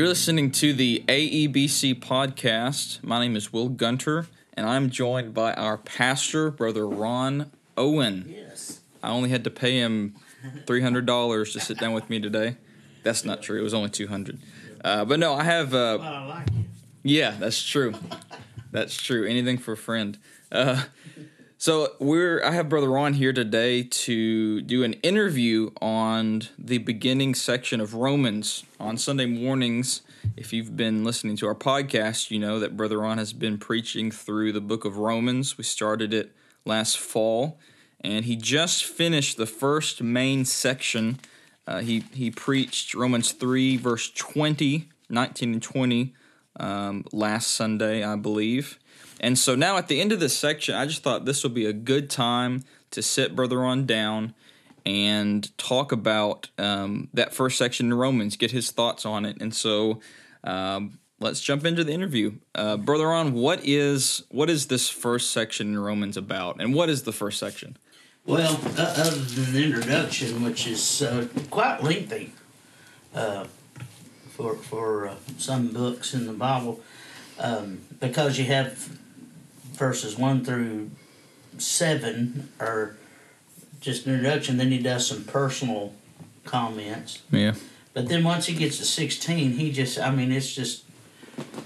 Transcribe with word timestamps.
You're 0.00 0.08
listening 0.08 0.50
to 0.52 0.72
the 0.72 1.04
AEBC 1.08 2.00
podcast. 2.00 3.04
My 3.04 3.20
name 3.20 3.36
is 3.36 3.52
Will 3.52 3.68
Gunter, 3.68 4.28
and 4.54 4.66
I'm 4.66 4.88
joined 4.88 5.34
by 5.34 5.52
our 5.52 5.76
pastor, 5.76 6.50
Brother 6.50 6.88
Ron 6.88 7.50
Owen. 7.76 8.24
Yes. 8.26 8.80
I 9.02 9.10
only 9.10 9.28
had 9.28 9.44
to 9.44 9.50
pay 9.50 9.76
him 9.76 10.14
$300 10.64 11.52
to 11.52 11.60
sit 11.60 11.76
down 11.76 11.92
with 11.92 12.08
me 12.08 12.18
today. 12.18 12.56
That's 13.02 13.26
not 13.26 13.42
true. 13.42 13.60
It 13.60 13.62
was 13.62 13.74
only 13.74 13.90
200 13.90 14.38
uh, 14.82 15.04
But 15.04 15.18
no, 15.18 15.34
I 15.34 15.44
have. 15.44 15.74
Uh, 15.74 15.98
Well, 16.00 16.02
I 16.02 16.24
like 16.24 16.48
yeah, 17.02 17.32
that's 17.38 17.62
true. 17.62 17.92
That's 18.72 18.96
true. 18.96 19.26
Anything 19.26 19.58
for 19.58 19.72
a 19.72 19.76
friend. 19.76 20.16
Uh, 20.50 20.84
so 21.60 21.92
we're 21.98 22.42
I 22.42 22.52
have 22.52 22.70
Brother 22.70 22.88
Ron 22.88 23.12
here 23.12 23.34
today 23.34 23.82
to 23.82 24.62
do 24.62 24.82
an 24.82 24.94
interview 24.94 25.72
on 25.82 26.44
the 26.58 26.78
beginning 26.78 27.34
section 27.34 27.82
of 27.82 27.92
Romans 27.92 28.64
on 28.80 28.96
Sunday 28.96 29.26
mornings. 29.26 30.00
If 30.38 30.54
you've 30.54 30.74
been 30.74 31.04
listening 31.04 31.36
to 31.36 31.46
our 31.46 31.54
podcast, 31.54 32.30
you 32.30 32.38
know 32.38 32.58
that 32.60 32.78
Brother 32.78 33.00
Ron 33.00 33.18
has 33.18 33.34
been 33.34 33.58
preaching 33.58 34.10
through 34.10 34.52
the 34.52 34.62
book 34.62 34.86
of 34.86 34.96
Romans. 34.96 35.58
We 35.58 35.64
started 35.64 36.14
it 36.14 36.32
last 36.64 36.98
fall, 36.98 37.58
and 38.00 38.24
he 38.24 38.36
just 38.36 38.86
finished 38.86 39.36
the 39.36 39.44
first 39.44 40.02
main 40.02 40.46
section. 40.46 41.20
Uh, 41.66 41.80
he 41.80 42.04
he 42.14 42.30
preached 42.30 42.94
Romans 42.94 43.32
three 43.32 43.76
verse 43.76 44.10
20, 44.10 44.88
19 45.10 45.52
and 45.52 45.62
twenty 45.62 46.14
um, 46.58 47.04
last 47.12 47.50
Sunday, 47.50 48.02
I 48.02 48.16
believe. 48.16 48.78
And 49.20 49.38
so 49.38 49.54
now 49.54 49.76
at 49.76 49.88
the 49.88 50.00
end 50.00 50.12
of 50.12 50.18
this 50.18 50.36
section, 50.36 50.74
I 50.74 50.86
just 50.86 51.02
thought 51.02 51.26
this 51.26 51.42
would 51.44 51.54
be 51.54 51.66
a 51.66 51.72
good 51.72 52.08
time 52.08 52.64
to 52.90 53.02
sit 53.02 53.36
Brother 53.36 53.58
Ron 53.58 53.86
down 53.86 54.34
and 54.86 55.56
talk 55.58 55.92
about 55.92 56.48
um, 56.58 57.08
that 57.12 57.34
first 57.34 57.58
section 57.58 57.86
in 57.86 57.94
Romans, 57.94 58.36
get 58.36 58.50
his 58.50 58.70
thoughts 58.70 59.04
on 59.04 59.26
it. 59.26 59.40
And 59.40 59.54
so 59.54 60.00
um, 60.42 60.98
let's 61.20 61.40
jump 61.40 61.66
into 61.66 61.84
the 61.84 61.92
interview. 61.92 62.32
Uh, 62.54 62.78
Brother 62.78 63.08
Ron, 63.08 63.34
what 63.34 63.60
is 63.62 64.22
what 64.30 64.48
is 64.48 64.66
this 64.68 64.88
first 64.88 65.30
section 65.30 65.68
in 65.68 65.78
Romans 65.78 66.16
about, 66.16 66.60
and 66.60 66.74
what 66.74 66.88
is 66.88 67.02
the 67.02 67.12
first 67.12 67.38
section? 67.38 67.76
Well, 68.24 68.58
uh, 68.78 68.94
other 68.96 69.16
than 69.16 69.52
the 69.52 69.64
introduction, 69.64 70.42
which 70.42 70.66
is 70.66 71.02
uh, 71.02 71.26
quite 71.50 71.82
lengthy 71.82 72.32
uh, 73.14 73.44
for 74.30 74.56
for 74.56 75.08
uh, 75.08 75.14
some 75.36 75.68
books 75.68 76.14
in 76.14 76.26
the 76.26 76.32
Bible, 76.32 76.80
um, 77.38 77.80
because 77.98 78.38
you 78.38 78.46
have 78.46 78.99
verses 79.80 80.18
one 80.18 80.44
through 80.44 80.90
seven 81.56 82.50
are 82.60 82.96
just 83.80 84.06
an 84.06 84.12
introduction. 84.12 84.58
Then 84.58 84.70
he 84.70 84.78
does 84.78 85.06
some 85.08 85.24
personal 85.24 85.94
comments. 86.44 87.22
Yeah. 87.30 87.54
But 87.94 88.08
then 88.08 88.22
once 88.22 88.46
he 88.46 88.54
gets 88.54 88.76
to 88.76 88.84
16, 88.84 89.52
he 89.52 89.72
just, 89.72 89.98
I 89.98 90.10
mean, 90.10 90.30
it's 90.30 90.54
just, 90.54 90.84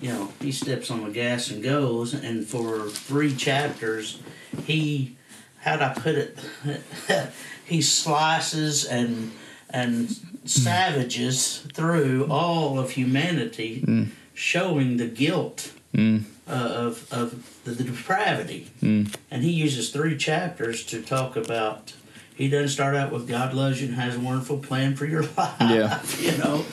you 0.01 0.11
know, 0.11 0.33
he 0.41 0.53
steps 0.53 0.93
on 0.93 1.03
the 1.03 1.11
gas 1.11 1.51
and 1.51 1.63
goes. 1.63 2.15
And 2.15 2.47
for 2.47 2.89
three 2.89 3.35
chapters, 3.35 4.21
he, 4.65 5.17
how'd 5.59 5.83
I 5.83 5.93
put 5.93 6.15
it? 6.15 6.39
he 7.67 7.83
slices 7.83 8.87
and 8.87 9.33
and 9.71 10.09
savages 10.45 11.67
through 11.75 12.29
all 12.31 12.79
of 12.79 12.93
humanity, 12.93 14.09
showing 14.35 14.99
the 14.99 15.09
guilt 15.09 15.73
Mm. 15.95 16.25
Uh, 16.49 16.53
of 16.53 17.13
of 17.13 17.63
the, 17.65 17.71
the 17.73 17.85
depravity. 17.85 18.69
Mm. 18.83 19.15
And 19.31 19.43
he 19.43 19.51
uses 19.51 19.91
three 19.91 20.17
chapters 20.17 20.85
to 20.87 21.03
talk 21.03 21.37
about. 21.37 21.95
He 22.37 22.49
doesn't 22.49 22.71
start 22.71 22.97
out 22.97 23.13
with 23.13 23.29
God 23.29 23.55
loves 23.55 23.81
you 23.81 23.87
and 23.87 23.97
has 23.97 24.17
a 24.17 24.21
wonderful 24.21 24.59
plan 24.59 24.97
for 24.97 25.07
your 25.07 25.23
life. 25.37 25.55
Yeah. 25.61 26.03
you 26.19 26.37
know, 26.39 26.65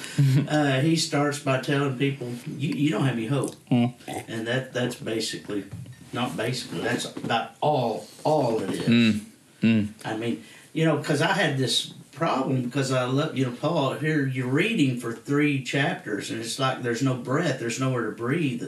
uh, 0.49 0.79
he 0.81 0.95
starts 0.95 1.37
by 1.37 1.61
telling 1.61 1.99
people 1.99 2.31
you, 2.57 2.69
you 2.73 2.89
don't 2.89 3.03
have 3.05 3.13
any 3.15 3.27
hope, 3.27 3.55
Mm. 3.71 3.93
and 4.27 4.47
that 4.47 4.73
that's 4.73 4.95
basically 4.95 5.65
not 6.13 6.35
basically 6.35 6.81
that's 6.81 7.05
about 7.15 7.51
all 7.61 8.07
all 8.23 8.59
it 8.61 8.71
is. 8.71 8.87
Mm. 8.87 9.21
Mm. 9.61 9.87
I 10.03 10.17
mean, 10.17 10.43
you 10.73 10.83
know, 10.85 10.97
because 10.97 11.21
I 11.21 11.33
had 11.33 11.57
this 11.59 11.93
problem 12.11 12.63
because 12.63 12.91
I 12.91 13.03
love 13.05 13.37
you 13.37 13.45
know 13.45 13.51
Paul 13.51 13.93
here 13.93 14.25
you're 14.27 14.47
reading 14.47 14.99
for 14.99 15.13
three 15.13 15.63
chapters 15.63 16.29
and 16.29 16.39
it's 16.41 16.57
like 16.59 16.81
there's 16.81 17.01
no 17.03 17.13
breath, 17.13 17.59
there's 17.59 17.79
nowhere 17.79 18.05
to 18.05 18.11
breathe. 18.11 18.63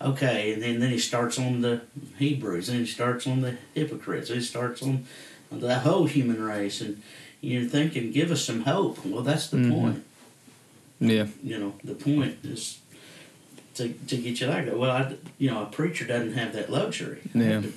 Okay, 0.00 0.52
and 0.52 0.62
then 0.62 0.78
then 0.80 0.90
he 0.90 0.98
starts 0.98 1.38
on 1.38 1.62
the 1.62 1.80
Hebrews, 2.18 2.66
then 2.66 2.80
he 2.80 2.86
starts 2.86 3.26
on 3.26 3.40
the 3.40 3.56
hypocrites, 3.74 4.28
then 4.28 4.38
he 4.38 4.44
starts 4.44 4.82
on 4.82 5.06
the 5.50 5.78
whole 5.80 6.06
human 6.06 6.42
race, 6.42 6.80
and 6.82 7.02
you're 7.40 7.64
thinking, 7.64 8.12
give 8.12 8.30
us 8.30 8.44
some 8.44 8.62
hope. 8.62 9.04
Well, 9.06 9.22
that's 9.22 9.48
the 9.48 9.56
Mhm. 9.56 9.70
point. 9.70 10.04
Yeah. 11.00 11.26
You 11.42 11.58
know, 11.58 11.74
the 11.84 11.94
point 11.94 12.36
is 12.44 12.78
to 13.74 13.88
to 13.88 14.16
get 14.16 14.40
you 14.40 14.46
like 14.48 14.66
that. 14.66 14.78
Well, 14.78 14.90
I, 14.90 15.14
you 15.38 15.50
know, 15.50 15.62
a 15.62 15.66
preacher 15.66 16.06
doesn't 16.06 16.32
have 16.34 16.52
that 16.52 16.70
luxury. 16.70 17.20
Yeah. 17.34 17.60
to 17.62 17.72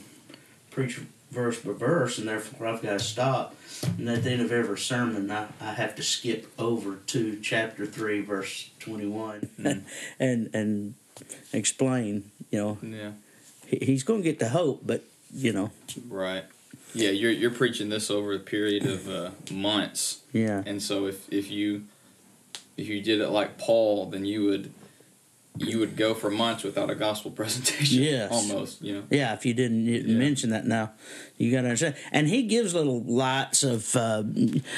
preach 0.71 0.99
verse 1.31 1.59
by 1.59 1.71
verse, 1.73 2.17
and 2.17 2.27
therefore 2.27 2.67
I've 2.67 2.81
got 2.81 2.99
to 2.99 3.03
stop. 3.05 3.55
And 3.97 4.09
at 4.09 4.23
the 4.23 4.31
end 4.31 4.41
of 4.41 4.51
every 4.51 4.77
sermon, 4.77 5.29
I, 5.31 5.47
I 5.61 5.73
have 5.73 5.95
to 5.95 6.03
skip 6.03 6.47
over 6.57 6.97
to 7.07 7.39
chapter 7.41 7.85
three, 7.85 8.19
verse 8.21 8.69
twenty 8.79 9.05
one, 9.07 9.49
Mm. 9.59 9.83
and 10.19 10.49
and 10.53 10.93
explain. 11.53 12.31
You 12.51 12.59
know, 12.59 12.77
Yeah. 12.81 13.11
he, 13.67 13.77
he's 13.85 14.03
going 14.03 14.21
to 14.21 14.29
get 14.29 14.39
the 14.39 14.49
hope, 14.49 14.81
but 14.85 15.03
you 15.33 15.53
know, 15.53 15.71
Right. 16.09 16.43
Yeah, 16.93 17.11
you're 17.11 17.31
you're 17.31 17.51
preaching 17.51 17.89
this 17.89 18.09
over 18.09 18.33
a 18.33 18.39
period 18.39 18.85
of 18.85 19.07
uh, 19.07 19.29
months. 19.51 20.21
yeah, 20.33 20.63
And 20.65 20.81
so 20.81 21.05
if 21.05 21.31
if 21.31 21.51
you 21.51 21.83
if 22.77 22.87
you 22.87 23.01
did 23.01 23.21
it 23.21 23.29
like 23.29 23.57
Paul, 23.59 24.07
then 24.09 24.25
you 24.25 24.45
would 24.45 24.71
you 25.57 25.77
would 25.77 25.95
go 25.97 26.13
for 26.15 26.29
months 26.31 26.63
without 26.63 26.89
a 26.89 26.95
gospel 26.95 27.29
presentation. 27.41 28.01
Yes. 28.01 28.31
almost. 28.31 28.81
You 28.81 28.93
know. 28.95 29.03
yeah. 29.11 29.33
If 29.33 29.45
you 29.45 29.53
didn't 29.53 29.85
you 29.85 29.97
didn't 29.97 30.13
Yeah. 30.13 30.17
mention 30.17 30.49
that 30.49 30.65
now, 30.65 30.91
you 31.37 31.51
got 31.51 31.61
to 31.61 31.67
understand. 31.67 31.95
And 32.11 32.27
he 32.27 32.43
gives 32.43 32.73
little 32.73 33.03
lights 33.03 33.61
of 33.61 33.95
uh, 33.95 34.23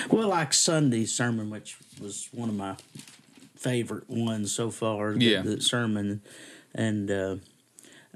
well, 0.09 0.27
like 0.27 0.53
Sunday's 0.53 1.13
sermon, 1.13 1.49
which 1.49 1.77
was 2.01 2.27
one 2.33 2.49
of 2.49 2.55
my 2.55 2.75
favorite 3.61 4.09
ones 4.09 4.51
so 4.51 4.71
far. 4.71 5.13
the- 5.13 5.23
Yeah. 5.25 5.41
the, 5.41 5.61
sermon, 5.61 6.21
and 6.73 7.09
uh, 7.11 7.35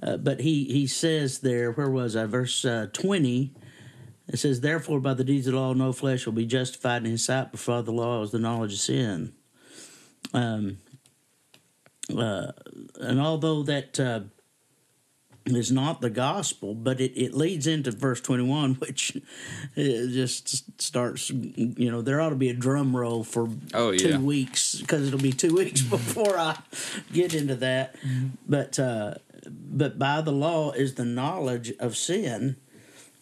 uh, 0.02 0.18
but 0.18 0.40
he 0.42 0.66
he 0.66 0.88
says 0.88 1.40
there, 1.40 1.72
where 1.72 1.90
was 1.90 2.16
I? 2.16 2.26
Verse 2.26 2.66
uh, 2.66 2.88
twenty. 2.92 3.54
It 4.28 4.38
says, 4.40 4.62
"Therefore, 4.62 5.00
by 5.00 5.14
the 5.14 5.24
deeds 5.24 5.46
of 5.48 5.54
the 5.54 5.60
law, 5.60 5.74
no 5.74 5.94
flesh 5.94 6.26
will 6.26 6.34
be 6.34 6.48
justified 6.48 7.06
in 7.06 7.12
His 7.12 7.24
sight, 7.24 7.52
before 7.52 7.84
the 7.84 7.92
law 7.94 8.24
is 8.24 8.32
the 8.32 8.40
knowledge 8.40 8.74
of 8.74 8.80
sin." 8.80 9.34
Um, 10.34 10.78
uh, 12.16 12.52
and 13.00 13.20
although 13.22 13.62
that 13.64 14.00
uh, 14.00 14.22
is 15.46 15.72
not 15.72 16.02
the 16.02 16.10
gospel, 16.10 16.74
but 16.74 17.00
it, 17.00 17.12
it 17.16 17.34
leads 17.36 17.68
into 17.68 17.92
verse 17.92 18.20
21, 18.22 18.76
which 18.80 19.16
just 19.76 20.82
starts, 20.82 21.30
you 21.30 21.92
know, 21.92 22.02
there 22.02 22.20
ought 22.22 22.30
to 22.30 22.36
be 22.36 22.50
a 22.50 22.54
drum 22.54 22.96
roll 22.96 23.24
for 23.24 23.48
Oh, 23.74 23.96
two 23.96 24.10
yeah. 24.10 24.18
weeks 24.20 24.76
because 24.80 25.08
it'll 25.08 25.20
be 25.20 25.32
two 25.32 25.56
weeks 25.58 25.82
before 25.82 26.38
I 26.38 26.58
get 27.14 27.34
into 27.36 27.56
that. 27.58 27.96
But, 28.48 28.80
uh, 28.80 29.16
but 29.48 30.00
by 30.00 30.22
the 30.22 30.32
law 30.32 30.72
is 30.72 30.96
the 30.96 31.06
knowledge 31.06 31.74
of 31.80 31.96
sin. 31.96 32.56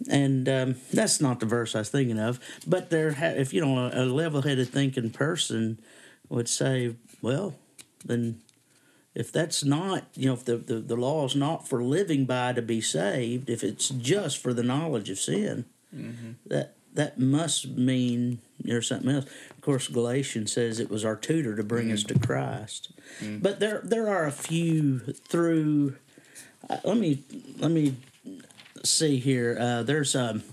And 0.09 0.47
um, 0.50 0.75
that's 0.92 1.21
not 1.21 1.39
the 1.39 1.45
verse 1.45 1.75
I 1.75 1.80
was 1.80 1.89
thinking 1.89 2.19
of. 2.19 2.39
But 2.68 2.89
there, 2.89 3.13
ha- 3.13 3.36
if 3.38 3.53
you 3.53 3.62
know, 3.65 3.89
a 3.94 4.03
level-headed 4.06 4.69
thinking 4.69 5.09
person 5.12 5.80
would 6.30 6.50
say, 6.50 6.95
well, 7.21 7.56
then 8.03 8.42
if 9.15 9.31
that's 9.31 9.63
not, 9.63 10.06
you 10.15 10.27
know, 10.27 10.33
if 10.33 10.44
the, 10.45 10.57
the, 10.57 10.75
the 10.75 10.95
law 10.95 11.25
is 11.25 11.36
not 11.36 11.68
for 11.68 11.83
living 11.83 12.25
by 12.25 12.54
to 12.54 12.62
be 12.62 12.81
saved, 12.81 13.50
if 13.50 13.63
it's 13.63 13.89
just 13.89 14.38
for 14.39 14.54
the 14.54 14.63
knowledge 14.63 15.10
of 15.10 15.19
sin, 15.19 15.65
that 16.48 16.74
that 16.95 17.19
must 17.19 17.68
mean 17.69 18.39
there's 18.60 18.88
something 18.88 19.10
else. 19.10 19.25
Of 19.51 19.62
course, 19.62 19.88
Galatians 19.88 20.51
says 20.51 20.80
it 20.80 20.89
was 20.89 21.06
our 21.06 21.15
tutor 21.15 21.56
to 21.56 21.63
bring 21.63 21.92
us 21.92 22.04
to 22.04 22.18
Christ. 22.19 22.92
But 23.42 23.60
there 23.60 23.81
there 23.83 24.10
are 24.10 24.25
a 24.25 24.31
few 24.31 25.00
through. 25.00 25.95
Uh, 26.69 26.77
let 26.83 26.98
me 26.98 27.24
let 27.59 27.71
me 27.71 27.95
see 28.83 29.19
here. 29.19 29.57
Uh, 29.59 29.83
there's 29.83 30.16
um, 30.16 30.44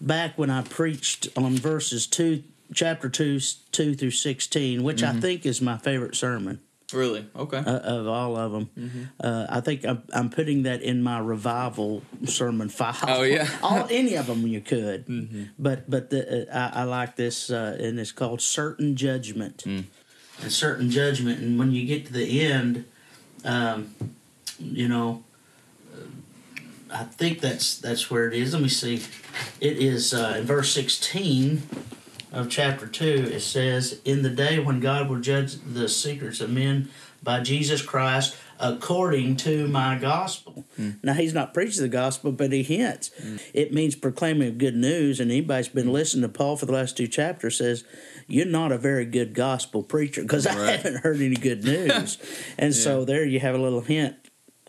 back 0.00 0.36
when 0.36 0.50
I 0.50 0.62
preached 0.62 1.28
on 1.36 1.56
verses 1.56 2.06
two, 2.06 2.42
chapter 2.72 3.08
two, 3.08 3.38
two 3.70 3.94
through 3.94 4.10
sixteen, 4.12 4.82
which 4.82 5.02
I 5.02 5.12
think 5.20 5.46
is 5.46 5.60
my 5.60 5.76
favorite 5.78 6.16
sermon 6.16 6.60
Really? 6.92 7.26
Okay. 7.34 7.56
uh, 7.58 7.78
of 7.78 8.06
all 8.06 8.36
of 8.36 8.52
them. 8.52 8.70
Mm-hmm. 8.78 9.02
Uh, 9.18 9.46
I 9.48 9.60
think 9.60 9.84
I'm, 9.84 10.02
I'm 10.12 10.30
putting 10.30 10.64
that 10.64 10.82
in 10.82 11.02
my 11.02 11.18
revival 11.18 12.02
sermon 12.26 12.68
file. 12.68 12.94
Oh, 13.08 13.22
yeah. 13.22 13.46
Mm-hmm. 13.46 13.64
all 13.64 13.86
any 13.90 14.14
of 14.16 14.26
them 14.26 14.46
you 14.46 14.60
could. 14.60 15.06
But 15.58 15.88
but 15.90 16.10
the, 16.10 16.48
uh, 16.54 16.70
I, 16.74 16.82
I 16.82 16.84
like 16.84 17.16
this, 17.16 17.50
uh, 17.50 17.76
and 17.80 17.98
it's 17.98 18.12
called 18.12 18.40
certain 18.42 18.96
judgment. 18.96 19.64
Mm. 19.64 19.84
And 20.42 20.52
certain 20.52 20.90
judgment, 20.90 21.40
and 21.40 21.58
when 21.58 21.72
you 21.72 21.86
get 21.86 22.06
to 22.06 22.12
the 22.12 22.42
end, 22.42 22.84
um, 23.44 23.94
you 24.58 24.88
know. 24.88 25.24
uh, 25.92 26.06
I 26.92 27.04
think 27.04 27.40
that's 27.40 27.76
that's 27.78 28.10
where 28.10 28.28
it 28.28 28.34
is. 28.34 28.52
Let 28.52 28.62
me 28.62 28.68
see. 28.68 29.02
It 29.60 29.78
is 29.78 30.14
uh, 30.14 30.36
in 30.38 30.44
verse 30.44 30.72
sixteen 30.72 31.62
of 32.34 32.50
chapter 32.50 32.86
two. 32.86 33.30
It 33.32 33.40
says, 33.40 34.00
"In 34.04 34.22
the 34.22 34.30
day 34.30 34.58
when 34.58 34.80
God 34.80 35.08
will 35.08 35.20
judge 35.20 35.54
the 35.54 35.88
secrets 35.88 36.40
of 36.40 36.50
men 36.50 36.88
by 37.22 37.40
Jesus 37.40 37.80
Christ 37.80 38.36
according 38.60 39.36
to 39.36 39.66
my 39.68 39.98
gospel. 39.98 40.64
Hmm. 40.76 40.90
Now, 41.02 41.14
he's 41.14 41.34
not 41.34 41.54
preaching 41.54 41.82
the 41.82 41.88
gospel, 41.88 42.32
but 42.32 42.52
he 42.52 42.62
hints. 42.62 43.10
Hmm. 43.20 43.36
It 43.52 43.72
means 43.72 43.94
proclaiming 43.94 44.58
good 44.58 44.76
news, 44.76 45.20
and 45.20 45.30
anybody's 45.30 45.68
been 45.68 45.86
hmm. 45.86 45.92
listening 45.92 46.22
to 46.22 46.28
Paul 46.28 46.56
for 46.56 46.66
the 46.66 46.72
last 46.72 46.96
two 46.96 47.08
chapters 47.08 47.58
says, 47.58 47.84
You're 48.26 48.46
not 48.46 48.72
a 48.72 48.78
very 48.78 49.06
good 49.06 49.34
gospel 49.34 49.82
preacher 49.82 50.22
because 50.22 50.46
I 50.46 50.52
haven't 50.52 51.02
heard 51.02 51.20
any 51.20 51.36
good 51.36 51.64
news. 51.64 52.18
and 52.58 52.74
so 52.74 53.04
there 53.04 53.24
you 53.24 53.40
have 53.40 53.54
a 53.54 53.58
little 53.58 53.80
hint. 53.80 54.16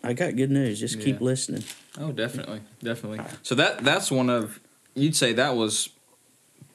I 0.02 0.12
got 0.12 0.36
good 0.36 0.50
news. 0.50 0.80
Just 0.80 1.00
keep 1.00 1.20
listening. 1.20 1.64
Oh, 1.98 2.12
definitely, 2.12 2.60
definitely. 2.82 3.20
So 3.42 3.54
that 3.56 3.78
that's 3.78 4.10
one 4.10 4.30
of 4.30 4.60
you'd 4.94 5.16
say 5.16 5.32
that 5.32 5.56
was 5.56 5.88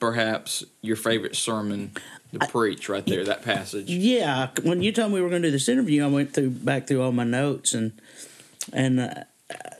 perhaps 0.01 0.65
your 0.81 0.97
favorite 0.97 1.35
sermon 1.37 1.91
to 2.33 2.39
preach 2.47 2.89
right 2.89 3.05
there. 3.05 3.23
That 3.23 3.43
passage. 3.43 3.89
Yeah, 3.89 4.49
when 4.63 4.81
you 4.81 4.91
told 4.91 5.11
me 5.11 5.15
we 5.15 5.21
were 5.21 5.29
going 5.29 5.43
to 5.43 5.47
do 5.47 5.51
this 5.53 5.69
interview, 5.69 6.03
I 6.03 6.07
went 6.07 6.33
through 6.33 6.49
back 6.49 6.87
through 6.87 7.01
all 7.03 7.13
my 7.13 7.23
notes 7.23 7.73
and 7.73 7.93
and 8.73 8.99
uh, 8.99 9.13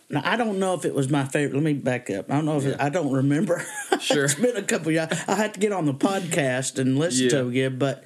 now 0.09 0.21
I 0.23 0.37
don't 0.37 0.59
know 0.59 0.73
if 0.75 0.85
it 0.85 0.93
was 0.93 1.09
my 1.09 1.25
favorite. 1.25 1.55
Let 1.55 1.63
me 1.63 1.73
back 1.73 2.09
up. 2.09 2.29
I 2.31 2.35
don't 2.35 2.45
know 2.45 2.57
if 2.57 2.65
it, 2.65 2.79
I 2.79 2.87
don't 2.89 3.11
remember. 3.11 3.65
Sure. 4.01 4.25
it's 4.25 4.33
been 4.33 4.57
a 4.57 4.63
couple 4.63 4.87
of 4.87 4.93
years. 4.93 5.09
I 5.27 5.35
had 5.35 5.53
to 5.53 5.59
get 5.59 5.71
on 5.71 5.85
the 5.85 5.93
podcast 5.93 6.79
and 6.79 6.97
listen 6.97 7.29
to 7.29 7.35
Yeah. 7.35 7.41
it 7.43 7.47
again, 7.49 7.77
but 7.77 8.03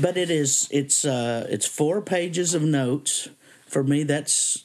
but 0.00 0.16
it 0.16 0.30
is 0.30 0.66
it's 0.70 1.04
uh 1.04 1.46
it's 1.50 1.66
four 1.66 2.00
pages 2.00 2.54
of 2.54 2.62
notes 2.62 3.28
for 3.66 3.84
me. 3.84 4.02
That's 4.02 4.64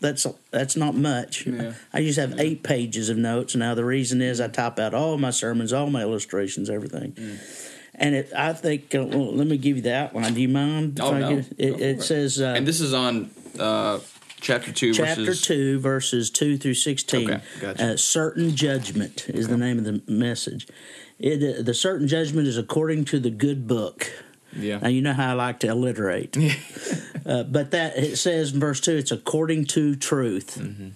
that's 0.00 0.26
that's 0.50 0.76
not 0.76 0.94
much. 0.94 1.46
Yeah. 1.46 1.74
I 1.92 1.98
used 1.98 2.16
to 2.16 2.22
have 2.22 2.40
eight 2.40 2.62
pages 2.62 3.08
of 3.08 3.16
notes. 3.16 3.54
Now 3.54 3.74
the 3.74 3.84
reason 3.84 4.22
is 4.22 4.40
I 4.40 4.48
type 4.48 4.78
out 4.78 4.94
all 4.94 5.18
my 5.18 5.30
sermons, 5.30 5.72
all 5.72 5.90
my 5.90 6.02
illustrations, 6.02 6.70
everything. 6.70 7.12
Mm. 7.12 7.66
And 7.94 8.14
it, 8.14 8.32
I 8.34 8.54
think, 8.54 8.94
uh, 8.94 9.04
well, 9.04 9.34
let 9.34 9.46
me 9.46 9.58
give 9.58 9.76
you 9.76 9.82
the 9.82 9.94
outline. 9.94 10.32
Do 10.32 10.40
you 10.40 10.48
mind? 10.48 10.98
Oh, 11.00 11.18
no. 11.18 11.30
it, 11.38 11.52
it 11.58 11.80
it. 11.80 12.02
says 12.02 12.40
uh, 12.40 12.54
And 12.56 12.66
this 12.66 12.80
is 12.80 12.94
on 12.94 13.30
uh, 13.58 13.98
chapter 14.40 14.72
two, 14.72 14.94
chapter 14.94 15.24
verses, 15.24 15.42
2, 15.42 15.80
verses 15.80 16.30
2 16.30 16.56
through 16.56 16.74
16. 16.74 17.30
Okay, 17.30 17.42
gotcha. 17.60 17.92
uh, 17.92 17.96
certain 17.98 18.56
judgment 18.56 19.28
is 19.28 19.48
the 19.48 19.58
name 19.58 19.78
of 19.78 19.84
the 19.84 20.02
message. 20.10 20.66
It, 21.18 21.58
uh, 21.58 21.62
the 21.62 21.74
certain 21.74 22.08
judgment 22.08 22.48
is 22.48 22.56
according 22.56 23.04
to 23.06 23.20
the 23.20 23.30
good 23.30 23.68
book. 23.68 24.10
Yeah. 24.56 24.78
Now, 24.78 24.88
you 24.88 25.02
know 25.02 25.12
how 25.12 25.30
I 25.30 25.32
like 25.34 25.60
to 25.60 25.68
alliterate. 25.68 26.36
uh, 27.26 27.44
but 27.44 27.70
that 27.70 27.96
it 27.96 28.16
says 28.16 28.52
in 28.52 28.60
verse 28.60 28.80
2, 28.80 28.96
it's 28.96 29.12
according 29.12 29.66
to 29.66 29.94
truth. 29.96 30.58
Mm-hmm. 30.60 30.88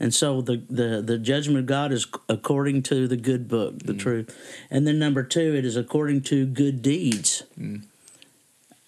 And 0.00 0.12
so 0.12 0.40
the, 0.40 0.62
the, 0.68 1.00
the 1.00 1.16
judgment 1.16 1.60
of 1.60 1.66
God 1.66 1.92
is 1.92 2.06
according 2.28 2.82
to 2.84 3.06
the 3.06 3.16
good 3.16 3.46
book, 3.46 3.74
Mm. 3.74 3.86
the 3.86 3.94
truth. 3.94 4.36
And 4.68 4.84
then 4.86 4.98
number 4.98 5.22
two, 5.22 5.54
it 5.54 5.64
is 5.64 5.76
according 5.76 6.22
to 6.22 6.44
good 6.44 6.82
deeds. 6.82 7.44
Mm. 7.56 7.84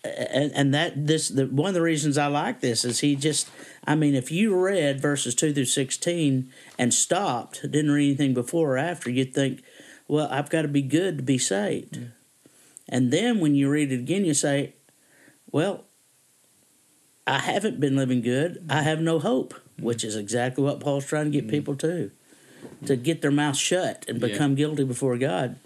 And, 0.05 0.53
and 0.55 0.75
that 0.75 1.07
this 1.07 1.29
the, 1.29 1.47
one 1.47 1.69
of 1.69 1.75
the 1.75 1.81
reasons 1.81 2.19
I 2.19 2.27
like 2.27 2.61
this 2.61 2.85
is 2.85 3.01
he 3.01 3.17
just 3.17 3.49
I 3.87 3.95
mean 3.95 4.15
if 4.15 4.31
you 4.31 4.55
read 4.55 5.01
verses 5.01 5.35
two 5.35 5.55
through 5.55 5.65
sixteen 5.65 6.51
and 6.79 6.93
stopped 6.93 7.63
didn't 7.63 7.91
read 7.91 8.09
anything 8.09 8.35
before 8.35 8.75
or 8.75 8.77
after 8.77 9.09
you'd 9.09 9.33
think 9.33 9.63
well 10.07 10.29
I've 10.31 10.51
got 10.51 10.63
to 10.63 10.69
be 10.69 10.83
good 10.83 11.17
to 11.17 11.23
be 11.25 11.39
saved 11.39 12.01
and 12.95 13.13
then 13.13 13.41
when 13.41 13.55
you 13.55 13.69
read 13.69 13.93
it 13.93 14.01
again 14.01 14.25
you 14.25 14.33
say 14.33 14.73
well 15.51 15.85
I 17.27 17.41
haven't 17.41 17.81
been 17.81 17.97
living 17.97 18.23
good 18.23 18.65
I 18.71 18.83
have 18.83 19.01
no 19.01 19.19
hope 19.19 19.55
which 19.79 20.05
is 20.05 20.17
exactly 20.17 20.65
what 20.65 20.81
Paul's 20.81 21.05
trying 21.05 21.27
to 21.27 21.31
get 21.31 21.43
mm-hmm. 21.43 21.51
people 21.51 21.77
to 21.77 22.11
to 22.87 22.97
get 22.97 23.21
their 23.21 23.31
mouth 23.31 23.57
shut 23.57 24.05
and 24.09 24.21
Yeah. 24.21 24.29
become 24.29 24.55
guilty 24.55 24.85
before 24.85 25.19
God 25.19 25.57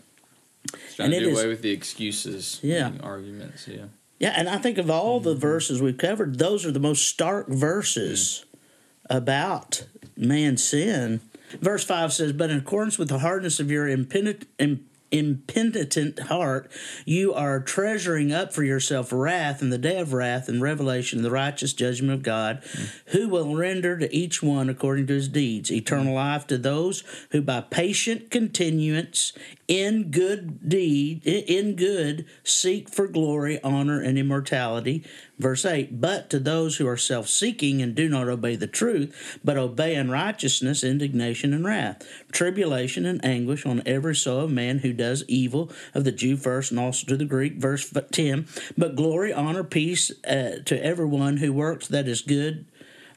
Trying 0.95 1.07
and 1.07 1.13
to 1.13 1.17
it 1.19 1.21
do 1.21 1.31
is- 1.31 1.39
away 1.39 1.49
with 1.49 1.63
the 1.63 1.71
excuses, 1.71 2.61
Yeah. 2.63 2.89
and 2.89 3.03
arguments. 3.03 3.69
Yeah. 3.69 3.87
Yeah, 4.19 4.35
and 4.37 4.49
I 4.49 4.59
think 4.59 4.79
of 4.79 4.91
all 4.91 5.21
the 5.21 5.31
mm-hmm. 5.31 5.41
verses 5.41 5.81
we've 5.81 5.97
covered, 5.97 6.39
those 6.39 6.67
are 6.67 6.73
the 6.73 6.81
most 6.81 7.07
stark 7.07 7.49
verses 7.49 8.45
mm. 8.45 9.17
about 9.17 9.85
man's 10.17 10.63
sin. 10.65 11.21
Verse 11.61 11.85
5 11.85 12.13
says, 12.13 12.33
But 12.33 12.51
in 12.51 12.59
accordance 12.59 12.99
with 12.99 13.09
the 13.09 13.21
hardness 13.21 13.61
of 13.61 13.71
your 13.71 13.89
impenitent, 13.89 14.49
im- 14.59 14.88
impenitent 15.11 16.19
heart, 16.21 16.71
you 17.05 17.33
are 17.33 17.61
treasuring 17.61 18.33
up 18.33 18.53
for 18.53 18.63
yourself 18.63 19.13
wrath 19.13 19.63
in 19.63 19.71
the 19.71 19.79
day 19.79 19.99
of 19.99 20.13
wrath 20.13 20.49
and 20.49 20.61
revelation, 20.61 21.21
of 21.21 21.23
the 21.23 21.31
righteous 21.31 21.73
judgment 21.73 22.13
of 22.13 22.23
God, 22.23 22.63
who 23.07 23.29
will 23.29 23.57
render 23.57 23.99
to 23.99 24.15
each 24.15 24.43
one 24.43 24.69
according 24.69 25.07
to 25.07 25.15
his 25.15 25.29
deeds 25.29 25.71
eternal 25.71 26.15
life 26.15 26.47
to 26.47 26.59
those 26.59 27.03
who 27.31 27.41
by 27.41 27.61
patient 27.61 28.31
continuance 28.31 29.33
in 29.69 30.11
good 30.11 30.67
deed 30.67 31.25
in 31.27 31.77
good 31.77 32.25
seek 32.43 32.89
for 32.89 33.07
glory 33.07 33.63
honor 33.63 34.01
and 34.01 34.19
immortality. 34.19 35.05
Verse 35.39 35.65
8 35.65 36.01
but 36.01 36.31
to 36.31 36.39
those 36.39 36.77
who 36.79 36.89
are 36.89 36.97
self-seeking 36.97 37.81
and 37.83 37.95
do 37.95 38.09
not 38.09 38.29
obey 38.29 38.57
the 38.57 38.67
truth 38.67 39.39
but 39.45 39.57
obey 39.57 39.95
unrighteousness 39.95 40.83
indignation 40.83 41.53
and 41.53 41.65
wrath 41.65 42.03
tribulation 42.33 43.07
and 43.07 43.25
anguish 43.25 43.65
on 43.65 43.83
every 43.87 44.17
soul 44.17 44.41
of 44.41 44.51
man 44.51 44.79
who 44.79 44.93
does 44.99 45.25
evil 45.29 45.71
of 45.95 46.05
the 46.05 46.13
jew 46.13 46.37
first 46.37 46.71
and 46.71 46.79
also 46.79 47.07
to 47.07 47.17
the 47.17 47.25
greek 47.25 47.55
verse 47.55 47.91
10 48.13 48.47
but 48.77 48.95
glory 48.95 49.33
honor 49.33 49.65
peace 49.65 50.11
uh, 50.27 50.59
to 50.67 50.85
everyone 50.85 51.39
who 51.39 51.53
works 51.53 51.89
that 51.89 52.07
is 52.07 52.21
good 52.21 52.67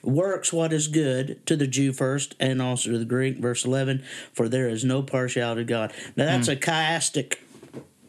works 0.03 0.51
what 0.51 0.73
is 0.73 0.87
good 0.87 1.45
to 1.45 1.55
the 1.55 1.67
Jew 1.67 1.93
first 1.93 2.35
and 2.39 2.61
also 2.61 2.91
to 2.91 2.97
the 2.97 3.05
Greek. 3.05 3.37
Verse 3.37 3.65
11, 3.65 4.03
for 4.33 4.49
there 4.49 4.67
is 4.67 4.83
no 4.83 5.01
partiality 5.01 5.61
to 5.61 5.65
God. 5.65 5.93
Now 6.15 6.25
that's 6.25 6.47
a 6.47 6.55
chiastic. 6.55 7.37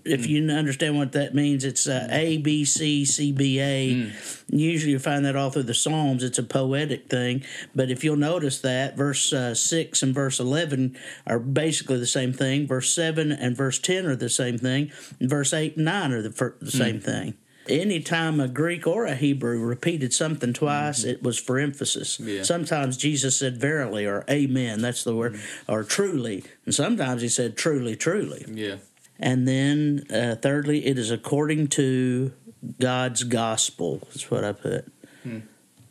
If 0.04 0.22
mm. 0.22 0.28
you 0.28 0.50
understand 0.50 0.96
what 0.96 1.12
that 1.12 1.34
means, 1.34 1.64
it's 1.64 1.86
uh, 1.86 2.08
A, 2.10 2.38
B, 2.38 2.64
C, 2.64 3.04
C, 3.04 3.32
B, 3.32 3.60
A. 3.60 3.94
Mm. 3.94 4.44
Usually 4.48 4.92
you 4.92 4.98
find 4.98 5.24
that 5.24 5.36
all 5.36 5.50
through 5.50 5.64
the 5.64 5.74
Psalms. 5.74 6.22
It's 6.22 6.38
a 6.38 6.42
poetic 6.42 7.08
thing. 7.08 7.44
But 7.74 7.90
if 7.90 8.02
you'll 8.04 8.16
notice 8.16 8.60
that, 8.60 8.96
verse 8.96 9.32
uh, 9.32 9.54
6 9.54 10.02
and 10.02 10.14
verse 10.14 10.40
11 10.40 10.96
are 11.26 11.38
basically 11.38 11.98
the 11.98 12.06
same 12.06 12.32
thing. 12.32 12.66
Verse 12.66 12.92
7 12.92 13.32
and 13.32 13.56
verse 13.56 13.78
10 13.78 14.06
are 14.06 14.16
the 14.16 14.28
same 14.28 14.58
thing. 14.58 14.90
And 15.20 15.30
verse 15.30 15.52
8 15.52 15.76
and 15.76 15.84
9 15.84 16.12
are 16.12 16.22
the, 16.22 16.32
fir- 16.32 16.56
the 16.60 16.70
same 16.70 16.98
mm. 16.98 17.04
thing. 17.04 17.34
Anytime 17.68 18.40
a 18.40 18.48
Greek 18.48 18.88
or 18.88 19.06
a 19.06 19.14
Hebrew 19.14 19.60
repeated 19.60 20.12
something 20.12 20.52
twice, 20.52 21.00
mm-hmm. 21.00 21.10
it 21.10 21.22
was 21.22 21.38
for 21.38 21.60
emphasis. 21.60 22.18
Yeah. 22.18 22.42
Sometimes 22.42 22.96
Jesus 22.96 23.36
said 23.36 23.56
verily 23.56 24.04
or 24.04 24.24
amen, 24.28 24.82
that's 24.82 25.04
the 25.04 25.14
word, 25.14 25.34
mm-hmm. 25.34 25.72
or 25.72 25.84
truly. 25.84 26.42
And 26.64 26.74
sometimes 26.74 27.22
he 27.22 27.28
said 27.28 27.56
truly, 27.56 27.94
truly. 27.94 28.44
Yeah. 28.48 28.76
And 29.18 29.46
then 29.46 30.04
uh, 30.12 30.34
thirdly, 30.36 30.86
it 30.86 30.98
is 30.98 31.10
according 31.10 31.68
to 31.68 32.32
God's 32.80 33.22
gospel. 33.24 33.98
That's 34.08 34.30
what 34.30 34.44
I 34.44 34.52
put. 34.52 34.92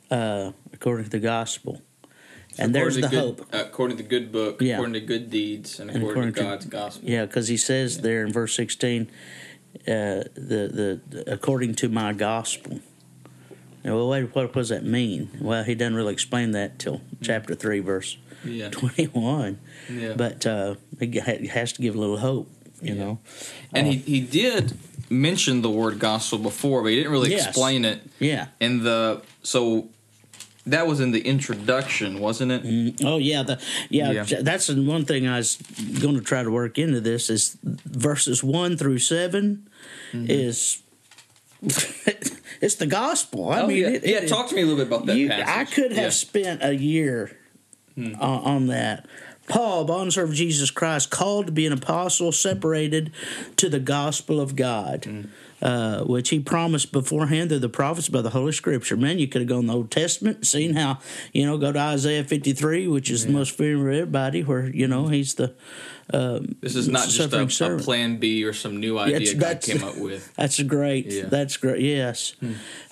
Uh, 0.09 0.51
according 0.73 1.05
to 1.05 1.11
the 1.11 1.19
gospel. 1.19 1.81
and 2.57 2.75
there's 2.75 2.95
the 2.95 3.05
According 3.05 3.19
to 3.35 3.41
hope. 3.43 3.51
good- 3.51 3.57
uh, 3.61 3.63
according 3.65 3.97
to 3.97 4.03
the 4.03 4.09
good 4.09 4.31
book, 4.33 4.61
Yeah. 4.61 4.73
according 4.73 4.93
to 4.95 4.99
good 4.99 5.29
deeds, 5.29 5.79
and 5.79 5.89
And 5.89 5.99
according, 6.03 6.29
according 6.29 6.33
to 6.33 6.39
to- 6.39 6.45
God's 6.45 6.65
gospel. 6.65 7.09
Yeah, 7.09 7.25
because 7.25 7.47
he 7.47 7.55
says 7.55 8.01
there 8.01 8.25
in 8.25 8.33
verse 8.33 8.53
16, 8.55 9.07
uh, 9.87 10.27
the, 10.35 10.99
the 11.15 11.23
according 11.31 11.75
to 11.75 11.87
my 11.87 12.11
gospel. 12.11 12.81
Now, 13.85 13.95
well, 13.95 14.09
wait, 14.09 14.35
what 14.35 14.51
does 14.51 14.67
that 14.67 14.83
mean? 14.83 15.29
Well, 15.39 15.63
he 15.63 15.75
doesn't 15.75 15.95
really 15.95 16.11
explain 16.11 16.51
that 16.51 16.77
till 16.77 17.01
chapter 17.21 17.55
3, 17.55 17.79
verse 17.79 18.17
Yeah. 18.43 18.69
21. 18.69 19.59
Yeah. 19.89 20.13
But 20.17 20.45
uh, 20.45 20.75
he 20.99 21.47
has 21.47 21.71
to 21.73 21.81
give 21.81 21.95
a 21.95 21.99
little 21.99 22.17
hope, 22.17 22.49
you 22.81 22.93
Yeah. 22.95 23.03
know. 23.03 23.19
and 23.73 23.87
Uh, 23.87 23.91
he, 23.91 23.97
he 23.97 24.19
did 24.21 24.73
mention 25.09 25.61
the 25.61 25.69
word 25.69 25.99
gospel 25.99 26.37
before, 26.39 26.81
but 26.81 26.89
he 26.89 26.95
didn't 26.97 27.11
really 27.11 27.31
Yes. 27.31 27.47
explain 27.47 27.85
it 27.85 28.01
Yeah. 28.19 28.47
in 28.59 28.83
the 28.83 29.21
so 29.43 29.89
that 30.67 30.85
was 30.87 30.99
in 30.99 31.11
the 31.11 31.21
introduction, 31.21 32.19
wasn't 32.19 32.51
it? 32.51 32.63
Mm, 32.63 33.03
Oh 33.03 33.17
yeah, 33.17 33.41
the 33.43 33.59
yeah, 33.89 34.11
Yeah. 34.11 34.41
that's 34.41 34.69
one 34.69 35.05
thing 35.05 35.27
I 35.27 35.37
was 35.37 35.57
going 35.99 36.15
to 36.15 36.21
try 36.21 36.43
to 36.43 36.51
work 36.51 36.77
into 36.77 37.01
this 37.01 37.29
is 37.29 37.57
verses 37.63 38.43
one 38.43 38.77
through 38.77 38.99
7 38.99 39.67
Mm-hmm. 40.13 40.25
is 40.29 40.77
it's 42.61 42.75
the 42.75 42.85
gospel. 42.87 43.49
I 43.49 43.61
oh, 43.61 43.67
mean, 43.67 43.77
yeah. 43.77 43.87
it- 43.89 44.05
yeah, 44.05 44.17
it- 44.19 44.27
talk 44.29 44.49
to 44.49 44.55
me 44.55 44.61
a 44.61 44.65
little 44.65 44.77
bit 44.83 44.87
about 44.87 45.05
that 45.07 45.17
you. 45.17 45.31
I 45.31 45.65
could 45.65 45.91
have 45.91 46.03
Yeah. 46.05 46.09
Spent 46.09 46.63
a 46.63 46.75
year 46.75 47.37
on, 47.97 48.15
on 48.19 48.67
that. 48.67 49.05
Paul, 49.47 49.85
bondservant 49.85 50.33
of 50.33 50.37
Jesus 50.37 50.71
Christ, 50.71 51.09
called 51.09 51.47
to 51.47 51.51
be 51.51 51.65
an 51.65 51.73
apostle, 51.73 52.31
separated 52.31 53.11
to 53.57 53.69
the 53.69 53.79
gospel 53.79 54.39
of 54.39 54.55
God, 54.55 55.05
Hmm. 55.05 55.21
uh, 55.65 56.03
which 56.03 56.29
he 56.29 56.39
promised 56.39 56.91
beforehand 56.91 57.49
through 57.49 57.59
the 57.59 57.69
prophets 57.69 58.07
by 58.07 58.21
the 58.21 58.29
Holy 58.29 58.51
Scripture. 58.51 58.95
Man, 58.95 59.19
you 59.19 59.27
could 59.27 59.41
have 59.41 59.49
gone 59.49 59.61
to 59.63 59.67
the 59.67 59.73
Old 59.73 59.91
Testament, 59.91 60.37
and 60.37 60.47
seen 60.47 60.73
how, 60.75 60.99
you 61.33 61.45
know, 61.45 61.57
go 61.57 61.71
to 61.71 61.79
Isaiah 61.79 62.23
53, 62.23 62.87
which 62.87 63.09
is 63.09 63.25
the 63.25 63.31
most 63.31 63.51
favorite 63.51 63.93
of 63.95 64.01
everybody, 64.01 64.41
where, 64.43 64.69
you 64.69 64.87
know, 64.87 65.07
he's 65.07 65.33
the. 65.35 65.53
This 66.09 66.75
is 66.75 66.87
not 66.87 67.07
just 67.09 67.33
a, 67.33 67.73
a 67.73 67.77
plan 67.77 68.17
B 68.17 68.43
or 68.43 68.53
some 68.53 68.79
new 68.79 68.97
idea 68.97 69.33
God 69.35 69.41
that's- 69.41 69.65
came 69.65 69.83
up 69.83 69.97
with. 69.97 70.33
That's 70.35 70.61
great. 70.63 71.05
Yeah. 71.07 71.23
Hmm. 71.23 71.29
That's 71.29 71.57
great. 71.57 71.81
Yes. 71.81 72.35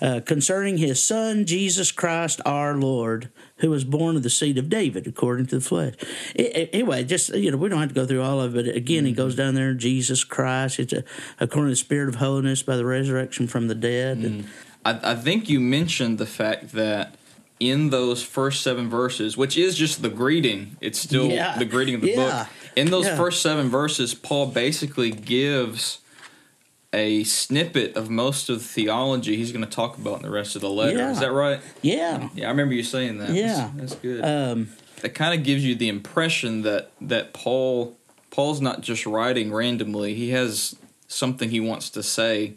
Uh, 0.01 0.19
concerning 0.25 0.77
his 0.77 1.01
son, 1.01 1.45
Jesus 1.45 1.91
Christ 1.91 2.39
our 2.45 2.75
Lord, 2.75 3.29
who 3.57 3.69
was 3.69 3.83
born 3.83 4.15
of 4.15 4.23
the 4.23 4.29
seed 4.29 4.57
of 4.57 4.69
David 4.69 5.05
according 5.07 5.47
to 5.47 5.55
the 5.55 5.61
flesh. 5.61 5.95
I- 6.37 6.43
I- 6.55 6.69
anyway, 6.73 7.03
just, 7.03 7.33
you 7.35 7.51
know, 7.51 7.57
we 7.57 7.67
don't 7.69 7.79
have 7.79 7.89
to 7.89 7.95
go 7.95 8.05
through 8.05 8.21
all 8.21 8.39
of 8.41 8.55
it. 8.55 8.67
Again, 8.75 9.05
he 9.05 9.11
Mm-hmm. 9.11 9.17
goes 9.17 9.35
down 9.35 9.55
there, 9.55 9.73
Jesus 9.73 10.23
Christ, 10.23 10.79
it's 10.79 10.93
a, 10.93 11.03
according 11.39 11.67
to 11.67 11.71
the 11.71 11.75
Spirit 11.75 12.09
of 12.09 12.15
holiness 12.15 12.63
by 12.63 12.75
the 12.77 12.85
resurrection 12.85 13.47
from 13.47 13.67
the 13.67 13.75
dead. 13.75 14.17
And 14.19 14.43
Mm. 14.45 14.47
I, 14.85 15.11
I 15.11 15.15
think 15.15 15.49
you 15.49 15.59
mentioned 15.59 16.17
the 16.19 16.25
fact 16.25 16.71
that 16.73 17.15
in 17.59 17.89
those 17.89 18.23
first 18.23 18.61
seven 18.61 18.89
verses, 18.89 19.35
which 19.35 19.57
is 19.57 19.75
just 19.75 20.01
the 20.01 20.07
greeting, 20.09 20.77
it's 20.79 20.97
still 20.99 21.25
Yeah. 21.27 21.57
the 21.57 21.65
greeting 21.65 21.95
of 21.95 22.01
the 22.01 22.11
Yeah. 22.11 22.15
book. 22.43 22.47
In 22.75 22.89
those 22.91 23.05
Yeah. 23.05 23.15
first 23.17 23.41
seven 23.41 23.69
verses, 23.69 24.13
Paul 24.13 24.47
basically 24.47 25.11
gives 25.11 25.99
a 26.91 27.23
snippet 27.23 27.95
of 27.95 28.09
most 28.09 28.49
of 28.49 28.59
the 28.59 28.63
theology 28.63 29.35
he's 29.35 29.51
going 29.51 29.63
to 29.63 29.69
talk 29.69 29.97
about 29.97 30.17
in 30.17 30.23
the 30.23 30.29
rest 30.29 30.55
of 30.55 30.61
the 30.61 30.69
letter. 30.69 30.97
Yeah. 30.97 31.11
Is 31.11 31.19
that 31.19 31.31
right? 31.31 31.59
Yeah. 31.81 32.29
Yeah, 32.35 32.47
I 32.47 32.49
remember 32.49 32.73
you 32.73 32.83
saying 32.83 33.19
that. 33.19 33.29
Yeah. 33.29 33.69
that's, 33.75 33.93
that's 33.93 33.95
good. 34.01 34.23
Um, 34.25 34.69
that 35.01 35.09
kind 35.13 35.37
of 35.37 35.45
gives 35.45 35.63
you 35.63 35.75
the 35.75 35.87
impression 35.87 36.63
that 36.63 36.91
that 36.99 37.33
Paul 37.33 37.95
Paul's 38.31 38.59
not 38.61 38.81
just 38.81 39.05
writing 39.05 39.51
randomly. 39.53 40.13
He 40.13 40.31
has 40.31 40.75
something 41.07 41.49
he 41.51 41.59
wants 41.59 41.89
to 41.91 42.03
say 42.03 42.53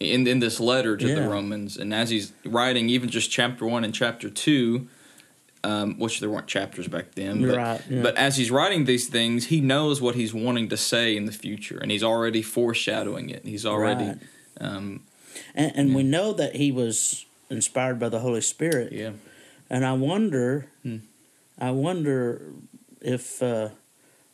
in 0.00 0.26
in 0.26 0.40
this 0.40 0.58
letter 0.60 0.96
to 0.96 1.14
the 1.14 1.22
Romans, 1.28 1.76
and 1.76 1.94
as 1.94 2.10
he's 2.10 2.32
writing, 2.44 2.88
even 2.90 3.08
just 3.08 3.30
chapter 3.30 3.64
one 3.64 3.84
and 3.84 3.94
chapter 3.94 4.28
two, 4.28 4.88
um, 5.64 5.98
which 5.98 6.20
there 6.20 6.28
weren't 6.30 6.46
chapters 6.48 6.88
back 6.88 7.12
then, 7.14 7.40
but, 7.46 7.56
Right, 7.56 7.80
yeah. 7.88 8.02
but 8.02 8.16
as 8.16 8.36
he's 8.36 8.50
writing 8.50 8.84
these 8.84 9.08
things, 9.08 9.46
he 9.46 9.60
knows 9.60 10.00
what 10.00 10.14
he's 10.14 10.34
wanting 10.34 10.68
to 10.70 10.76
say 10.76 11.16
in 11.16 11.26
the 11.26 11.32
future, 11.32 11.78
and 11.78 11.90
he's 11.90 12.02
already 12.02 12.42
foreshadowing 12.42 13.30
it. 13.30 13.44
He's 13.44 13.64
already, 13.66 14.04
Right. 14.06 14.18
um, 14.60 15.02
and, 15.54 15.72
and 15.74 15.94
we 15.94 16.02
know 16.02 16.32
that 16.32 16.56
he 16.56 16.72
was 16.72 17.24
inspired 17.50 17.98
by 17.98 18.08
the 18.08 18.18
Holy 18.20 18.40
Spirit. 18.40 18.92
yeah, 18.92 19.12
And 19.70 19.84
I 19.86 19.92
wonder, 19.92 20.66
Hmm. 20.82 20.96
I 21.58 21.70
wonder 21.70 22.52
if 23.00 23.42
uh, 23.42 23.68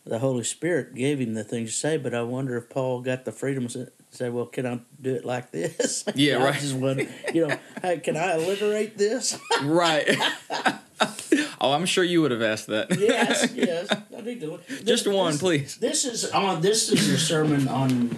the 0.06 0.18
Holy 0.20 0.44
Spirit 0.44 0.94
gave 0.94 1.20
him 1.20 1.34
the 1.34 1.44
things 1.44 1.70
to 1.72 1.76
say. 1.76 1.96
But 1.98 2.14
I 2.14 2.22
wonder 2.22 2.56
if 2.56 2.70
Paul 2.70 3.00
got 3.02 3.24
the 3.26 3.32
freedom 3.32 3.68
to 3.68 3.90
say, 4.10 4.30
"Well, 4.30 4.46
can 4.46 4.64
I 4.66 4.80
do 5.02 5.14
it 5.16 5.24
like 5.24 5.50
this?" 5.50 6.04
Yeah, 6.14 6.38
I 6.38 6.44
right. 6.44 6.60
Just 6.60 6.74
wonder, 6.74 7.06
you 7.34 7.46
know, 7.48 7.58
hey, 7.82 7.98
can 7.98 8.16
I 8.16 8.32
alliterate 8.32 8.96
this? 8.96 9.38
right. 9.62 10.08
oh, 11.60 11.72
I'm 11.72 11.86
sure 11.86 12.04
you 12.04 12.20
would 12.22 12.30
have 12.30 12.42
asked 12.42 12.66
that. 12.68 12.98
yes, 12.98 13.52
yes. 13.54 13.90
I 14.16 14.20
need 14.22 14.40
to. 14.40 14.58
just 14.84 15.04
this- 15.04 15.06
one, 15.06 15.32
this- 15.32 15.40
please. 15.40 15.76
This 15.78 16.04
is 16.04 16.30
on. 16.30 16.60
This 16.60 16.90
is 16.90 17.08
your 17.08 17.18
sermon 17.18 17.68
on 17.68 18.08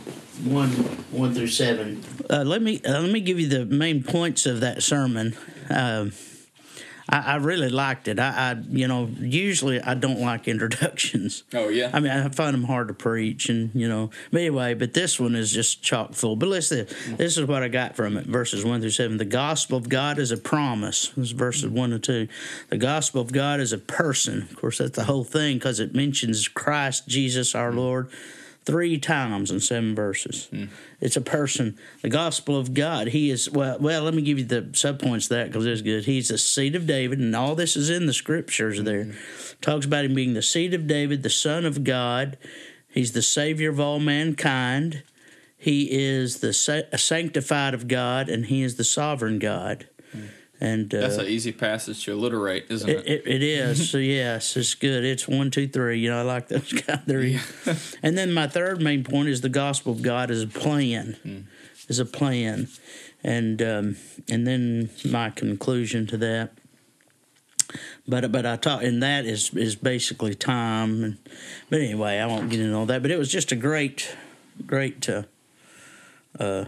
one 0.45 0.71
one 1.11 1.35
through 1.35 1.49
seven. 1.49 2.03
Uh, 2.29 2.43
let 2.45 2.63
me 2.63 2.81
uh, 2.85 3.01
let 3.01 3.11
me 3.13 3.21
give 3.21 3.39
you 3.41 3.49
the 3.49 3.65
main 3.67 4.03
points 4.03 4.47
of 4.47 4.61
that 4.61 4.83
sermon. 4.83 5.37
Um, 5.69 6.13
I, 7.11 7.19
I 7.19 7.37
really 7.37 7.69
liked 7.69 8.09
it. 8.09 8.19
I, 8.19 8.53
I 8.53 8.57
you 8.71 8.87
know 8.89 9.11
usually 9.19 9.81
I 9.81 9.95
don't 9.95 10.21
like 10.21 10.49
introductions. 10.49 11.45
Oh 11.53 11.69
yeah. 11.69 11.91
I 11.93 12.01
mean, 12.01 12.13
I 12.13 12.29
find 12.29 12.55
them 12.55 12.65
hard 12.65 12.89
to 12.89 12.95
preach, 12.95 13.49
and 13.49 13.71
you 13.75 13.89
know. 13.89 14.11
But 14.31 14.39
anyway, 14.43 14.75
but 14.75 14.95
this 14.95 15.19
one 15.19 15.35
is 15.35 15.51
just 15.53 15.83
chock 15.83 16.15
full. 16.15 16.37
But 16.37 16.49
listen, 16.49 16.87
this 17.17 17.37
is 17.37 17.45
what 17.45 17.63
I 17.63 17.69
got 17.69 17.97
from 17.97 18.17
it: 18.17 18.27
verses 18.27 18.65
one 18.65 18.81
through 18.81 18.91
seven. 18.91 19.17
The 19.17 19.25
gospel 19.25 19.77
of 19.77 19.89
God 19.89 20.19
is 20.19 20.31
a 20.31 20.37
promise. 20.37 21.09
This 21.09 21.27
is 21.27 21.31
verses 21.33 21.65
mm-hmm. 21.65 21.79
one 21.79 21.93
and 21.93 22.03
two. 22.03 22.29
The 22.69 22.79
gospel 22.79 23.21
of 23.21 23.33
God 23.33 23.61
is 23.61 23.73
a 23.73 23.79
person. 23.79 24.43
Of 24.43 24.57
course, 24.57 24.79
that's 24.79 24.97
the 24.97 25.05
whole 25.05 25.25
thing 25.25 25.57
because 25.57 25.81
it 25.81 25.95
mentions 25.95 26.47
Christ 26.47 27.09
Jesus 27.09 27.55
our 27.55 27.71
mm-hmm. 27.71 27.79
Lord 27.79 28.11
three 28.71 28.99
times 28.99 29.51
in 29.51 29.59
seven 29.59 29.97
verses. 29.97 30.47
Hmm. 30.47 30.67
It's 31.01 31.17
a 31.17 31.21
person. 31.21 31.77
The 32.03 32.09
gospel 32.09 32.57
of 32.57 32.73
God. 32.73 33.09
He 33.09 33.31
is 33.31 33.51
well. 33.51 33.79
Well, 33.81 34.05
let 34.05 34.15
me 34.15 34.23
give 34.23 34.39
you 34.39 34.45
the 34.45 34.63
subpoints 34.63 35.25
of 35.25 35.31
that 35.31 35.49
because 35.49 35.67
it's 35.67 35.83
good. 35.83 36.05
He's 36.05 36.29
the 36.29 36.39
seed 36.39 36.77
of 36.77 36.87
David, 36.87 37.19
and 37.19 37.35
all 37.35 37.57
this 37.57 37.77
is 37.77 37.91
in 37.91 38.07
the 38.07 38.13
scriptures. 38.13 38.79
Hmm. 38.79 38.85
There 38.85 39.13
talks 39.61 39.87
about 39.87 40.05
him 40.05 40.15
being 40.15 40.35
the 40.35 40.43
seed 40.43 40.73
of 40.73 40.87
David, 40.87 41.25
the 41.25 41.31
son 41.31 41.65
of 41.65 41.83
God. 41.83 42.39
He's 42.89 43.11
the 43.11 43.23
savior 43.23 43.71
of 43.71 43.81
all 43.81 43.99
mankind. 43.99 45.03
He 45.59 45.89
is 45.91 46.39
the 46.39 46.53
sa- 46.53 46.97
sanctified 46.97 47.75
of 47.75 47.89
God, 47.89 48.29
and 48.29 48.47
he 48.47 48.63
is 48.63 48.77
the 48.77 48.85
sovereign 48.85 49.41
God. 49.41 49.89
Hmm. 50.13 50.27
And 50.61 50.95
uh, 50.95 51.01
That's 51.01 51.17
an 51.17 51.27
easy 51.27 51.53
passage 51.53 52.05
to 52.05 52.13
alliterate, 52.13 52.67
isn't 52.69 52.89
it, 52.89 53.07
it? 53.07 53.27
it, 53.27 53.43
is. 53.43 53.91
So 53.91 53.97
yes, 53.99 54.57
it's 54.59 54.75
good. 54.75 55.05
It's 55.05 55.27
one, 55.27 55.51
two, 55.51 55.67
three. 55.67 55.99
You 55.99 56.11
know, 56.11 56.19
I 56.19 56.23
like 56.23 56.49
those 56.49 56.71
kind 56.87 57.01
of 57.01 57.07
three. 57.07 57.41
and 58.03 58.19
then 58.19 58.33
my 58.35 58.47
third 58.47 58.83
main 58.83 59.03
point 59.03 59.31
is 59.31 59.41
the 59.41 59.49
gospel 59.49 59.93
of 59.93 60.03
God 60.03 60.31
is 60.31 60.43
a 60.43 60.47
plan. 60.47 61.49
Is 61.89 61.99
a 61.99 62.05
plan. 62.05 62.69
And 63.25 63.63
um, 63.63 63.97
and 64.29 64.47
then 64.47 64.91
my 65.11 65.31
conclusion 65.31 66.07
to 66.09 66.19
that. 66.19 66.53
But 68.07 68.31
but 68.31 68.45
I 68.45 68.57
talk 68.57 68.83
and 68.83 69.03
that 69.03 69.25
is 69.25 69.55
is 69.55 69.77
basically 69.77 70.35
time 70.35 71.05
and 71.05 71.19
but 71.69 71.81
anyway 71.81 72.19
I 72.19 72.27
won't 72.27 72.51
get 72.51 72.61
into 72.61 72.75
all 72.75 72.87
that. 72.87 73.01
But 73.01 73.11
it 73.11 73.19
was 73.19 73.31
just 73.31 73.53
a 73.53 73.57
great 73.57 74.15
great 74.67 75.09
uh, 75.09 75.23
uh 76.39 76.65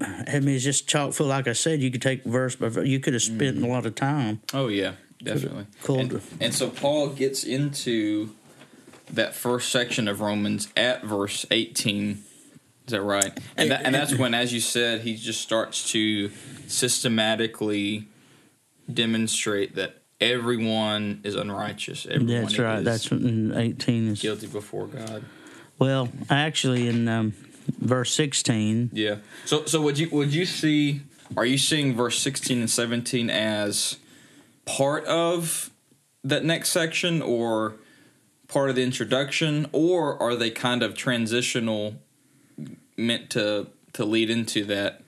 I 0.00 0.40
mean, 0.40 0.56
it's 0.56 0.64
just 0.64 0.88
chock 0.88 1.12
full. 1.12 1.26
Like 1.26 1.46
I 1.46 1.52
said, 1.52 1.80
you 1.80 1.90
could 1.90 2.02
take 2.02 2.24
verse 2.24 2.56
by 2.56 2.68
verse. 2.68 2.88
You 2.88 3.00
could 3.00 3.12
have 3.12 3.22
spent 3.22 3.62
a 3.62 3.66
lot 3.66 3.86
of 3.86 3.94
time. 3.94 4.40
Oh 4.54 4.68
yeah, 4.68 4.94
definitely. 5.22 5.66
Cold. 5.82 6.12
And, 6.12 6.22
and 6.40 6.54
so 6.54 6.70
Paul 6.70 7.10
gets 7.10 7.44
into 7.44 8.30
that 9.12 9.34
first 9.34 9.70
section 9.70 10.08
of 10.08 10.20
Romans 10.20 10.68
at 10.76 11.04
verse 11.04 11.44
eighteen. 11.50 12.24
Is 12.86 12.92
that 12.92 13.02
right? 13.02 13.38
And 13.56 13.70
that, 13.70 13.84
and 13.84 13.94
that's 13.94 14.14
when, 14.16 14.34
as 14.34 14.52
you 14.52 14.60
said, 14.60 15.02
he 15.02 15.14
just 15.14 15.40
starts 15.40 15.90
to 15.92 16.30
systematically 16.66 18.08
demonstrate 18.92 19.76
that 19.76 20.02
everyone 20.20 21.20
is 21.22 21.34
unrighteous. 21.34 22.06
Everyone 22.06 22.42
That's 22.42 22.58
right. 22.58 22.78
is 22.80 22.84
That's 22.84 23.12
in 23.12 23.56
eighteen 23.56 24.08
is. 24.08 24.20
guilty 24.20 24.46
before 24.46 24.86
God. 24.86 25.24
Well, 25.78 26.08
actually, 26.28 26.88
in 26.88 27.06
um, 27.08 27.34
verse 27.78 28.12
sixteen, 28.12 28.90
Yeah. 28.92 29.16
So 29.44 29.64
so 29.66 29.80
would 29.82 29.98
you 29.98 30.08
would 30.10 30.32
you 30.34 30.46
see 30.46 31.02
are 31.36 31.46
you 31.46 31.58
seeing 31.58 31.94
verse 31.94 32.18
16 32.18 32.58
and 32.58 32.68
17 32.70 33.30
as 33.30 33.98
part 34.64 35.04
of 35.04 35.70
that 36.24 36.44
next 36.44 36.70
section 36.70 37.22
or 37.22 37.74
part 38.48 38.68
of 38.68 38.74
the 38.74 38.82
introduction 38.82 39.68
or 39.72 40.20
are 40.20 40.34
they 40.34 40.50
kind 40.50 40.82
of 40.82 40.96
transitional 40.96 41.94
meant 42.96 43.30
to 43.30 43.68
to 43.92 44.04
lead 44.04 44.28
into 44.30 44.64
that 44.64 45.02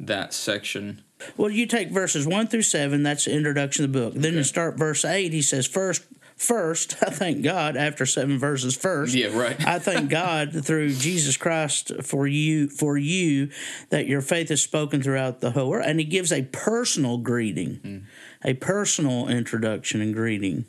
that 0.00 0.32
section? 0.32 1.02
well, 1.36 1.50
you 1.50 1.66
take 1.66 1.90
verses 1.90 2.26
one 2.26 2.46
through 2.46 2.62
seven. 2.62 3.02
That's 3.02 3.24
the 3.24 3.32
introduction 3.34 3.84
of 3.84 3.92
the 3.92 3.98
book. 3.98 4.14
Then 4.14 4.34
you 4.34 4.44
start 4.44 4.76
verse 4.78 5.04
eight. 5.04 5.32
He 5.32 5.42
says, 5.42 5.66
first, 5.66 6.04
first, 6.38 6.96
I 7.02 7.10
thank 7.10 7.42
God. 7.42 7.76
After 7.76 8.06
seven 8.06 8.38
verses, 8.38 8.76
first, 8.76 9.14
Yeah, 9.14 9.36
right. 9.36 9.66
I 9.66 9.78
thank 9.78 10.08
God 10.10 10.64
through 10.64 10.94
Jesus 10.94 11.36
Christ 11.36 11.92
for 12.02 12.26
you, 12.26 12.68
for 12.68 12.96
you, 12.96 13.50
that 13.90 14.06
your 14.06 14.22
faith 14.22 14.50
is 14.50 14.62
spoken 14.62 15.02
throughout 15.02 15.40
the 15.40 15.50
whole 15.50 15.70
world. 15.70 15.86
And 15.86 15.98
he 15.98 16.06
gives 16.06 16.32
a 16.32 16.42
personal 16.42 17.18
greeting, 17.18 17.80
mm. 17.84 18.02
a 18.44 18.54
personal 18.54 19.28
introduction 19.28 20.00
and 20.00 20.14
greeting. 20.14 20.64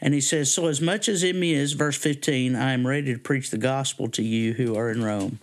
And 0.00 0.14
he 0.14 0.20
says, 0.20 0.52
So 0.52 0.66
as 0.66 0.80
much 0.80 1.08
as 1.08 1.22
in 1.22 1.40
me 1.40 1.54
is, 1.54 1.72
verse 1.72 1.96
15, 1.96 2.54
I 2.54 2.72
am 2.72 2.86
ready 2.86 3.12
to 3.12 3.18
preach 3.18 3.50
the 3.50 3.58
gospel 3.58 4.08
to 4.10 4.22
you 4.22 4.54
who 4.54 4.76
are 4.76 4.90
in 4.90 5.02
Rome. 5.02 5.40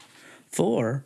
For 0.50 1.06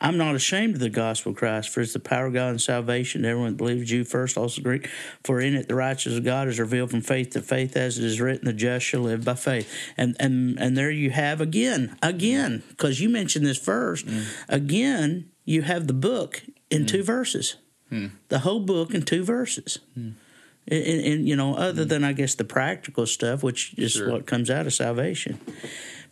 I'm 0.00 0.16
not 0.16 0.36
ashamed 0.36 0.74
of 0.74 0.80
the 0.80 0.90
gospel 0.90 1.32
of 1.32 1.38
Christ, 1.38 1.70
for 1.70 1.80
it's 1.80 1.92
the 1.92 1.98
power 1.98 2.26
of 2.26 2.32
God 2.32 2.50
and 2.50 2.60
salvation 2.60 3.22
to 3.22 3.28
everyone 3.28 3.52
that 3.52 3.56
believes, 3.56 3.88
Jew 3.88 4.04
first, 4.04 4.36
also 4.36 4.62
Greek. 4.62 4.88
For 5.24 5.40
in 5.40 5.54
it 5.54 5.68
the 5.68 5.74
righteousness 5.74 6.18
of 6.18 6.24
God 6.24 6.46
is 6.46 6.60
revealed 6.60 6.90
from 6.90 7.00
faith 7.00 7.30
to 7.30 7.42
faith, 7.42 7.76
as 7.76 7.98
it 7.98 8.04
is 8.04 8.20
written, 8.20 8.44
the 8.44 8.52
just 8.52 8.86
shall 8.86 9.00
live 9.00 9.24
by 9.24 9.34
faith. 9.34 9.72
And 9.96 10.16
and 10.20 10.58
and 10.58 10.76
there 10.76 10.90
you 10.90 11.10
have 11.10 11.40
again, 11.40 11.96
again, 12.02 12.62
because 12.68 13.00
you 13.00 13.08
mentioned 13.08 13.44
this 13.44 13.58
first, 13.58 14.06
mm. 14.06 14.26
again, 14.48 15.30
you 15.44 15.62
have 15.62 15.86
the 15.86 15.94
book 15.94 16.42
in 16.70 16.86
two 16.86 17.02
mm. 17.02 17.06
verses. 17.06 17.56
Hmm. 17.88 18.06
The 18.28 18.40
whole 18.40 18.60
book 18.60 18.94
in 18.94 19.02
two 19.02 19.24
verses. 19.24 19.78
Hmm. 19.94 20.10
And, 20.70 20.84
and, 20.84 21.06
and, 21.06 21.28
you 21.28 21.34
know, 21.34 21.54
other 21.54 21.84
hmm. 21.84 21.88
than 21.88 22.04
I 22.04 22.12
guess 22.12 22.34
the 22.34 22.44
practical 22.44 23.06
stuff, 23.06 23.42
which 23.42 23.74
is 23.78 23.92
Sure. 23.92 24.10
what 24.10 24.26
comes 24.26 24.50
out 24.50 24.66
of 24.66 24.74
salvation. 24.74 25.40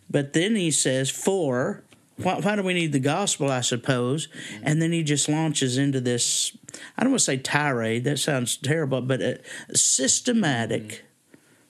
But 0.08 0.32
then 0.32 0.56
he 0.56 0.70
says, 0.70 1.10
"For 1.10 1.82
why, 2.16 2.40
why 2.40 2.56
do 2.56 2.62
we 2.62 2.74
need 2.74 2.92
the 2.92 3.00
gospel?" 3.00 3.50
I 3.50 3.60
suppose, 3.60 4.28
and 4.62 4.80
then 4.80 4.92
he 4.92 5.02
just 5.02 5.28
launches 5.28 5.78
into 5.78 6.00
this. 6.00 6.56
I 6.96 7.02
don't 7.02 7.12
want 7.12 7.20
to 7.20 7.24
say 7.24 7.36
tirade. 7.38 8.04
That 8.04 8.18
sounds 8.18 8.56
terrible, 8.56 9.00
but 9.00 9.20
a 9.20 9.40
systematic 9.74 11.04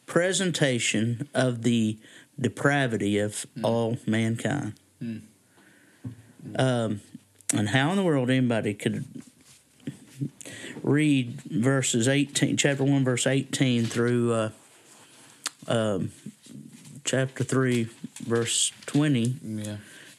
presentation 0.07 1.29
of 1.35 1.63
the 1.63 1.99
depravity 2.41 3.19
of 3.19 3.47
all 3.63 3.99
mankind. 4.07 4.75
Um, 6.59 7.01
and 7.53 7.69
how 7.71 7.91
in 7.91 7.97
the 7.97 8.03
world 8.03 8.31
anybody 8.31 8.75
could 8.75 9.05
read 10.83 11.41
verses 11.43 12.09
18 12.09 12.57
chapter 12.57 12.85
1 12.85 13.05
verse 13.05 13.27
18 13.27 13.85
through 13.85 14.33
uh, 14.33 14.51
um, 15.69 16.13
chapter 17.05 17.45
3 17.45 17.89
verse 18.21 18.73
20 18.87 19.37
Yeah. 19.43 19.77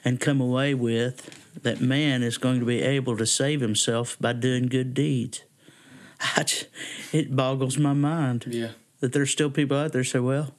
And 0.08 0.22
come 0.22 0.40
away 0.40 0.74
with 0.74 1.16
that 1.64 1.82
man 1.82 2.24
is 2.24 2.38
going 2.38 2.60
to 2.60 2.66
be 2.66 2.82
able 2.82 3.18
to 3.18 3.26
save 3.26 3.60
himself 3.62 4.16
by 4.22 4.32
doing 4.32 4.68
good 4.68 4.94
deeds 4.94 5.42
I 6.38 6.44
just, 6.44 6.68
it 7.12 7.36
boggles 7.36 7.78
my 7.78 7.94
mind 7.94 8.46
Yeah. 8.48 8.70
that 9.02 9.12
there's 9.12 9.32
still 9.32 9.50
people 9.52 9.76
out 9.78 9.92
there 9.92 10.04
say 10.06 10.20
well 10.20 10.54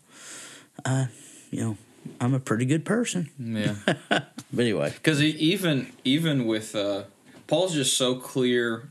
I 0.84 1.08
you 1.50 1.60
know 1.62 1.76
I'm 2.20 2.34
a 2.34 2.40
pretty 2.40 2.66
good 2.66 2.84
person 2.84 3.30
Yeah. 3.38 3.76
but 4.08 4.26
anyway 4.58 4.90
Because 4.90 5.22
even 5.22 5.92
even 6.04 6.46
with 6.46 6.74
uh, 6.76 7.04
Paul's 7.46 7.74
just 7.74 7.96
so 7.96 8.14
clear 8.16 8.90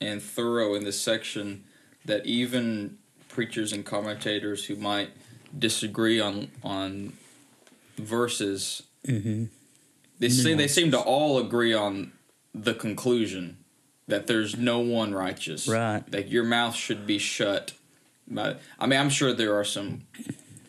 and 0.00 0.22
thorough 0.22 0.74
in 0.76 0.84
this 0.84 1.00
section 1.00 1.64
that 2.04 2.24
even 2.26 2.98
preachers 3.28 3.72
and 3.72 3.84
commentators 3.84 4.66
who 4.66 4.76
might 4.76 5.10
disagree 5.58 6.20
on 6.20 6.48
on 6.62 7.12
verses, 7.98 8.82
Mm-hmm. 9.06 9.44
They 10.18 10.28
seem 10.28 10.56
they 10.56 10.68
seem 10.68 10.90
to 10.90 10.98
all 10.98 11.38
agree 11.38 11.74
on 11.74 12.12
the 12.54 12.74
conclusion 12.74 13.58
that 14.08 14.26
there's 14.26 14.56
no 14.56 14.78
one 14.78 15.14
righteous. 15.14 15.68
Right. 15.68 16.02
That 16.10 16.28
your 16.28 16.44
mouth 16.44 16.74
should 16.74 17.06
be 17.06 17.18
shut. 17.18 17.72
But 18.28 18.60
I 18.78 18.86
mean, 18.86 18.98
I'm 18.98 19.10
sure 19.10 19.32
there 19.32 19.58
are 19.58 19.64
some 19.64 20.02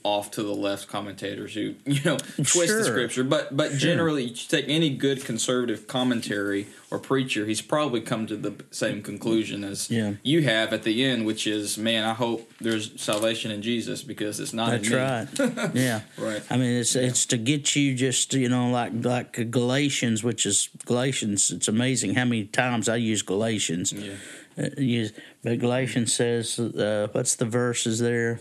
off 0.07 0.31
to 0.31 0.41
the 0.43 0.53
left 0.55 0.87
commentators 0.87 1.53
who 1.53 1.75
you 1.85 2.01
know 2.05 2.17
twist 2.17 2.67
Sure. 2.67 2.79
the 2.79 2.85
scripture, 2.85 3.23
but 3.23 3.55
but 3.55 3.73
generally, 3.73 4.23
you 4.23 4.35
take 4.35 4.65
any 4.69 4.89
good 4.89 5.25
conservative 5.25 5.85
commentary 5.87 6.67
or 6.89 6.97
preacher, 6.99 7.45
he's 7.45 7.61
probably 7.61 7.99
come 7.99 8.25
to 8.27 8.37
the 8.37 8.53
same 8.71 9.01
conclusion 9.03 9.63
as 9.65 9.91
Yeah. 9.91 10.13
you 10.23 10.43
have 10.43 10.71
at 10.71 10.83
the 10.83 11.03
end, 11.03 11.25
which 11.25 11.45
is, 11.45 11.77
man, 11.77 12.05
I 12.05 12.13
hope 12.13 12.49
there's 12.61 12.85
salvation 13.01 13.51
in 13.51 13.61
Jesus 13.61 14.03
because 14.03 14.39
it's 14.39 14.53
not 14.53 14.69
That's 14.71 14.89
right. 14.89 15.27
Yeah. 15.87 16.01
Right. 16.17 16.41
I 16.49 16.55
mean, 16.55 16.79
it's 16.79 16.95
it's 16.95 17.25
to 17.27 17.37
get 17.37 17.75
you 17.75 17.93
just 17.95 18.33
you 18.33 18.47
know 18.49 18.69
like 18.69 18.93
like 19.03 19.51
Galatians, 19.51 20.23
which 20.23 20.45
is 20.45 20.69
Galatians. 20.85 21.51
It's 21.51 21.67
amazing 21.67 22.15
how 22.15 22.23
many 22.25 22.45
times 22.45 22.87
I 22.87 22.95
use 22.95 23.21
Galatians. 23.21 23.91
Yeah. 23.91 24.13
Uh, 24.59 24.69
use, 24.81 25.11
but 25.43 25.59
Galatians 25.59 26.15
says, 26.15 26.57
uh, 26.59 27.07
what's 27.11 27.35
the 27.35 27.45
verses 27.45 27.99
there? 27.99 28.39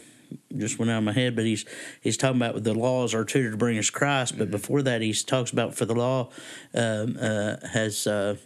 Just 0.57 0.79
went 0.79 0.91
out 0.91 0.99
of 0.99 1.05
my 1.05 1.13
head, 1.13 1.37
but 1.37 1.45
he's 1.45 1.65
he's 2.01 2.17
talking 2.17 2.41
about 2.41 2.63
the 2.63 2.75
laws 2.75 3.15
are 3.15 3.25
tutor 3.25 3.51
to 3.51 3.57
bring 3.57 3.79
us 3.79 3.91
Christ. 3.91 4.39
But 4.39 4.51
before 4.51 4.83
that, 4.83 5.03
he 5.03 5.13
talks 5.13 5.51
about 5.51 5.75
for 5.75 5.85
the 5.85 5.95
law 5.95 6.31
um, 6.75 7.19
uh, 7.21 7.57
has 7.73 8.07
uh, 8.07 8.37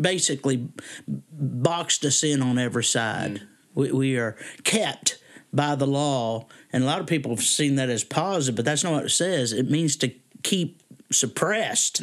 basically 0.00 0.68
boxed 1.06 2.04
us 2.04 2.24
in 2.24 2.42
on 2.42 2.58
every 2.58 2.84
side. 2.84 3.42
We, 3.74 3.92
we 3.92 4.16
are 4.18 4.36
kept 4.64 5.18
by 5.52 5.74
the 5.74 5.86
law, 5.86 6.46
and 6.72 6.84
a 6.84 6.86
lot 6.86 7.00
of 7.00 7.06
people 7.06 7.32
have 7.32 7.44
seen 7.44 7.76
that 7.76 7.90
as 7.90 8.04
positive, 8.04 8.56
but 8.56 8.64
that's 8.64 8.84
not 8.84 8.92
what 8.92 9.04
it 9.04 9.10
says. 9.10 9.52
It 9.52 9.70
means 9.70 9.96
to 9.96 10.12
keep 10.42 10.82
suppressed. 11.10 12.00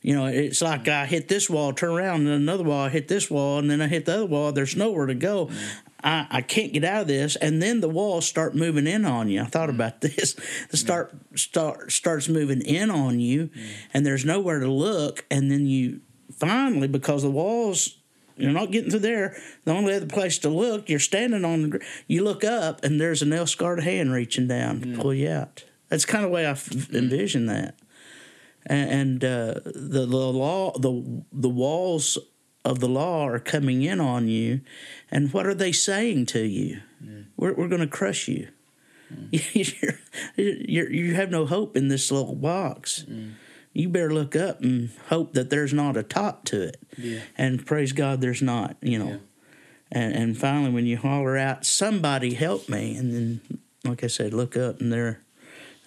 You 0.00 0.14
know, 0.14 0.26
it's 0.26 0.62
like 0.62 0.86
I 0.86 1.06
hit 1.06 1.28
this 1.28 1.50
wall, 1.50 1.72
turn 1.72 1.90
around, 1.90 2.20
and 2.20 2.28
another 2.28 2.62
wall, 2.62 2.84
I 2.84 2.88
hit 2.88 3.08
this 3.08 3.30
wall, 3.30 3.58
and 3.58 3.68
then 3.70 3.82
I 3.82 3.88
hit 3.88 4.04
the 4.04 4.14
other 4.14 4.26
wall. 4.26 4.52
There's 4.52 4.76
nowhere 4.76 5.06
to 5.06 5.14
go. 5.14 5.50
I, 6.02 6.26
I 6.30 6.40
can't 6.42 6.72
get 6.72 6.84
out 6.84 7.02
of 7.02 7.08
this, 7.08 7.36
and 7.36 7.60
then 7.60 7.80
the 7.80 7.88
walls 7.88 8.26
start 8.26 8.54
moving 8.54 8.86
in 8.86 9.04
on 9.04 9.28
you. 9.28 9.42
I 9.42 9.46
thought 9.46 9.70
about 9.70 10.00
this. 10.00 10.34
The 10.70 10.76
start 10.76 11.14
start 11.34 11.92
starts 11.92 12.28
moving 12.28 12.60
in 12.62 12.90
on 12.90 13.20
you, 13.20 13.50
and 13.92 14.06
there's 14.06 14.24
nowhere 14.24 14.60
to 14.60 14.70
look, 14.70 15.24
and 15.30 15.50
then 15.50 15.66
you 15.66 16.00
finally 16.32 16.88
because 16.88 17.22
the 17.22 17.30
walls 17.30 17.98
you're 18.38 18.52
not 18.52 18.70
getting 18.70 18.90
through 18.90 19.00
there. 19.00 19.36
The 19.64 19.72
only 19.72 19.94
other 19.94 20.06
place 20.06 20.38
to 20.38 20.48
look, 20.48 20.88
you're 20.88 21.00
standing 21.00 21.44
on 21.44 21.70
the. 21.70 21.80
You 22.06 22.22
look 22.22 22.44
up, 22.44 22.84
and 22.84 23.00
there's 23.00 23.20
a 23.20 23.26
nail 23.26 23.46
scarred 23.46 23.82
hand 23.82 24.12
reaching 24.12 24.46
down 24.46 24.80
to 24.80 24.96
pull 24.96 25.12
you 25.12 25.28
out. 25.28 25.64
That's 25.88 26.04
kind 26.04 26.24
of 26.24 26.30
the 26.30 26.34
way 26.34 26.46
I 26.46 26.50
f- 26.50 26.94
envision 26.94 27.46
that. 27.46 27.74
And, 28.66 28.90
and 28.90 29.24
uh, 29.24 29.60
the 29.64 30.06
the 30.06 30.16
law, 30.16 30.78
the 30.78 31.24
the 31.32 31.48
walls 31.48 32.16
of 32.68 32.80
the 32.80 32.88
law 32.88 33.26
are 33.26 33.38
coming 33.38 33.82
in 33.82 34.00
on 34.00 34.28
you, 34.28 34.60
and 35.10 35.32
what 35.32 35.46
are 35.46 35.54
they 35.54 35.72
saying 35.72 36.26
to 36.26 36.40
you? 36.40 36.80
Mm. 37.02 37.24
We're 37.36 37.54
we're 37.54 37.68
going 37.68 37.80
to 37.80 37.86
crush 37.86 38.28
you. 38.28 38.48
Mm. 39.12 39.28
you're, 40.36 40.46
you're, 40.46 40.90
you 40.92 41.14
have 41.14 41.30
no 41.30 41.46
hope 41.46 41.76
in 41.76 41.88
this 41.88 42.10
little 42.12 42.34
box. 42.34 43.04
Mm. 43.08 43.32
You 43.72 43.88
better 43.88 44.12
look 44.12 44.34
up 44.36 44.60
and 44.60 44.90
hope 45.08 45.34
that 45.34 45.50
there's 45.50 45.72
not 45.72 45.96
a 45.96 46.02
top 46.02 46.44
to 46.46 46.62
it 46.62 46.76
Yeah. 46.96 47.20
and 47.36 47.64
praise 47.64 47.92
God 47.92 48.20
there's 48.20 48.42
not, 48.42 48.76
you 48.82 48.98
know. 48.98 49.08
Yeah. 49.08 49.16
And 49.92 50.14
and 50.14 50.38
finally 50.38 50.70
when 50.70 50.84
you 50.86 50.96
holler 50.98 51.36
out, 51.38 51.64
somebody 51.64 52.34
help 52.34 52.68
me 52.68 52.96
and 52.96 53.14
then 53.14 53.40
like 53.84 54.02
I 54.04 54.08
said, 54.08 54.34
look 54.34 54.56
up 54.56 54.80
and 54.80 54.92
there 54.92 55.20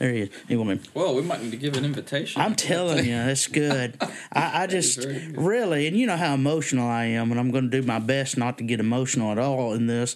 there 0.02 0.12
he 0.12 0.22
is. 0.22 0.30
Anyway, 0.50 0.80
Well, 0.96 1.14
we 1.14 1.22
might 1.22 1.44
need 1.44 1.52
to 1.52 1.58
give 1.58 1.78
an 1.78 1.86
invitation. 1.86 2.42
I'm 2.42 2.56
telling 2.56 3.06
you, 3.06 3.12
that's 3.12 3.46
good. 3.46 3.98
I, 4.34 4.64
I 4.64 4.68
just 4.68 5.06
really, 5.36 5.86
and 5.86 5.96
you 5.96 6.08
know 6.08 6.18
how 6.18 6.34
emotional 6.34 6.88
I 6.88 7.06
am, 7.06 7.30
and 7.30 7.40
I'm 7.40 7.52
going 7.52 7.70
to 7.70 7.82
do 7.82 7.86
my 7.86 8.00
best 8.00 8.36
not 8.36 8.58
to 8.58 8.64
get 8.64 8.80
emotional 8.80 9.32
at 9.32 9.38
all 9.38 9.74
in 9.74 9.86
this, 9.86 10.16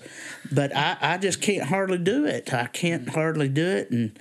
but 0.52 0.76
I, 0.76 0.98
I 1.00 1.18
just 1.20 1.40
can't 1.40 1.66
hardly 1.66 2.00
do 2.00 2.26
it. 2.26 2.52
I 2.52 2.66
can't 2.66 3.08
hardly 3.10 3.48
do 3.48 3.64
it, 3.64 3.92
and 3.92 4.18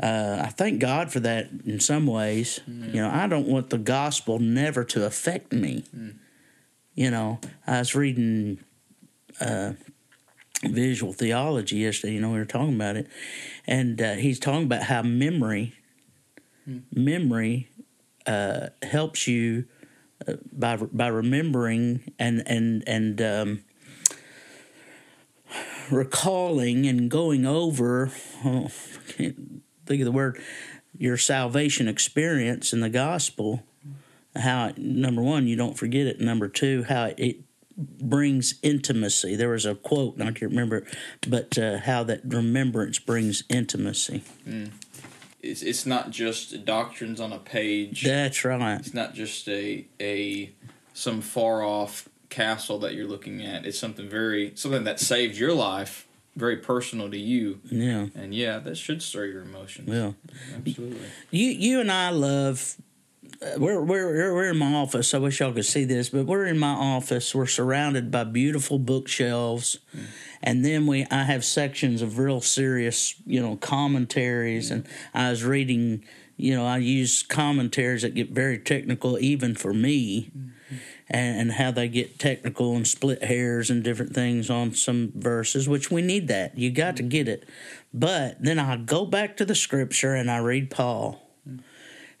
uh, 0.00 0.44
I 0.46 0.50
thank 0.50 0.78
God 0.78 1.10
for 1.10 1.18
that 1.18 1.48
in 1.66 1.80
some 1.80 2.06
ways. 2.06 2.60
You 2.68 3.02
know, 3.02 3.10
I 3.10 3.26
don't 3.26 3.48
want 3.48 3.70
the 3.70 3.78
gospel 3.78 4.38
never 4.38 4.84
to 4.84 5.06
affect 5.06 5.52
me. 5.52 5.82
You 6.94 7.10
know, 7.10 7.40
I 7.66 7.80
was 7.80 7.96
reading 7.96 8.62
uh, 9.40 9.72
visual 10.62 11.12
theology 11.12 11.76
yesterday. 11.76 12.14
You 12.14 12.20
know, 12.20 12.30
we 12.30 12.38
were 12.38 12.44
talking 12.44 12.74
about 12.74 12.96
it, 12.96 13.08
and 13.66 14.00
uh, 14.00 14.14
he's 14.14 14.38
talking 14.38 14.64
about 14.64 14.84
how 14.84 15.02
memory, 15.02 15.74
memory, 16.92 17.68
uh, 18.26 18.68
helps 18.82 19.26
you 19.26 19.64
uh, 20.26 20.34
by 20.52 20.76
by 20.76 21.08
remembering 21.08 22.12
and 22.18 22.42
and 22.46 22.84
and 22.86 23.22
um, 23.22 23.64
recalling 25.90 26.86
and 26.86 27.10
going 27.10 27.46
over. 27.46 28.12
Oh, 28.44 28.70
I 29.08 29.12
can't 29.12 29.62
think 29.86 30.00
of 30.00 30.04
the 30.04 30.12
word. 30.12 30.40
Your 30.96 31.16
salvation 31.16 31.88
experience 31.88 32.72
in 32.72 32.80
the 32.80 32.90
gospel. 32.90 33.62
How 34.36 34.72
number 34.76 35.22
one, 35.22 35.48
you 35.48 35.56
don't 35.56 35.76
forget 35.76 36.06
it. 36.06 36.20
Number 36.20 36.48
two, 36.48 36.84
how 36.84 37.12
it 37.16 37.40
brings 37.80 38.54
intimacy. 38.62 39.36
There 39.36 39.50
was 39.50 39.66
a 39.66 39.74
quote, 39.74 40.16
and 40.16 40.28
I 40.28 40.32
can't 40.32 40.50
remember, 40.50 40.84
but 41.26 41.58
uh, 41.58 41.78
how 41.78 42.04
that 42.04 42.20
remembrance 42.24 42.98
brings 42.98 43.42
intimacy. 43.48 44.22
it's, 45.42 45.62
it's 45.62 45.86
not 45.86 46.10
just 46.10 46.64
doctrines 46.64 47.20
on 47.20 47.32
a 47.32 47.38
page. 47.38 48.04
That's 48.04 48.44
right. 48.44 48.78
It's 48.78 48.94
not 48.94 49.14
just 49.14 49.48
a 49.48 49.86
a 50.00 50.52
some 50.92 51.20
far 51.20 51.62
off 51.62 52.08
castle 52.28 52.78
that 52.80 52.94
you're 52.94 53.06
looking 53.06 53.42
at. 53.42 53.66
It's 53.66 53.78
something 53.78 54.08
very 54.08 54.52
something 54.54 54.84
that 54.84 55.00
saved 55.00 55.36
your 55.36 55.54
life, 55.54 56.06
very 56.36 56.56
personal 56.56 57.10
to 57.10 57.18
you. 57.18 57.60
Yeah. 57.64 58.06
And 58.14 58.34
yeah, 58.34 58.58
that 58.58 58.76
should 58.76 59.02
stir 59.02 59.26
your 59.26 59.42
emotions. 59.42 59.88
Yeah. 59.88 60.12
Absolutely. 60.56 61.06
You 61.30 61.50
you 61.50 61.80
and 61.80 61.90
I 61.90 62.10
love. 62.10 62.76
We're, 63.56 63.80
we're 63.80 64.34
we're 64.34 64.50
in 64.50 64.58
my 64.58 64.74
office. 64.74 65.14
I 65.14 65.18
wish 65.18 65.40
y'all 65.40 65.52
could 65.52 65.64
see 65.64 65.84
this, 65.84 66.10
but 66.10 66.26
we're 66.26 66.44
in 66.44 66.58
my 66.58 66.74
office. 66.74 67.34
We're 67.34 67.46
surrounded 67.46 68.10
by 68.10 68.24
beautiful 68.24 68.78
bookshelves, 68.78 69.78
mm. 69.96 70.04
and 70.42 70.62
then 70.62 70.86
we 70.86 71.06
I 71.10 71.22
have 71.22 71.42
sections 71.42 72.02
of 72.02 72.18
real 72.18 72.42
serious, 72.42 73.14
you 73.24 73.40
know, 73.40 73.56
commentaries. 73.56 74.68
Mm. 74.68 74.72
And 74.74 74.88
I 75.14 75.30
was 75.30 75.42
reading, 75.42 76.04
you 76.36 76.54
know, 76.54 76.66
I 76.66 76.78
use 76.78 77.22
commentaries 77.22 78.02
that 78.02 78.14
get 78.14 78.30
very 78.30 78.58
technical, 78.58 79.18
even 79.18 79.54
for 79.54 79.72
me, 79.72 80.30
mm-hmm. 80.36 80.76
and, 81.08 81.40
and 81.40 81.52
how 81.52 81.70
they 81.70 81.88
get 81.88 82.18
technical 82.18 82.76
and 82.76 82.86
split 82.86 83.24
hairs 83.24 83.70
and 83.70 83.82
different 83.82 84.12
things 84.12 84.50
on 84.50 84.74
some 84.74 85.12
verses, 85.14 85.66
which 85.66 85.90
we 85.90 86.02
need 86.02 86.28
that. 86.28 86.58
You 86.58 86.70
got 86.70 86.94
to 86.96 87.02
get 87.02 87.26
mm-hmm. 87.26 87.42
it. 87.42 87.48
But 87.94 88.44
then 88.44 88.58
I 88.58 88.76
go 88.76 89.06
back 89.06 89.38
to 89.38 89.46
the 89.46 89.54
scripture 89.54 90.14
and 90.14 90.30
I 90.30 90.38
read 90.40 90.70
Paul. 90.70 91.26
Mm. 91.48 91.60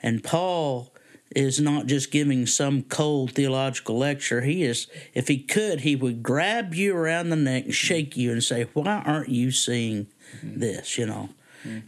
And 0.02 0.24
Paul 0.24 0.94
is 1.34 1.60
not 1.60 1.86
just 1.86 2.10
giving 2.10 2.46
some 2.46 2.82
cold 2.82 3.32
theological 3.32 3.96
lecture. 3.96 4.40
He 4.40 4.64
is, 4.64 4.88
if 5.14 5.28
he 5.28 5.38
could, 5.38 5.80
he 5.80 5.94
would 5.94 6.22
grab 6.22 6.74
you 6.74 6.96
around 6.96 7.30
the 7.30 7.36
neck 7.36 7.64
and 7.66 7.74
shake 7.74 8.16
you 8.16 8.32
and 8.32 8.42
say, 8.42 8.66
Why 8.72 9.02
aren't 9.04 9.28
you 9.28 9.50
seeing 9.50 10.08
this? 10.42 10.98
You 10.98 11.06
know, 11.06 11.28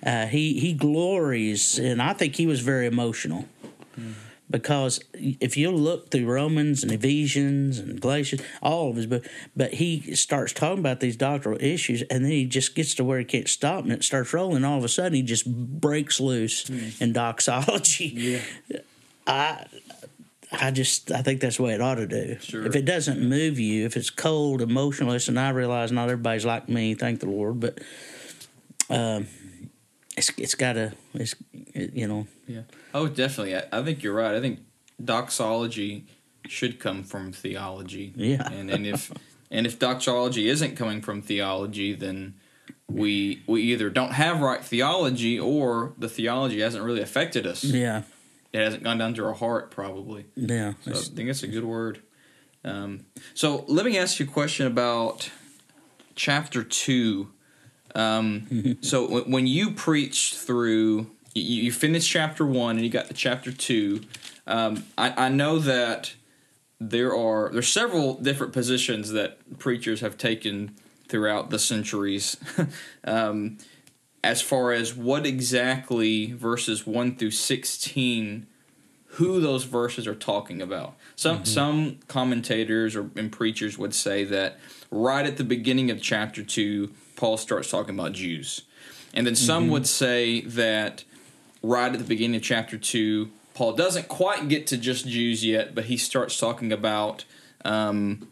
uh, 0.05 0.27
he, 0.27 0.61
he 0.61 0.73
glories, 0.73 1.79
and 1.79 2.01
I 2.01 2.13
think 2.13 2.37
he 2.37 2.47
was 2.47 2.61
very 2.61 2.87
emotional. 2.87 3.47
Because 4.51 5.01
if 5.15 5.57
you 5.57 5.71
look 5.71 6.11
through 6.11 6.27
Romans 6.27 6.83
and 6.83 6.93
Ephesians 6.93 7.79
and 7.79 7.99
Galatians, 7.99 8.43
all 8.61 8.91
of 8.91 8.97
his 8.97 9.07
books, 9.07 9.27
but 9.57 9.73
he 9.75 10.15
starts 10.15 10.53
talking 10.53 10.79
about 10.79 11.01
these 11.01 11.17
doctrinal 11.17 11.59
issues, 11.63 12.03
and 12.03 12.23
then 12.23 12.31
he 12.31 12.45
just 12.45 12.75
gets 12.75 12.95
to 12.97 13.05
where 13.05 13.19
he 13.19 13.25
can't 13.25 13.49
stop, 13.49 13.83
and 13.85 13.93
it 13.93 14.05
starts 14.05 14.35
rolling. 14.35 14.57
And 14.57 14.67
all 14.67 14.77
of 14.77 14.85
a 14.85 14.89
sudden, 14.91 15.15
he 15.15 15.23
just 15.23 15.51
breaks 15.51 16.21
loose 16.21 16.69
in 17.01 17.15
doxology. 17.15 18.43
Yeah. 18.69 18.81
I 19.27 19.67
I 20.53 20.71
just 20.71 21.11
I 21.11 21.23
think 21.23 21.41
that's 21.41 21.57
the 21.57 21.63
way 21.63 21.75
it 21.75 21.81
ought 21.81 21.97
to 21.97 22.07
do. 22.07 22.37
Sure. 22.41 22.67
If 22.67 22.77
it 22.77 22.85
doesn't 22.85 23.21
move 23.21 23.59
you, 23.59 23.87
if 23.87 23.97
it's 23.97 24.11
cold, 24.11 24.61
emotionless, 24.61 25.29
and 25.29 25.39
I 25.39 25.51
realize 25.51 25.93
not 25.93 26.05
everybody's 26.11 26.45
like 26.45 26.69
me, 26.69 26.95
thank 26.95 27.21
the 27.21 27.27
Lord, 27.27 27.61
but 27.61 27.81
um, 28.91 29.27
it's 30.17 30.31
it's 30.37 30.55
got 30.55 30.75
to 30.75 30.93
it's 31.15 31.35
it, 31.53 31.95
you 31.95 32.07
know 32.07 32.27
Yeah. 32.47 32.63
Oh, 32.93 33.09
definitely. 33.09 33.57
I, 33.57 33.65
I 33.73 33.83
think 33.83 34.03
you're 34.03 34.15
right. 34.15 34.35
I 34.35 34.41
think 34.41 34.61
doxology 35.03 36.07
should 36.47 36.79
come 36.79 37.03
from 37.03 37.33
theology. 37.33 38.13
Yeah. 38.17 38.47
And 38.51 38.71
and 38.71 38.87
if 38.87 39.11
and 39.51 39.67
if 39.67 39.79
doxology 39.79 40.49
isn't 40.49 40.77
coming 40.77 41.01
from 41.01 41.23
theology, 41.23 41.95
then 41.95 42.35
we 42.89 43.43
we 43.47 43.63
either 43.63 43.89
don't 43.89 44.13
have 44.13 44.41
right 44.41 44.63
theology 44.63 45.39
or 45.39 45.95
the 45.97 46.09
theology 46.09 46.61
hasn't 46.61 46.85
really 46.85 47.01
affected 47.01 47.47
us. 47.47 47.65
yeah 47.65 48.03
It 48.53 48.61
hasn't 48.61 48.83
gone 48.83 48.99
down 48.99 49.15
to 49.15 49.25
our 49.25 49.33
heart, 49.33 49.71
probably. 49.71 50.27
yeah 50.37 50.75
So 50.83 50.93
I 50.93 50.95
think 50.95 51.29
that's 51.29 51.43
a 51.43 51.49
good 51.49 51.65
word. 51.65 52.03
Um, 52.65 53.07
so 53.35 53.65
let 53.67 53.87
me 53.87 53.99
ask 53.99 54.21
you 54.21 54.27
a 54.27 54.29
question 54.29 54.67
about 54.67 55.31
chapter 56.15 56.63
two. 56.63 57.31
Um, 57.95 58.79
so 58.83 59.07
w- 59.07 59.25
when 59.25 59.47
you 59.47 59.73
preach 59.73 60.35
through, 60.35 61.11
you, 61.35 61.63
you 61.65 61.73
finish 61.73 62.07
chapter 62.07 62.47
one 62.47 62.77
and 62.77 62.85
you 62.85 62.91
got 62.91 63.07
to 63.07 63.15
chapter 63.15 63.51
two. 63.51 64.03
Um, 64.47 64.85
I, 64.99 65.27
I 65.27 65.29
know 65.29 65.59
that 65.59 66.15
there 66.81 67.17
are 67.17 67.51
there's 67.53 67.69
several 67.69 68.15
different 68.15 68.53
positions 68.53 69.13
that 69.13 69.59
preachers 69.59 70.01
have 70.01 70.19
taken 70.19 70.77
throughout 71.09 71.51
the 71.51 71.59
centuries. 71.59 72.37
as 74.25 74.41
far 74.41 74.73
as 74.73 74.95
what 74.95 75.27
exactly 75.27 76.33
verses 76.33 76.87
1 76.87 77.17
through 77.17 77.31
16 77.31 78.47
who 79.17 79.41
those 79.41 79.65
verses 79.65 80.07
are 80.07 80.15
talking 80.15 80.63
about 80.63 80.95
some 81.17 81.37
mm-hmm. 81.37 81.45
some 81.45 81.99
commentators 82.09 82.97
or 82.97 83.11
and 83.17 83.33
preachers 83.33 83.77
would 83.79 83.95
say 83.95 84.25
that 84.25 84.59
right 84.91 85.27
at 85.27 85.37
the 85.37 85.45
beginning 85.45 85.91
of 85.91 86.01
chapter 86.01 86.43
2 86.43 86.91
paul 87.17 87.37
starts 87.37 87.71
talking 87.71 87.99
about 87.99 88.13
jews 88.13 88.63
and 89.15 89.27
then 89.27 89.37
some 89.37 89.65
mm-hmm. 89.65 89.73
would 89.73 89.87
say 89.87 90.41
that 90.43 91.05
right 91.63 91.93
at 91.93 91.99
the 91.99 92.05
beginning 92.05 92.37
of 92.37 92.43
chapter 92.43 92.79
2 92.79 93.31
paul 93.55 93.73
doesn't 93.73 94.09
quite 94.09 94.49
get 94.49 94.67
to 94.67 94.77
just 94.77 95.07
jews 95.07 95.45
yet 95.45 95.75
but 95.75 95.85
he 95.85 95.97
starts 95.97 96.39
talking 96.39 96.73
about 96.73 97.25
um, 97.65 98.29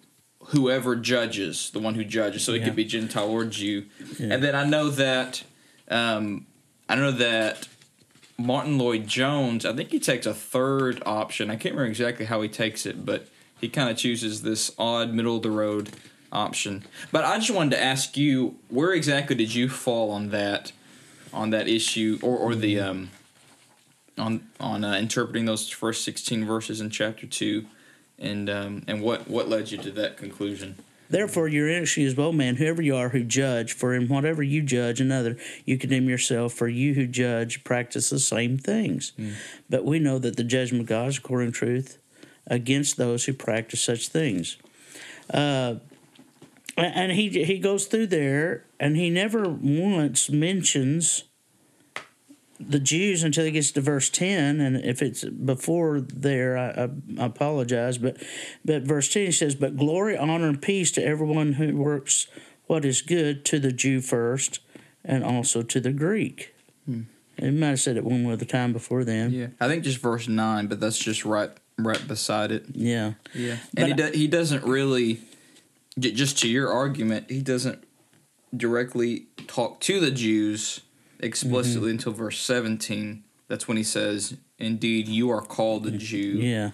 whoever 0.47 0.97
judges 0.97 1.71
the 1.71 1.79
one 1.79 1.95
who 1.95 2.05
judges 2.05 2.43
so 2.43 2.53
it 2.53 2.65
could 2.65 2.75
be 2.75 2.85
gentile 2.85 3.31
or 3.31 3.45
jew 3.45 3.85
yeah. 4.19 4.33
and 4.33 4.43
then 4.43 4.55
i 4.55 4.65
know 4.65 4.89
that 4.89 5.45
um, 5.91 6.47
I 6.89 6.95
know 6.95 7.13
that 7.13 7.69
Martyn 8.39 8.79
Lloyd-Jones, 8.79 9.67
I 9.67 9.75
think 9.75 9.91
he 9.91 10.01
takes 10.01 10.27
a 10.27 10.35
third 10.35 11.03
option. 11.05 11.51
I 11.51 11.57
can't 11.57 11.75
remember 11.75 11.91
exactly 11.91 12.27
how 12.27 12.41
he 12.41 12.49
takes 12.49 12.87
it, 12.87 13.05
but 13.05 13.29
he 13.61 13.69
kind 13.69 13.91
of 13.91 13.97
chooses 13.97 14.43
this 14.43 14.73
odd 14.79 15.13
middle 15.13 15.37
of 15.37 15.43
the 15.43 15.51
road 15.51 15.91
option. 16.33 16.85
But 17.13 17.25
I 17.25 17.37
just 17.39 17.51
wanted 17.51 17.77
to 17.77 17.83
ask 17.83 18.17
you, 18.17 18.57
where 18.69 18.93
exactly 18.93 19.37
did 19.37 19.55
you 19.55 19.69
fall 19.69 20.11
on 20.11 20.31
that, 20.31 20.73
on 21.33 21.51
that 21.51 21.69
issue, 21.69 22.19
or 22.23 22.37
or 22.37 22.55
the 22.55 22.81
um, 22.81 23.11
on 24.17 24.49
on 24.59 24.85
uh, 24.85 24.95
interpreting 24.95 25.45
those 25.45 25.69
first 25.69 26.03
sixteen 26.05 26.45
verses 26.45 26.81
in 26.81 26.91
chapter 26.91 27.27
two, 27.27 27.67
and 28.19 28.49
um, 28.49 28.83
and 28.87 29.03
what 29.03 29.29
what 29.29 29.49
led 29.49 29.71
you 29.71 29.79
to 29.79 29.91
that 29.91 30.17
conclusion? 30.17 30.77
Therefore, 31.11 31.49
your 31.49 31.69
inexcusable 31.69 32.33
man, 32.33 32.57
whoever 32.57 32.81
you 32.81 32.95
are 32.95 33.09
who 33.09 33.25
judge, 33.25 33.73
for 33.73 33.95
in 33.95 34.09
whatever 34.09 34.43
you 34.43 34.63
judge 34.63 35.01
another, 35.01 35.37
you 35.65 35.77
condemn 35.77 36.09
yourself, 36.09 36.55
for 36.55 36.69
you 36.69 36.95
who 36.95 37.07
judge 37.07 37.65
practice 37.65 38.11
the 38.11 38.21
same 38.21 38.57
things. 38.57 39.13
Mm. 39.19 39.35
But 39.69 39.85
we 39.85 39.99
know 39.99 40.19
that 40.21 40.37
the 40.37 40.45
judgment 40.45 40.83
of 40.83 40.87
God 40.89 41.09
is 41.09 41.19
according 41.19 41.53
to 41.53 41.59
truth 41.59 41.99
against 42.47 42.97
those 42.97 43.25
who 43.25 43.33
practice 43.33 43.83
such 43.83 44.09
things. 44.09 44.57
Uh, 45.33 45.77
and 46.77 47.13
he 47.13 47.45
he 47.45 47.59
goes 47.59 47.87
through 47.87 48.07
there, 48.07 48.65
and 48.79 48.97
he 48.97 49.11
never 49.11 49.49
once 49.49 50.31
mentions 50.31 51.25
the 52.61 52.79
Jews 52.79 53.23
until 53.23 53.45
he 53.45 53.51
gets 53.51 53.73
to 53.73 53.81
verse 53.81 54.11
10. 54.11 54.61
And 54.61 54.77
if 54.77 55.03
it's 55.03 55.25
before 55.25 56.01
there, 56.01 56.59
I, 56.59 56.89
I, 57.21 57.25
apologize. 57.25 57.99
But, 57.99 58.19
but 58.65 58.83
verse 58.83 59.09
10 59.09 59.27
he 59.27 59.33
says, 59.33 59.55
But 59.55 59.77
glory, 59.77 60.17
honor, 60.17 60.49
and 60.49 60.61
peace 60.61 60.91
to 60.93 61.05
everyone 61.05 61.55
who 61.55 61.77
works 61.77 62.27
what 62.67 62.85
is 62.85 63.03
good, 63.03 63.45
to 63.47 63.59
the 63.59 63.73
Jew 63.73 64.01
first, 64.01 64.61
and 65.05 65.25
also 65.25 65.63
to 65.63 65.81
the 65.81 65.93
Greek. 65.93 66.55
Hmm. 66.87 67.03
He 67.37 67.51
might 67.51 67.69
have 67.69 67.81
said 67.81 67.97
it 67.97 68.05
one 68.05 68.31
other 68.31 68.45
time 68.45 68.73
before 68.73 69.03
then. 69.03 69.33
Yeah, 69.33 69.47
I 69.59 69.67
think 69.67 69.83
just 69.83 69.99
verse 69.99 70.29
9, 70.29 70.67
but 70.67 70.79
that's 70.79 70.99
just 70.99 71.25
right 71.25 71.51
right 71.79 72.07
beside 72.07 72.53
it. 72.53 72.67
Yeah. 72.73 73.15
Yeah. 73.35 73.57
And 73.77 73.89
he, 73.89 73.93
do, 73.95 74.11
he 74.13 74.29
doesn't 74.29 74.65
really, 74.65 75.21
just 75.99 76.39
to 76.41 76.49
your 76.49 76.71
argument, 76.71 77.31
he 77.31 77.41
doesn't 77.41 77.83
directly 78.55 79.27
talk 79.47 79.81
to 79.81 80.01
the 80.01 80.11
Jews 80.11 80.83
explicitly 81.23 81.89
mm-hmm. 81.89 81.99
until 81.99 82.13
verse 82.13 82.41
17. 82.41 83.25
That's 83.49 83.67
when 83.67 83.77
he 83.77 83.83
says, 83.83 84.37
Indeed, 84.59 85.09
you 85.09 85.31
are 85.31 85.41
called 85.41 85.87
a 85.87 85.91
Jew. 85.91 86.39
Yeah. 86.39 86.71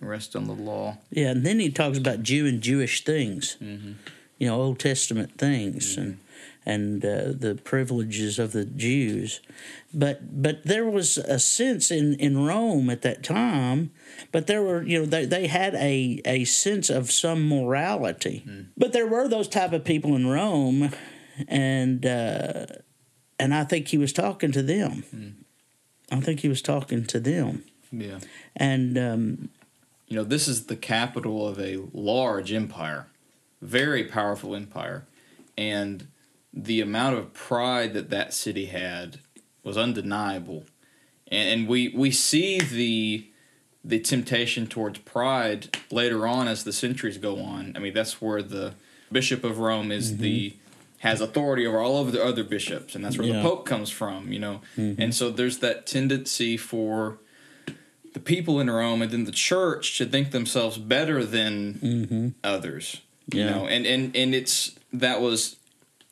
Rest 0.00 0.34
on 0.34 0.46
the 0.46 0.54
law. 0.54 0.98
Yeah, 1.10 1.30
and 1.30 1.46
then 1.46 1.60
he 1.60 1.70
talks 1.70 1.96
about 1.96 2.22
Jew 2.22 2.46
and 2.46 2.60
Jewish 2.60 3.04
things, 3.04 3.56
mm-hmm. 3.62 3.92
you 4.36 4.48
know, 4.48 4.60
Old 4.60 4.80
Testament 4.80 5.38
things, 5.38 5.92
mm-hmm. 5.92 6.00
and 6.00 6.18
and 6.64 7.04
uh, 7.04 7.32
the 7.34 7.58
privileges 7.62 8.38
of 8.38 8.52
the 8.52 8.64
Jews. 8.64 9.40
But 9.92 10.42
but 10.42 10.64
there 10.64 10.88
was 10.88 11.18
a 11.18 11.38
sense 11.38 11.90
in, 11.90 12.14
in 12.14 12.44
Rome 12.44 12.88
at 12.90 13.02
that 13.02 13.22
time, 13.22 13.90
but 14.30 14.46
there 14.46 14.62
were 14.62 14.82
you 14.82 15.00
know 15.00 15.06
they, 15.06 15.24
they 15.24 15.46
had 15.46 15.74
a, 15.74 16.20
a 16.24 16.44
sense 16.44 16.90
of 16.90 17.10
some 17.10 17.48
morality. 17.48 18.44
Mm. 18.46 18.66
But 18.76 18.92
there 18.92 19.06
were 19.06 19.28
those 19.28 19.48
type 19.48 19.72
of 19.72 19.84
people 19.84 20.14
in 20.14 20.28
Rome, 20.28 20.90
and 21.48 22.06
uh, 22.06 22.66
and 23.42 23.54
I 23.54 23.64
think 23.64 23.88
he 23.88 23.98
was 23.98 24.12
talking 24.12 24.52
to 24.52 24.62
them. 24.62 25.04
Mm. 25.14 25.32
I 26.10 26.20
think 26.20 26.40
he 26.40 26.48
was 26.48 26.62
talking 26.62 27.04
to 27.06 27.18
them. 27.18 27.64
Yeah. 27.90 28.20
And 28.54 28.96
um, 28.96 29.48
you 30.06 30.16
know, 30.16 30.24
this 30.24 30.46
is 30.46 30.66
the 30.66 30.76
capital 30.76 31.48
of 31.48 31.58
a 31.58 31.80
large 31.92 32.52
empire, 32.52 33.06
very 33.60 34.04
powerful 34.04 34.54
empire, 34.54 35.06
and 35.58 36.06
the 36.52 36.80
amount 36.80 37.16
of 37.16 37.32
pride 37.32 37.94
that 37.94 38.10
that 38.10 38.32
city 38.34 38.66
had 38.66 39.18
was 39.64 39.76
undeniable. 39.76 40.64
And, 41.28 41.48
and 41.48 41.68
we 41.68 41.88
we 41.88 42.10
see 42.10 42.60
the 42.60 43.26
the 43.84 43.98
temptation 43.98 44.68
towards 44.68 45.00
pride 45.00 45.76
later 45.90 46.26
on 46.26 46.46
as 46.46 46.62
the 46.62 46.72
centuries 46.72 47.18
go 47.18 47.40
on. 47.40 47.72
I 47.74 47.80
mean, 47.80 47.94
that's 47.94 48.22
where 48.22 48.42
the 48.42 48.74
bishop 49.10 49.42
of 49.42 49.58
Rome 49.58 49.90
is 49.90 50.12
mm-hmm. 50.12 50.22
the 50.22 50.56
has 51.02 51.20
authority 51.20 51.66
over 51.66 51.80
all 51.80 52.00
of 52.00 52.12
the 52.12 52.24
other 52.24 52.44
bishops, 52.44 52.94
and 52.94 53.04
that's 53.04 53.18
where 53.18 53.26
yeah. 53.26 53.34
the 53.34 53.42
Pope 53.42 53.66
comes 53.66 53.90
from, 53.90 54.32
you 54.32 54.38
know. 54.38 54.60
Mm-hmm. 54.76 55.02
And 55.02 55.12
so 55.12 55.30
there's 55.30 55.58
that 55.58 55.84
tendency 55.84 56.56
for 56.56 57.18
the 58.12 58.20
people 58.20 58.60
in 58.60 58.70
Rome 58.70 59.02
and 59.02 59.10
then 59.10 59.24
the 59.24 59.32
church 59.32 59.98
to 59.98 60.06
think 60.06 60.30
themselves 60.30 60.78
better 60.78 61.24
than 61.24 61.74
mm-hmm. 61.74 62.28
others, 62.44 63.00
yeah. 63.32 63.44
you 63.44 63.50
know. 63.50 63.66
And 63.66 63.84
and 63.84 64.14
and 64.14 64.32
it's 64.32 64.78
that 64.92 65.20
was 65.20 65.56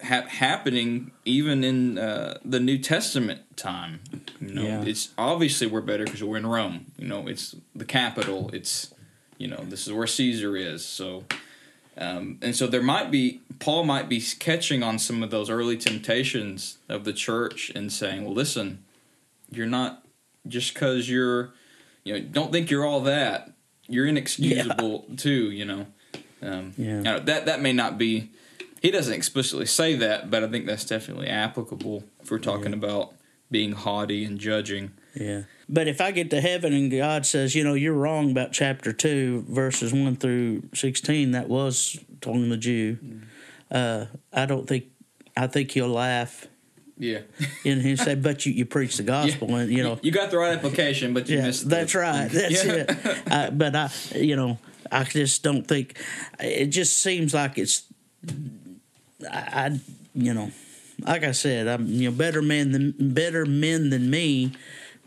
ha- 0.03 0.27
happening 0.27 1.13
even 1.25 1.63
in 1.63 1.97
uh, 1.97 2.39
the 2.45 2.59
New 2.59 2.77
Testament 2.77 3.57
time. 3.57 4.01
You 4.41 4.55
know, 4.55 4.63
yeah. 4.63 4.83
it's 4.83 5.11
obviously 5.17 5.69
we're 5.69 5.83
better 5.83 6.05
because 6.05 6.25
we're 6.25 6.37
in 6.37 6.49
Rome. 6.49 6.87
You 6.99 7.07
know, 7.07 7.29
it's 7.29 7.55
the 7.77 7.85
capital. 7.85 8.51
It's 8.53 8.93
you 9.39 9.47
know 9.47 9.63
this 9.69 9.87
is 9.87 9.93
where 9.93 10.09
Caesar 10.09 10.57
is. 10.57 10.85
So 10.85 11.27
um, 11.97 12.39
and 12.41 12.55
so 12.55 12.67
there 12.67 12.83
might 12.83 13.11
be 13.11 13.41
Paul 13.59 13.85
might 13.85 14.09
be 14.09 14.21
catching 14.21 14.83
on 14.83 14.99
some 14.99 15.23
of 15.23 15.31
those 15.31 15.51
early 15.51 15.77
temptations 15.77 16.79
of 16.89 17.05
the 17.05 17.13
church 17.13 17.71
and 17.75 17.93
saying, 17.93 18.25
"Well, 18.25 18.35
listen, 18.35 18.85
you're 19.51 19.67
not 19.67 20.05
just 20.47 20.75
because 20.75 21.09
you're, 21.09 21.53
you 22.05 22.15
know, 22.15 22.21
don't 22.21 22.53
think 22.53 22.71
you're 22.71 22.87
all 22.87 23.01
that. 23.03 23.53
You're 23.87 24.07
inexcusable 24.07 25.05
yeah. 25.09 25.17
too. 25.17 25.51
You 25.51 25.65
know, 25.65 25.87
um, 26.43 26.73
yeah. 26.77 27.19
that 27.19 27.47
that 27.47 27.61
may 27.61 27.73
not 27.73 27.99
be. 27.99 28.31
He 28.81 28.91
doesn't 28.91 29.13
explicitly 29.13 29.67
say 29.67 29.95
that, 29.97 30.31
but 30.31 30.43
I 30.43 30.49
think 30.49 30.65
that's 30.65 30.87
definitely 30.87 31.29
applicable 31.29 32.05
if 32.23 32.31
we're 32.31 32.39
talking 32.39 32.71
yeah. 32.71 32.79
about 32.79 33.13
being 33.51 33.73
haughty 33.73 34.25
and 34.25 34.39
judging. 34.39 34.93
Yeah. 35.15 35.43
But 35.73 35.87
if 35.87 36.01
I 36.01 36.11
get 36.11 36.31
to 36.31 36.41
heaven 36.41 36.73
and 36.73 36.91
God 36.91 37.25
says, 37.25 37.55
you 37.55 37.63
know, 37.63 37.75
you're 37.75 37.95
wrong 37.95 38.33
about 38.33 38.51
chapter 38.51 38.93
2, 38.93 39.45
verses 39.49 39.93
1 39.93 40.17
through 40.17 40.65
16, 40.75 41.31
that 41.31 41.49
was 41.49 41.97
talking 42.21 42.49
the 42.49 42.57
Jew, 42.57 42.97
mm. 42.97 43.23
uh, 43.71 44.07
I 44.33 44.47
don't 44.47 44.67
think, 44.67 44.87
I 45.37 45.47
think 45.47 45.71
he'll 45.71 45.89
laugh. 45.89 46.49
Yeah. 46.99 47.21
and 47.65 47.81
he 47.83 47.95
said, 47.95 48.21
but 48.21 48.45
you, 48.45 48.53
you 48.53 48.67
preach 48.67 48.97
the 48.97 49.05
gospel, 49.05 49.51
yeah. 49.51 49.57
and, 49.59 49.71
you 49.71 49.85
know. 49.85 50.01
You 50.03 50.11
got 50.11 50.33
the 50.33 50.39
right 50.39 50.59
application, 50.59 51.15
but 51.15 51.29
you 51.29 51.39
yeah, 51.39 51.47
missed 51.47 51.69
That's 51.69 51.95
right. 51.95 52.27
That's 52.27 52.65
yeah. 52.65 52.73
it. 52.73 53.33
I, 53.33 53.51
but 53.51 53.77
I, 53.77 53.91
you 54.17 54.35
know, 54.35 54.59
I 54.91 55.05
just 55.05 55.45
don't 55.45 55.69
think, 55.69 55.97
it 56.41 56.67
just 56.67 56.99
seems 56.99 57.33
like 57.33 57.59
it's, 57.59 57.85
I, 59.31 59.39
I 59.39 59.81
you 60.15 60.35
know, 60.35 60.51
like 61.07 61.23
I 61.23 61.33
said, 61.33 61.69
I'm 61.69 61.87
you 61.87 62.11
know 62.11 62.17
better 62.17 62.43
men 62.43 62.73
than 62.73 63.15
better 63.15 63.47
men 63.47 63.91
than 63.91 64.11
me 64.11 64.53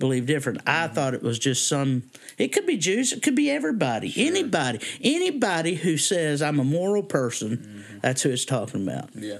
believe 0.03 0.25
different. 0.25 0.59
I 0.67 0.71
mm-hmm. 0.71 0.95
thought 0.95 1.13
it 1.13 1.23
was 1.23 1.39
just 1.39 1.65
some. 1.65 2.03
It 2.37 2.49
could 2.49 2.65
be 2.65 2.75
Jews. 2.75 3.13
It 3.13 3.23
could 3.23 3.35
be 3.35 3.49
everybody. 3.49 4.09
Sure. 4.09 4.25
Anybody. 4.25 4.79
Anybody 5.01 5.75
who 5.75 5.95
says 5.95 6.41
I'm 6.41 6.59
a 6.59 6.63
moral 6.65 7.03
person. 7.03 7.57
Mm-hmm. 7.57 7.99
That's 8.01 8.21
who 8.21 8.29
it's 8.29 8.43
talking 8.43 8.85
about. 8.85 9.11
Yeah. 9.15 9.37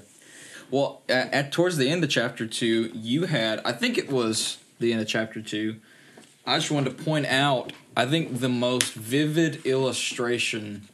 Well, 0.71 1.01
at, 1.09 1.33
at, 1.33 1.51
towards 1.51 1.75
the 1.75 1.89
end 1.89 2.01
of 2.05 2.09
chapter 2.09 2.47
two, 2.47 2.91
you 2.93 3.25
had. 3.25 3.59
I 3.65 3.73
think 3.73 3.97
it 3.97 4.09
was 4.09 4.57
the 4.79 4.93
end 4.93 5.01
of 5.01 5.07
chapter 5.09 5.41
two. 5.41 5.81
I 6.47 6.59
just 6.59 6.71
wanted 6.71 6.97
to 6.97 7.03
point 7.03 7.25
out. 7.25 7.73
I 7.97 8.05
think 8.05 8.39
the 8.39 8.47
most 8.47 8.93
vivid 8.93 9.65
illustration 9.65 10.87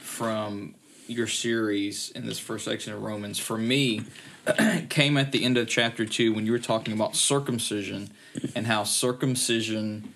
from 0.00 0.74
your 1.06 1.26
series 1.26 2.10
in 2.10 2.26
this 2.26 2.38
first 2.38 2.64
section 2.64 2.92
of 2.92 3.02
Romans 3.02 3.38
for 3.38 3.58
me 3.58 4.02
came 4.88 5.16
at 5.16 5.32
the 5.32 5.44
end 5.44 5.56
of 5.56 5.68
chapter 5.68 6.04
two 6.04 6.32
when 6.32 6.46
you 6.46 6.52
were 6.52 6.58
talking 6.58 6.94
about 6.94 7.14
circumcision 7.14 8.10
and 8.54 8.66
how 8.66 8.84
circumcision 8.84 10.12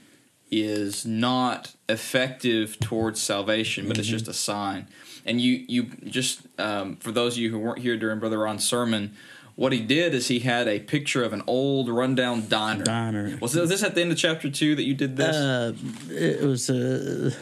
is 0.50 1.04
not 1.04 1.74
effective 1.88 2.78
towards 2.78 3.20
salvation, 3.20 3.88
but 3.88 3.98
it's 3.98 4.06
just 4.06 4.28
a 4.28 4.32
sign. 4.32 4.86
And 5.24 5.40
you 5.40 5.64
you 5.68 5.84
just 6.04 6.40
um, 6.58 6.96
for 6.96 7.10
those 7.10 7.34
of 7.34 7.38
you 7.38 7.50
who 7.50 7.58
weren't 7.58 7.80
here 7.80 7.96
during 7.96 8.20
Brother 8.20 8.38
Ron's 8.38 8.66
sermon, 8.66 9.16
what 9.56 9.72
he 9.72 9.80
did 9.80 10.14
is 10.14 10.28
he 10.28 10.40
had 10.40 10.68
a 10.68 10.78
picture 10.78 11.24
of 11.24 11.32
an 11.32 11.42
old 11.46 11.88
rundown 11.88 12.48
diner. 12.48 12.84
Diner. 12.84 13.38
Was 13.40 13.54
this 13.54 13.82
at 13.82 13.94
the 13.94 14.02
end 14.02 14.12
of 14.12 14.18
chapter 14.18 14.50
two 14.50 14.76
that 14.76 14.84
you 14.84 14.94
did 14.94 15.16
this? 15.16 15.34
Uh, 15.34 15.72
it 16.10 16.42
was 16.42 16.70
uh, 16.70 17.32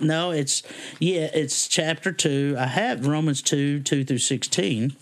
no, 0.00 0.30
it's 0.30 0.62
yeah, 0.98 1.30
it's 1.32 1.68
chapter 1.68 2.12
two. 2.12 2.56
I 2.58 2.66
have 2.66 3.06
Romans 3.06 3.42
two 3.42 3.80
two 3.80 4.04
through 4.04 4.18
sixteen. 4.18 4.96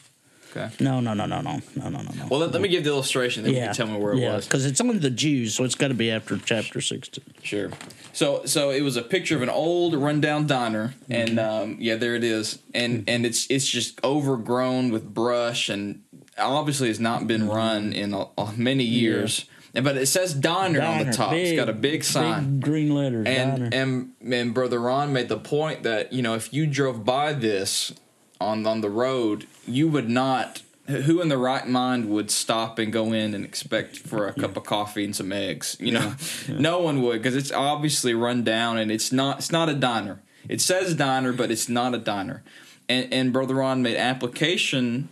Okay. 0.51 0.71
No, 0.81 1.01
no, 1.01 1.13
no, 1.13 1.27
no, 1.27 1.43
no, 1.43 1.61
no, 1.77 1.89
no, 1.89 2.01
no. 2.01 2.27
Well, 2.31 2.41
let, 2.41 2.53
let 2.53 2.63
me 2.63 2.69
give 2.69 2.83
the 2.83 2.91
illustration. 2.91 3.45
Then 3.45 3.53
yeah. 3.53 3.61
you 3.61 3.67
can 3.67 3.75
tell 3.75 3.87
me 3.87 3.99
where 3.99 4.15
it 4.15 4.19
yeah, 4.19 4.37
was. 4.37 4.47
Because 4.47 4.65
it's 4.65 4.81
only 4.81 4.97
the 4.97 5.11
Jews, 5.11 5.55
so 5.55 5.65
it's 5.65 5.75
got 5.75 5.89
to 5.89 5.95
be 5.95 6.11
after 6.11 6.39
chapter 6.39 6.81
sixteen. 6.81 7.25
Sure. 7.43 7.71
So, 8.13 8.45
so 8.47 8.71
it 8.71 8.81
was 8.81 8.97
a 8.97 9.03
picture 9.03 9.37
of 9.37 9.43
an 9.43 9.51
old, 9.51 9.95
rundown 9.95 10.47
diner, 10.47 10.89
mm-hmm. 10.89 11.13
and 11.13 11.39
um, 11.39 11.77
yeah, 11.79 11.97
there 11.97 12.15
it 12.15 12.25
is, 12.25 12.61
and 12.75 13.01
mm-hmm. 13.01 13.09
and 13.09 13.27
it's 13.27 13.47
it's 13.51 13.69
just 13.69 14.03
overgrown 14.03 14.91
with 14.91 15.13
brush, 15.13 15.69
and 15.69 16.03
obviously 16.39 16.89
it's 16.89 16.99
not 16.99 17.27
been 17.27 17.47
run 17.47 17.93
in 17.93 18.15
a, 18.15 18.27
a 18.39 18.53
many 18.57 18.85
years. 18.85 19.45
Yeah 19.47 19.55
and 19.79 19.85
but 19.85 19.97
it 19.97 20.07
says 20.07 20.35
diner, 20.35 20.83
on 20.83 21.07
the 21.07 21.13
top. 21.13 21.33
it's 21.33 21.55
got 21.55 21.69
a 21.69 21.73
big 21.73 22.03
sign. 22.03 22.59
big 22.59 22.65
green 22.65 22.93
letters. 22.93 23.29
and 23.29 23.73
and 23.73 24.13
and 24.21 24.53
brother 24.53 24.81
Ron 24.81 25.13
made 25.13 25.29
the 25.29 25.39
point 25.39 25.85
that 25.85 26.13
you 26.13 26.21
know 26.21 26.35
if 26.35 26.53
you 26.53 26.67
drove 26.67 27.05
by 27.05 27.33
this 27.33 27.95
on 28.41 28.67
on 28.67 28.81
the 28.81 28.91
road, 28.91 29.47
you 29.69 29.87
would 29.87 30.11
not. 30.11 30.63
Who 30.89 31.21
in 31.21 31.29
the 31.29 31.39
right 31.39 31.65
mind 31.69 32.09
would 32.11 32.29
stop 32.29 32.81
and 32.81 32.93
go 32.93 33.13
in 33.13 33.35
and 33.35 33.45
expect 33.45 33.99
for 33.99 34.27
a 34.27 34.33
cup 34.33 34.57
of 34.57 34.65
coffee 34.65 35.05
and 35.05 35.15
some 35.15 35.31
eggs? 35.31 35.77
You 35.79 35.93
know, 35.93 36.15
no 36.49 36.81
one 36.81 37.01
would 37.03 37.23
because 37.23 37.37
it's 37.37 37.53
obviously 37.53 38.15
run 38.15 38.43
down 38.43 38.79
and 38.79 38.91
it's 38.91 39.13
not. 39.13 39.39
It's 39.39 39.53
not 39.53 39.69
a 39.69 39.75
diner. 39.75 40.23
It 40.49 40.61
says 40.61 40.97
diner, 40.97 41.33
but 41.33 41.53
it's 41.53 41.69
not 41.69 41.95
a 41.95 41.99
diner. 41.99 42.43
And 42.89 43.13
and 43.13 43.33
brother 43.33 43.55
Ron 43.55 43.81
made 43.83 43.97
application 43.97 45.09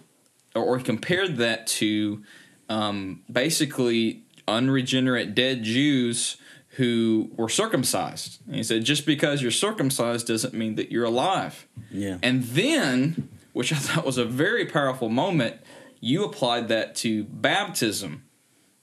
or, 0.56 0.64
or 0.64 0.80
compared 0.80 1.36
that 1.36 1.68
to 1.68 2.24
um, 2.68 3.22
basically 3.30 4.24
unregenerate 4.48 5.34
dead 5.34 5.62
Jews 5.62 6.36
who 6.76 7.30
were 7.36 7.48
circumcised. 7.48 8.40
And 8.46 8.56
he 8.56 8.62
said, 8.62 8.84
just 8.84 9.06
because 9.06 9.40
you're 9.40 9.50
circumcised 9.50 10.26
doesn't 10.26 10.52
mean 10.52 10.74
that 10.74 10.92
you're 10.92 11.06
alive. 11.06 11.66
yeah, 11.90 12.18
And 12.22 12.44
then, 12.44 13.30
which 13.52 13.72
I 13.72 13.76
thought 13.76 14.04
was 14.04 14.18
a 14.18 14.24
very 14.24 14.66
powerful 14.66 15.08
moment, 15.08 15.56
you 16.00 16.24
applied 16.24 16.68
that 16.68 16.94
to 16.96 17.24
baptism, 17.24 18.24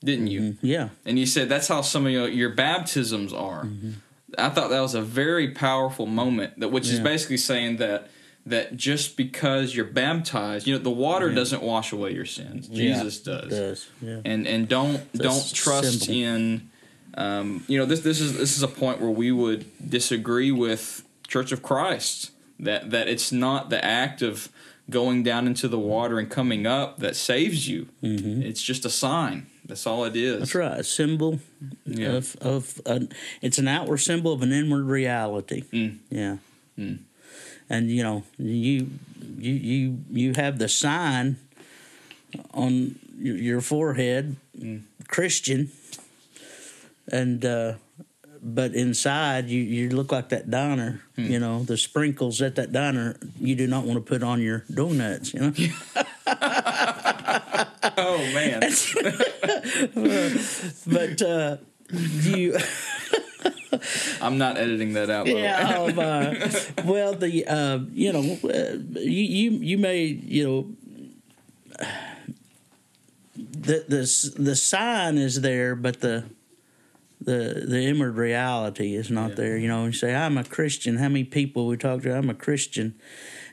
didn't 0.03 0.27
you? 0.27 0.41
Mm-hmm. 0.41 0.65
yeah, 0.65 0.89
And 1.05 1.19
you 1.19 1.27
said 1.27 1.49
that's 1.49 1.67
how 1.67 1.81
some 1.81 2.07
of 2.07 2.11
your, 2.11 2.27
your 2.27 2.49
baptisms 2.49 3.31
are. 3.31 3.65
Mm-hmm. 3.65 3.91
I 4.39 4.49
thought 4.49 4.71
that 4.71 4.81
was 4.81 4.95
a 4.95 5.01
very 5.01 5.51
powerful 5.51 6.07
moment, 6.07 6.59
that 6.59 6.69
which 6.69 6.89
is 6.89 6.99
basically 6.99 7.37
saying 7.37 7.77
that 7.77 8.09
that 8.45 8.75
just 8.75 9.15
because 9.15 9.73
you're 9.75 9.85
baptized, 9.85 10.67
you 10.67 10.73
know, 10.73 10.79
the 10.79 10.89
water 10.89 11.29
Yeah. 11.29 11.35
doesn't 11.35 11.63
wash 11.63 11.91
away 11.93 12.13
your 12.13 12.25
sins. 12.25 12.67
Yeah, 12.69 12.95
Jesus 12.95 13.19
does. 13.19 13.49
does 13.49 13.87
yeah. 14.01 14.19
And 14.25 14.45
and 14.47 14.67
don't 14.67 15.01
That's 15.13 15.23
don't 15.23 15.53
trust 15.53 16.09
in 16.09 16.69
um, 17.15 17.63
you 17.67 17.77
know, 17.77 17.85
this 17.85 18.01
this 18.01 18.19
is 18.19 18.37
this 18.37 18.57
is 18.57 18.63
a 18.63 18.67
point 18.67 18.99
where 18.99 19.11
we 19.11 19.31
would 19.31 19.65
disagree 19.89 20.51
with 20.51 21.03
Church 21.27 21.51
of 21.51 21.61
Christ 21.61 22.31
that 22.59 22.89
that 22.91 23.07
it's 23.07 23.31
not 23.31 23.69
the 23.69 23.83
act 23.83 24.21
of 24.21 24.49
going 24.89 25.23
down 25.23 25.47
into 25.47 25.67
the 25.69 25.79
water 25.79 26.19
and 26.19 26.29
coming 26.29 26.65
up 26.67 26.97
that 26.99 27.15
saves 27.15 27.67
you. 27.69 27.87
It's 28.01 28.61
just 28.61 28.83
a 28.83 28.89
sign. 28.89 29.45
That's 29.65 29.87
all 29.87 30.03
it 30.03 30.15
is. 30.17 30.31
Mm-hmm. 30.33 30.39
That's 30.39 30.55
right. 30.55 30.79
A 30.79 30.83
symbol 30.83 31.39
Yeah. 31.85 32.09
of 32.17 32.35
of 32.41 32.81
an, 32.85 33.09
it's 33.41 33.57
an 33.59 33.67
outward 33.67 33.99
symbol 33.99 34.33
of 34.33 34.41
an 34.41 34.51
inward 34.51 34.83
reality. 34.85 35.63
Mm. 35.71 35.99
Yeah. 36.09 36.37
Mm. 36.77 36.99
And 37.69 37.89
you 37.89 38.03
know, 38.03 38.23
you 38.37 38.89
you 39.37 39.53
you 39.53 39.97
you 40.11 40.33
have 40.35 40.59
the 40.59 40.67
sign 40.67 41.37
on 42.53 42.99
your, 43.19 43.61
forehead, 43.61 44.35
Mm. 44.59 44.81
Christian, 45.07 45.71
and 47.11 47.43
uh, 47.43 47.73
but 48.41 48.75
inside 48.75 49.49
you 49.49 49.61
you 49.61 49.89
look 49.89 50.11
like 50.11 50.29
that 50.29 50.49
diner. 50.51 51.01
Hmm. 51.15 51.25
You 51.25 51.39
know, 51.39 51.63
the 51.63 51.77
sprinkles 51.77 52.41
at 52.41 52.55
that 52.55 52.71
diner 52.71 53.17
you 53.39 53.55
do 53.55 53.65
not 53.65 53.85
want 53.85 53.97
to 53.97 54.05
put 54.05 54.21
on 54.21 54.41
your 54.41 54.63
donuts. 54.71 55.33
You 55.33 55.39
know. 55.39 55.53
Oh 57.95 58.17
man. 58.33 58.61
but 60.87 61.21
uh, 61.21 61.57
you. 61.91 62.57
I'm 64.21 64.37
not 64.37 64.57
editing 64.57 64.93
that 64.93 65.09
out. 65.09 65.27
Yeah. 65.27 65.77
Um, 65.79 65.99
uh, 65.99 66.33
well, 66.85 67.13
the 67.13 67.45
uh, 67.47 67.79
you 67.93 68.11
know 68.13 68.37
uh, 68.43 68.77
you 68.99 69.23
you 69.23 69.51
you 69.51 69.77
may 69.77 70.03
you 70.05 70.43
know 70.43 71.83
the 73.35 73.85
the 73.87 74.33
the 74.41 74.55
sign 74.55 75.17
is 75.17 75.41
there, 75.41 75.75
but 75.75 76.01
the 76.01 76.25
the 77.21 77.65
the 77.67 77.81
inward 77.81 78.15
reality 78.17 78.95
is 78.95 79.09
not 79.09 79.29
Yeah. 79.31 79.35
there. 79.35 79.57
You 79.57 79.67
know, 79.67 79.85
you 79.85 79.91
say 79.93 80.13
I'm 80.15 80.37
a 80.37 80.43
Christian. 80.43 80.97
How 80.97 81.07
many 81.09 81.23
people 81.23 81.67
we 81.67 81.77
talk 81.77 82.01
to? 82.03 82.15
I'm 82.15 82.29
a 82.29 82.33
Christian, 82.35 82.95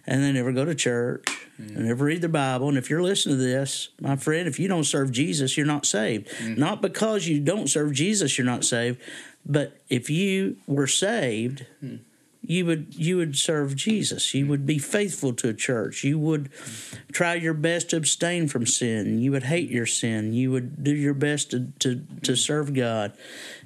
and 0.06 0.22
they 0.22 0.32
never 0.32 0.52
go 0.52 0.64
to 0.64 0.74
church 0.74 1.26
and 1.58 1.86
never 1.86 2.04
read 2.06 2.22
the 2.22 2.28
Bible. 2.28 2.68
And 2.68 2.78
if 2.78 2.88
you're 2.90 3.02
listening 3.02 3.36
to 3.36 3.42
this, 3.42 3.90
my 4.00 4.16
friend, 4.16 4.48
if 4.48 4.58
you 4.58 4.66
don't 4.66 4.84
serve 4.84 5.12
Jesus, 5.12 5.56
you're 5.56 5.66
not 5.66 5.84
saved. 5.86 6.28
Not 6.58 6.80
because 6.82 7.26
you 7.28 7.38
don't 7.40 7.68
serve 7.68 7.92
Jesus, 7.92 8.38
you're 8.38 8.46
not 8.46 8.64
saved, 8.64 8.98
but 9.44 9.80
if 9.88 10.10
you 10.10 10.56
were 10.66 10.86
saved, 10.86 11.66
you 12.42 12.64
would 12.64 12.94
you 12.94 13.18
would 13.18 13.36
serve 13.36 13.76
Jesus. 13.76 14.32
You 14.32 14.46
would 14.46 14.64
be 14.64 14.78
faithful 14.78 15.34
to 15.34 15.50
a 15.50 15.54
church. 15.54 16.04
You 16.04 16.18
would 16.18 16.50
try 17.12 17.34
your 17.34 17.52
best 17.52 17.90
to 17.90 17.96
abstain 17.96 18.48
from 18.48 18.64
sin. 18.64 19.18
You 19.18 19.32
would 19.32 19.44
hate 19.44 19.68
your 19.68 19.86
sin. 19.86 20.32
You 20.32 20.50
would 20.50 20.82
do 20.82 20.94
your 20.94 21.14
best 21.14 21.50
to 21.50 21.72
to, 21.80 22.02
to 22.22 22.36
serve 22.36 22.72
God. 22.72 23.12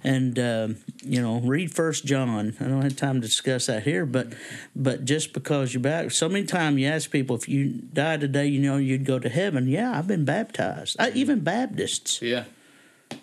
And 0.03 0.39
um, 0.39 0.77
you 1.05 1.23
know, 1.23 1.41
read 1.41 1.73
First 1.73 2.05
John. 2.05 2.57
I 2.61 2.65
don't 2.65 2.83
have 2.83 2.97
time 2.97 3.21
to 3.21 3.27
discuss 3.27 3.67
that 3.67 3.85
here, 3.85 4.05
but 4.05 4.33
but 4.75 5.05
just 5.05 5.33
because 5.33 5.73
you're 5.73 5.81
back, 5.81 6.11
so 6.11 6.29
many 6.29 6.45
times 6.45 6.79
you 6.81 6.89
ask 6.89 7.11
people 7.11 7.37
if 7.37 7.49
you 7.49 7.69
died 7.93 8.21
today, 8.21 8.49
you 8.49 8.61
know 8.61 8.77
you'd 8.77 9.07
go 9.07 9.21
to 9.21 9.29
heaven. 9.29 9.69
Yeah, 9.69 9.97
I've 9.97 10.09
been 10.09 10.25
baptized. 10.25 10.97
I, 10.99 11.11
even 11.13 11.41
Baptists 11.41 12.21
Yeah. 12.21 12.45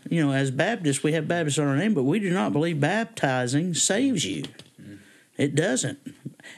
You 0.10 0.26
know, 0.26 0.34
as 0.34 0.52
Baptists, 0.52 1.04
we 1.04 1.14
have 1.14 1.28
Baptists 1.28 1.60
on 1.60 1.68
our 1.68 1.76
name, 1.76 1.94
but 1.94 2.04
we 2.04 2.20
do 2.20 2.30
not 2.32 2.54
believe 2.54 2.80
baptizing 2.80 3.74
saves 3.74 4.26
you. 4.26 4.44
It 5.38 5.56
doesn't. 5.56 6.00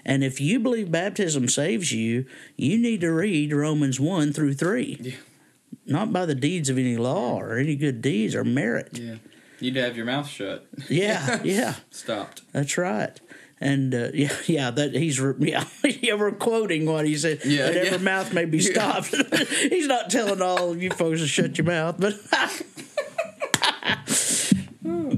And 0.03 0.23
if 0.23 0.41
you 0.41 0.59
believe 0.59 0.91
baptism 0.91 1.47
saves 1.47 1.91
you, 1.93 2.25
you 2.57 2.77
need 2.77 3.01
to 3.01 3.11
read 3.11 3.53
Romans 3.53 3.99
1 3.99 4.33
through 4.33 4.55
3. 4.55 4.97
Yeah. 4.99 5.15
Not 5.85 6.11
by 6.11 6.25
the 6.25 6.35
deeds 6.35 6.69
of 6.69 6.77
any 6.77 6.97
law 6.97 7.39
or 7.39 7.57
any 7.57 7.75
good 7.75 8.01
deeds 8.01 8.35
or 8.35 8.43
merit. 8.43 8.97
Yeah. 8.97 9.15
You'd 9.59 9.75
have 9.77 9.95
your 9.95 10.05
mouth 10.05 10.27
shut. 10.27 10.65
Yeah, 10.89 11.39
yeah, 11.43 11.75
Stopped. 11.91 12.41
that's 12.51 12.77
right. 12.77 13.17
And 13.61 13.95
uh, 13.95 14.09
yeah, 14.13 14.35
yeah, 14.47 14.71
that 14.71 14.93
he's 14.93 15.21
re- 15.21 15.35
yeah, 15.51 15.63
yeah, 15.85 16.15
we're 16.15 16.31
quoting 16.33 16.85
what 16.85 17.05
he 17.05 17.15
said. 17.15 17.45
Yeah, 17.45 17.67
that 17.67 17.75
every 17.85 17.99
mouth 17.99 18.33
may 18.33 18.43
be 18.45 18.59
stopped. 18.59 19.15
he's 19.69 19.87
not 19.87 20.09
telling 20.09 20.41
all 20.41 20.71
of 20.71 20.83
you 20.83 20.89
folks 20.89 21.21
to 21.21 21.27
shut 21.27 21.57
your 21.57 21.65
mouth, 21.65 21.95
but 21.97 22.15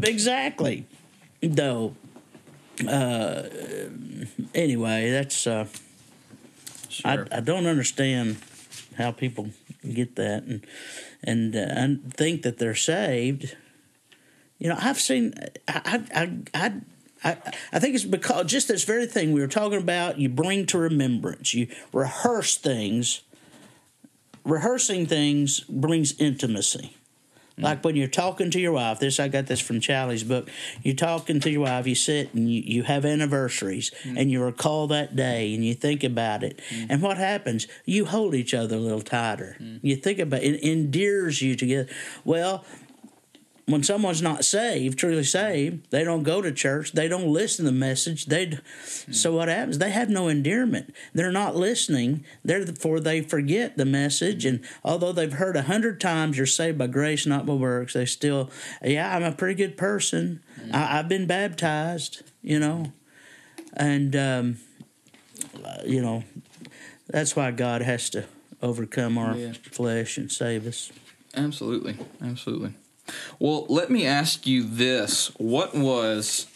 exactly. 0.04 0.86
Though, 1.42 1.96
Uh, 2.86 3.44
anyway, 4.54 5.10
that's 5.12 5.48
uh, 5.48 5.66
Sure. 6.90 7.28
I, 7.32 7.38
I 7.38 7.40
don't 7.42 7.66
understand 7.68 8.38
how 8.98 9.12
people 9.12 9.50
get 9.94 10.16
that 10.16 10.44
and 10.44 10.66
and 11.24 11.56
uh, 11.56 11.60
and 11.60 12.14
think 12.14 12.42
that 12.44 12.58
they're 12.58 12.76
saved. 12.76 13.56
You 14.60 14.70
know, 14.70 14.78
I've 14.80 15.00
seen. 15.00 15.34
I 15.68 15.82
I 16.14 16.22
I. 16.22 16.64
I 16.66 16.74
I, 17.24 17.38
I 17.74 17.80
think 17.80 17.96
it's 17.96 18.04
because 18.04 18.46
just 18.46 18.68
this 18.68 18.84
very 18.84 19.08
thing 19.08 19.32
we 19.32 19.42
were 19.42 19.48
talking 19.48 19.80
about, 19.80 20.20
you 20.20 20.30
bring 20.30 20.68
to 20.68 20.78
remembrance, 20.78 21.56
you 21.56 21.68
rehearse 21.92 22.56
things. 22.56 23.22
Rehearsing 24.44 25.08
things 25.08 25.62
brings 25.62 26.14
intimacy. 26.20 26.96
Like 27.58 27.84
when 27.86 27.96
you're 27.96 28.08
talking 28.08 28.52
to 28.52 28.60
your 28.60 28.74
wife, 28.74 29.00
this 29.00 29.20
I 29.20 29.28
got 29.28 29.48
this 29.48 29.62
from 29.62 29.80
Challies' 29.80 30.28
book. 30.28 30.50
You're 30.84 30.96
talking 30.96 31.40
to 31.40 31.50
your 31.50 31.62
wife, 31.62 31.88
you 31.88 31.96
sit 31.96 32.34
and 32.34 32.52
you, 32.52 32.62
you 32.62 32.84
have 32.84 33.06
anniversaries 33.06 33.92
mm-hmm. 34.04 34.18
and 34.18 34.30
you 34.30 34.44
recall 34.44 34.88
that 34.88 35.16
day 35.16 35.54
and 35.54 35.64
you 35.64 35.74
think 35.74 36.04
about 36.04 36.44
it. 36.44 36.60
Mm-hmm. 36.70 36.92
And 36.92 37.02
what 37.02 37.18
happens? 37.18 37.68
You 37.86 38.06
hold 38.06 38.36
each 38.36 38.54
other 38.54 38.76
a 38.76 38.80
little 38.80 39.02
tighter. 39.02 39.56
Mm-hmm. 39.60 39.86
You 39.86 39.96
think 39.96 40.20
about 40.20 40.44
it, 40.44 40.56
it 40.56 40.64
endears 40.64 41.42
you 41.42 41.56
together. 41.56 41.90
Well, 42.26 42.66
when 43.68 43.82
someone's 43.82 44.22
not 44.22 44.46
saved, 44.46 45.00
truly 45.00 45.24
saved, 45.24 45.90
they 45.90 46.04
don't 46.04 46.22
go 46.24 46.40
to 46.42 46.52
church, 46.52 46.92
they 46.92 47.08
don't 47.08 47.28
listen 47.28 47.66
to 47.66 47.72
the 47.72 47.78
message. 47.78 48.26
They, 48.28 48.60
so 48.86 49.34
what 49.34 49.48
happens? 49.48 49.80
They 49.80 49.90
have 49.90 50.10
no 50.10 50.28
endearment. 50.28 50.94
They're 51.14 51.32
not 51.32 51.56
listening. 51.56 52.24
Therefore, 52.44 53.00
they 53.00 53.22
forget 53.22 53.76
the 53.76 53.86
message. 53.86 54.46
And 54.46 54.64
although 54.84 55.12
they've 55.12 55.34
heard 55.34 55.56
a 55.56 55.64
hundred 55.64 56.00
times, 56.00 56.38
"You're 56.38 56.46
saved 56.46 56.78
by 56.78 56.88
grace, 56.88 57.26
not 57.26 57.48
by 57.48 57.54
works," 57.54 57.94
they 57.94 58.06
still, 58.06 58.52
yeah, 58.84 59.16
I'm 59.16 59.24
a 59.24 59.32
pretty 59.32 59.56
good 59.56 59.78
person. 59.78 60.42
I, 60.72 61.00
I've 61.00 61.10
been 61.10 61.26
baptized, 61.26 62.22
you 62.44 62.60
know, 62.60 62.92
and 63.74 64.16
um, 64.16 64.58
uh, 65.64 65.82
you 65.86 66.02
know, 66.04 66.24
that's 67.08 67.36
why 67.36 67.50
God 67.50 67.82
has 67.82 68.12
to 68.12 68.26
overcome 68.62 69.18
our 69.18 69.36
Yeah. 69.36 69.54
flesh 69.72 70.18
and 70.18 70.32
save 70.32 70.68
us. 70.68 70.92
Absolutely. 71.36 71.98
Absolutely. 72.24 72.74
Well, 73.40 73.66
let 73.70 73.90
me 73.90 74.06
ask 74.06 74.48
you 74.48 74.64
this. 74.64 75.28
What 75.38 75.76
was, 75.76 76.48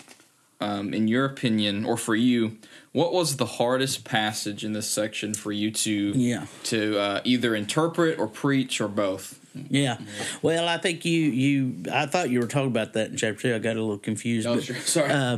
um, 0.59 0.93
in 0.93 1.07
your 1.07 1.25
opinion, 1.25 1.85
or 1.85 1.97
for 1.97 2.15
you, 2.15 2.57
what 2.91 3.13
was 3.13 3.37
the 3.37 3.45
hardest 3.45 4.03
passage 4.03 4.63
in 4.65 4.73
this 4.73 4.89
section 4.89 5.33
for 5.33 5.51
you 5.51 5.69
to 5.71 5.91
Yeah. 6.15 6.45
to 6.65 6.97
uh, 6.99 7.21
either 7.23 7.53
interpret 7.55 8.17
or 8.19 8.27
preach 8.27 8.81
or 8.81 8.87
both? 8.87 9.35
Yeah. 9.69 9.97
Well, 10.41 10.67
I 10.67 10.77
think 10.77 11.05
you 11.05 11.21
you 11.21 11.75
I 11.91 12.05
thought 12.05 12.29
you 12.29 12.39
were 12.39 12.47
talking 12.47 12.67
about 12.67 12.93
that 12.93 13.09
in 13.11 13.17
chapter 13.17 13.41
two. 13.49 13.55
I 13.55 13.59
got 13.59 13.75
a 13.75 13.81
little 13.81 13.97
confused. 13.97 14.47
Oh, 14.47 14.55
but, 14.55 14.63
sure. 14.63 14.75
Sorry. 14.85 15.09
uh, 15.11 15.37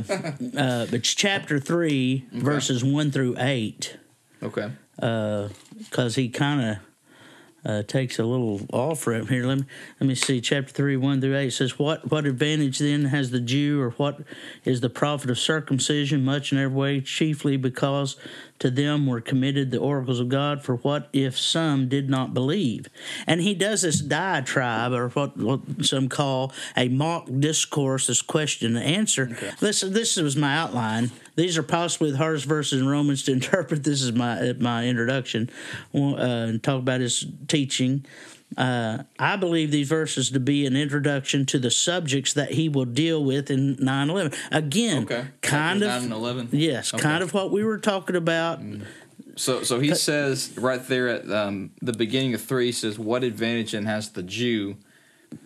but 0.86 0.94
it's 0.94 1.14
chapter 1.14 1.58
three, 1.58 2.26
verses 2.32 2.84
one 2.84 3.10
through 3.10 3.34
eight, 3.38 3.96
okay. 4.42 4.70
because 4.96 6.14
he 6.14 6.28
kind 6.28 6.60
of 6.62 6.76
uh, 7.64 7.82
takes 7.82 8.18
a 8.18 8.24
little 8.24 8.60
off 8.72 9.06
ramp 9.06 9.28
here. 9.28 9.46
Let 9.46 9.58
me 9.58 9.64
let 10.00 10.06
me 10.06 10.14
see. 10.14 10.40
Chapter 10.40 10.72
three, 10.72 10.96
one 10.96 11.20
through 11.20 11.36
eight 11.36 11.52
says, 11.52 11.78
"What 11.78 12.10
what 12.10 12.26
advantage 12.26 12.78
then 12.78 13.06
has 13.06 13.30
the 13.30 13.40
Jew, 13.40 13.80
or 13.80 13.90
what 13.90 14.20
is 14.64 14.80
the 14.80 14.90
profit 14.90 15.30
of 15.30 15.38
circumcision? 15.38 16.24
Much 16.24 16.52
in 16.52 16.58
every 16.58 16.76
way, 16.76 17.00
chiefly 17.00 17.56
because 17.56 18.16
to 18.58 18.70
them 18.70 19.06
were 19.06 19.20
committed 19.20 19.70
the 19.70 19.78
oracles 19.78 20.20
of 20.20 20.28
God. 20.28 20.62
For 20.62 20.76
what 20.76 21.08
if 21.12 21.38
some 21.38 21.88
did 21.88 22.10
not 22.10 22.34
believe?" 22.34 22.88
And 23.26 23.40
he 23.40 23.54
does 23.54 23.82
this 23.82 24.00
diatribe, 24.00 24.92
or 24.92 25.08
what, 25.10 25.36
what 25.36 25.60
some 25.84 26.08
call 26.08 26.52
a 26.76 26.88
mock 26.88 27.28
discourse, 27.38 28.08
this 28.08 28.22
question 28.22 28.76
and 28.76 28.84
answer. 28.84 29.36
This 29.60 29.82
this 29.82 30.16
was 30.16 30.36
my 30.36 30.56
outline. 30.56 31.10
These 31.34 31.56
are 31.56 31.62
possibly 31.62 32.10
the 32.10 32.18
hardest 32.18 32.44
verses 32.44 32.80
in 32.80 32.88
Romans 32.88 33.22
to 33.24 33.32
interpret. 33.32 33.84
This 33.84 34.02
is 34.02 34.12
my 34.12 34.52
my 34.58 34.86
introduction, 34.86 35.50
uh, 35.94 36.16
and 36.16 36.62
talk 36.62 36.78
about 36.78 37.00
his 37.00 37.26
teaching. 37.48 38.04
Uh, 38.56 39.04
I 39.18 39.36
believe 39.36 39.70
these 39.70 39.88
verses 39.88 40.30
to 40.32 40.38
be 40.40 40.66
an 40.66 40.76
introduction 40.76 41.46
to 41.46 41.58
the 41.58 41.70
subjects 41.70 42.34
that 42.34 42.50
he 42.52 42.68
will 42.68 42.84
deal 42.84 43.24
with 43.24 43.50
in 43.50 43.76
9 43.80 44.10
11. 44.10 44.32
Again, 44.50 45.04
Okay. 45.04 45.24
kind 45.40 45.82
of. 45.82 46.02
9 46.02 46.12
11? 46.12 46.48
Yes, 46.52 46.92
Okay. 46.92 47.02
kind 47.02 47.22
of 47.22 47.32
what 47.32 47.50
we 47.50 47.64
were 47.64 47.78
talking 47.78 48.14
about. 48.14 48.60
So, 49.36 49.62
so 49.62 49.80
he 49.80 49.94
says 49.94 50.52
right 50.58 50.86
there 50.86 51.08
at 51.08 51.30
um, 51.30 51.70
the 51.80 51.94
beginning 51.94 52.34
of 52.34 52.42
three 52.42 52.66
he 52.66 52.72
says, 52.72 52.98
"What 52.98 53.24
advantage 53.24 53.72
then 53.72 53.86
has 53.86 54.10
the 54.10 54.22
Jew?" 54.22 54.76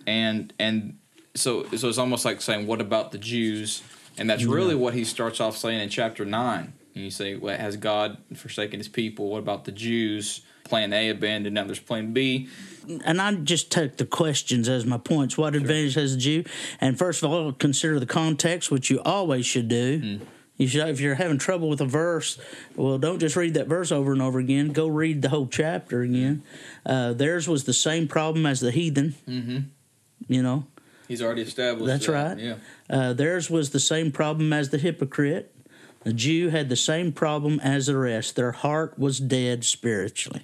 And 0.05 0.53
and 0.59 0.99
so 1.37 1.65
so 1.77 1.89
it's 1.89 1.99
almost 1.99 2.25
like 2.25 2.43
saying, 2.43 2.67
"What 2.67 2.81
about 2.81 3.13
the 3.13 3.19
Jews?" 3.19 3.83
And 4.19 4.29
that's 4.31 4.45
really 4.45 4.75
what 4.75 4.95
he 4.95 5.05
starts 5.05 5.41
off 5.41 5.57
saying 5.57 5.81
in 5.81 5.89
chapter 5.89 6.25
nine. 6.25 6.73
And 6.95 7.05
you 7.05 7.11
say, 7.11 7.35
"Well, 7.37 7.57
has 7.57 7.77
God 7.77 8.19
forsaken 8.35 8.81
His 8.81 8.89
people? 8.89 9.29
What 9.31 9.39
about 9.39 9.65
the 9.65 9.73
Jews?" 9.73 10.43
Plan 10.65 10.93
A 10.93 11.11
abandoned. 11.11 11.55
Now 11.55 11.65
there's 11.65 11.79
Plan 11.79 12.13
B. 12.13 12.49
and 13.05 13.21
I 13.23 13.33
just 13.35 13.71
take 13.71 13.99
the 13.99 14.07
questions 14.07 14.69
as 14.69 14.85
my 14.85 14.99
points. 14.99 15.39
What 15.39 15.55
advantage 15.55 15.95
has 15.95 16.15
a 16.15 16.17
Jew? 16.17 16.43
And 16.81 16.99
first 16.99 17.23
of 17.23 17.31
all, 17.31 17.53
consider 17.53 18.01
the 18.01 18.07
context, 18.07 18.71
which 18.71 18.91
you 18.91 19.01
always 19.03 19.47
should 19.47 19.69
do. 19.69 20.21
You 20.57 20.67
should, 20.67 20.89
if 20.89 21.01
you're 21.01 21.17
having 21.17 21.39
trouble 21.39 21.69
with 21.69 21.81
a 21.83 21.87
verse, 21.87 22.39
well, 22.75 22.99
don't 22.99 23.19
just 23.19 23.37
read 23.37 23.55
that 23.55 23.69
verse 23.69 23.93
over 23.93 24.13
and 24.13 24.23
over 24.23 24.39
again. 24.39 24.73
Go 24.73 24.89
read 24.89 25.21
the 25.23 25.29
whole 25.29 25.47
chapter 25.47 26.01
again. 26.03 26.43
Uh, 26.85 27.13
theirs 27.13 27.47
was 27.47 27.65
the 27.65 27.75
same 27.75 28.09
problem 28.09 28.47
as 28.47 28.61
the 28.61 28.71
heathen. 28.73 29.15
Mm-hmm. 29.29 29.59
You 30.29 30.43
know, 30.43 30.67
He's 31.09 31.23
already 31.23 31.43
established. 31.43 31.87
That's 31.87 32.07
that. 32.07 32.13
right. 32.13 32.39
Yeah. 32.39 32.55
Uh, 32.89 33.13
theirs 33.13 33.51
was 33.51 33.71
the 33.71 33.81
same 33.81 34.11
problem 34.11 34.53
as 34.53 34.71
the 34.71 34.79
hypocrite. 34.79 35.53
The 36.05 36.13
Jew 36.13 36.51
had 36.51 36.69
the 36.69 36.77
same 36.77 37.13
problem 37.13 37.59
as 37.61 37.87
the 37.87 37.97
rest. 37.97 38.37
Their 38.37 38.53
heart 38.53 38.99
was 38.99 39.19
dead 39.19 39.65
spiritually. 39.65 40.43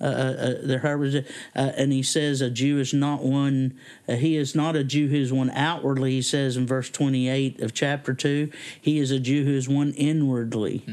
Uh, 0.00 0.04
uh, 0.04 0.08
uh, 0.08 0.54
their 0.66 0.80
heart 0.80 0.98
was, 0.98 1.12
dead. 1.14 1.26
uh, 1.54 1.72
and 1.76 1.92
he 1.92 2.02
says 2.02 2.40
a 2.40 2.50
Jew 2.50 2.78
is 2.78 2.92
not 2.92 3.22
one. 3.22 3.78
He 4.08 4.36
is 4.36 4.54
not 4.54 4.74
a 4.76 4.84
Jew 4.84 5.08
who 5.08 5.16
is 5.16 5.32
one 5.32 5.48
outwardly. 5.50 6.10
He 6.10 6.22
says 6.22 6.56
in 6.56 6.66
verse 6.66 6.90
twenty-eight 6.90 7.60
of 7.62 7.72
chapter 7.72 8.12
two, 8.12 8.50
he 8.80 8.98
is 8.98 9.10
a 9.10 9.20
Jew 9.20 9.44
who 9.44 9.56
is 9.56 9.68
one 9.68 9.92
inwardly. 9.92 10.84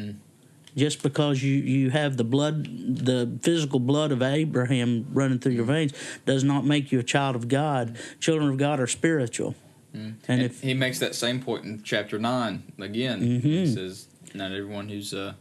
Just 0.77 1.01
because 1.01 1.41
you, 1.43 1.55
you 1.55 1.89
have 1.89 2.15
the 2.15 2.23
blood, 2.23 2.63
the 2.63 3.39
physical 3.41 3.79
blood 3.79 4.11
of 4.11 4.21
Abraham 4.21 5.07
running 5.11 5.39
through 5.39 5.53
your 5.53 5.65
veins, 5.65 5.91
does 6.25 6.43
not 6.43 6.63
make 6.63 6.91
you 6.91 6.99
a 6.99 7.03
child 7.03 7.35
of 7.35 7.47
God. 7.47 7.97
Children 8.19 8.51
of 8.51 8.57
God 8.57 8.79
are 8.79 8.87
spiritual. 8.87 9.55
And 9.93 10.17
And 10.27 10.41
if 10.41 10.61
he 10.61 10.73
makes 10.73 10.99
that 10.99 11.15
same 11.15 11.41
point 11.41 11.65
in 11.65 11.81
chapter 11.83 12.19
nine 12.19 12.63
again. 12.79 13.21
Mm-hmm. 13.21 13.47
He 13.47 13.73
says, 13.73 14.07
"Not 14.33 14.51
everyone 14.51 14.89
who's 14.89 15.13
a, 15.13 15.35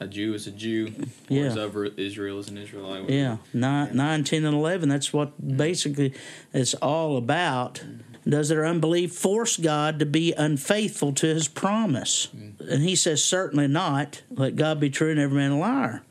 a 0.00 0.06
Jew 0.06 0.34
is 0.34 0.46
a 0.46 0.50
Jew, 0.50 0.92
or 1.30 1.36
Yeah. 1.36 1.42
is 1.42 1.56
over 1.56 1.84
Israel 1.86 2.38
is 2.40 2.48
an 2.48 2.58
Israelite." 2.58 3.08
Yeah, 3.08 3.36
nine, 3.54 3.94
nine, 3.96 4.24
ten, 4.24 4.44
and 4.44 4.54
eleven. 4.54 4.88
That's 4.88 5.12
what 5.12 5.56
basically 5.56 6.12
it's 6.52 6.74
all 6.74 7.16
about. 7.16 7.84
Does 8.28 8.50
their 8.50 8.66
unbelief 8.66 9.14
force 9.14 9.56
God 9.56 9.98
to 9.98 10.06
be 10.06 10.32
unfaithful 10.34 11.12
to 11.14 11.26
His 11.28 11.48
promise? 11.48 12.28
And 12.68 12.82
He 12.82 12.94
says, 12.94 13.24
certainly 13.24 13.66
not. 13.66 14.22
Let 14.30 14.56
God 14.56 14.78
be 14.78 14.90
true 14.90 15.10
and 15.10 15.18
every 15.18 15.38
man 15.38 15.52
a 15.52 15.58
liar. 15.58 16.02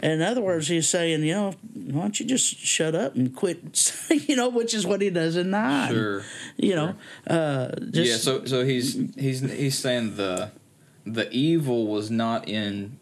In 0.00 0.22
other 0.22 0.40
words, 0.40 0.68
He's 0.68 0.88
saying, 0.88 1.24
you 1.24 1.34
know, 1.34 1.54
why 1.92 2.02
don't 2.02 2.20
you 2.20 2.26
just 2.26 2.58
shut 2.58 2.94
up 2.94 3.14
and 3.14 3.34
quit? 3.34 3.92
you 4.28 4.36
know, 4.36 4.48
which 4.48 4.74
is 4.74 4.86
what 4.86 5.00
He 5.00 5.10
does 5.10 5.36
in 5.36 5.50
nine. 5.50 5.92
Sure. 5.92 6.22
You 6.56 6.74
know, 6.74 6.94
uh, 7.26 7.70
just 7.90 8.10
yeah. 8.10 8.16
So 8.16 8.44
so 8.44 8.64
he's 8.64 8.94
he's 9.16 9.40
he's 9.40 9.78
saying 9.78 10.16
the 10.16 10.52
the 11.06 11.30
evil 11.30 11.86
was 11.86 12.10
not 12.10 12.48
in 12.48 12.98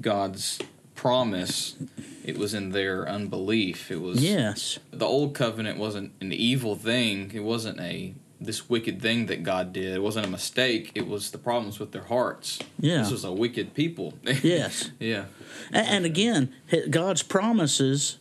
God's 0.00 0.58
promise; 0.94 1.76
it 2.24 2.38
was 2.38 2.54
in 2.54 2.70
their 2.70 3.08
unbelief. 3.08 3.90
It 3.90 4.00
was 4.00 4.22
yes, 4.22 4.78
the 4.90 5.06
old 5.06 5.34
covenant 5.34 5.78
wasn't 5.78 6.12
an 6.20 6.32
evil 6.32 6.76
thing. 6.76 7.30
It 7.34 7.44
wasn't 7.44 7.80
a 7.80 8.14
this 8.44 8.68
wicked 8.68 9.00
thing 9.00 9.26
that 9.26 9.42
God 9.42 9.72
did. 9.72 9.94
It 9.94 10.02
wasn't 10.02 10.26
a 10.26 10.30
mistake. 10.30 10.92
It 10.94 11.06
was 11.06 11.30
the 11.30 11.38
problems 11.38 11.78
with 11.78 11.92
their 11.92 12.04
hearts. 12.04 12.58
Yeah. 12.78 12.98
This 12.98 13.10
was 13.10 13.24
a 13.24 13.32
wicked 13.32 13.74
people. 13.74 14.14
yes. 14.42 14.90
yeah. 14.98 15.26
And, 15.72 15.86
and 15.88 16.04
again, 16.04 16.54
God's 16.90 17.22
promises, 17.22 18.18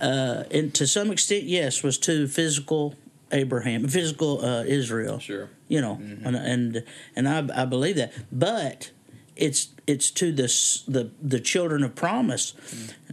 uh, 0.00 0.44
and 0.50 0.74
to 0.74 0.86
some 0.86 1.10
extent, 1.10 1.44
yes, 1.44 1.82
was 1.82 1.98
to 1.98 2.28
physical 2.28 2.94
Abraham, 3.32 3.88
physical 3.88 4.44
uh, 4.44 4.64
Israel. 4.64 5.18
Sure. 5.18 5.50
You 5.68 5.80
know, 5.80 6.00
and 6.00 6.36
and 6.36 6.84
and 7.16 7.28
I, 7.28 7.62
I 7.62 7.64
believe 7.64 7.96
that, 7.96 8.12
but 8.30 8.92
it's 9.34 9.70
it's 9.86 10.10
to 10.12 10.30
the 10.30 10.46
the 10.86 11.10
the 11.20 11.40
children 11.40 11.82
of 11.82 11.96
promise. 11.96 12.54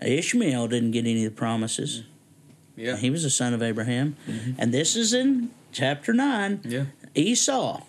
Ishmael 0.02 0.68
didn't 0.68 0.92
get 0.92 1.02
any 1.02 1.26
of 1.26 1.34
the 1.34 1.38
promises. 1.38 2.04
Yeah. 2.76 2.98
He 2.98 3.10
was 3.10 3.24
a 3.26 3.30
son 3.30 3.54
of 3.54 3.64
Abraham, 3.64 4.16
and 4.58 4.72
this 4.74 4.96
is 4.96 5.14
in 5.14 5.50
chapter 5.74 6.14
nine. 6.14 6.62
yeah. 6.64 6.86
Esau, 7.16 7.82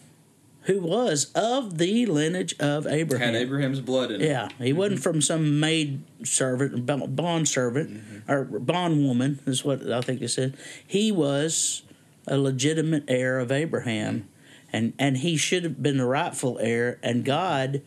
who 0.63 0.81
was 0.81 1.31
of 1.35 1.79
the 1.79 2.07
lineage 2.07 2.55
of 2.59 2.87
Abraham. 2.87 3.35
Had 3.35 3.43
Abraham's 3.43 3.81
blood 3.81 4.11
in 4.11 4.21
it. 4.21 4.29
Yeah, 4.29 4.49
he 4.59 4.71
mm-hmm. 4.71 4.79
wasn't 4.79 5.03
from 5.03 5.23
some 5.23 5.61
maid 5.61 6.03
servant, 6.25 6.87
bond 6.87 7.49
servant, 7.49 7.91
mm-hmm. 7.91 8.31
or 8.33 8.45
bond 8.45 9.07
woman, 9.07 9.41
is 9.47 9.65
what 9.65 9.91
I 9.91 10.01
think 10.01 10.21
it 10.23 10.29
said. 10.29 10.57
He 10.87 11.13
was 11.13 11.83
a 12.27 12.37
legitimate 12.39 13.05
heir 13.09 13.39
of 13.39 13.53
Abraham, 13.53 14.15
mm-hmm. 14.15 14.77
and, 14.77 14.93
and 14.99 15.19
he 15.19 15.37
should 15.37 15.65
have 15.65 15.83
been 15.83 15.99
the 15.99 16.07
rightful 16.07 16.59
heir, 16.61 16.99
and 17.03 17.25
God 17.25 17.83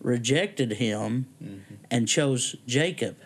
rejected 0.00 0.72
him 0.72 1.26
and 1.90 2.06
chose 2.06 2.56
Jacob. 2.66 3.16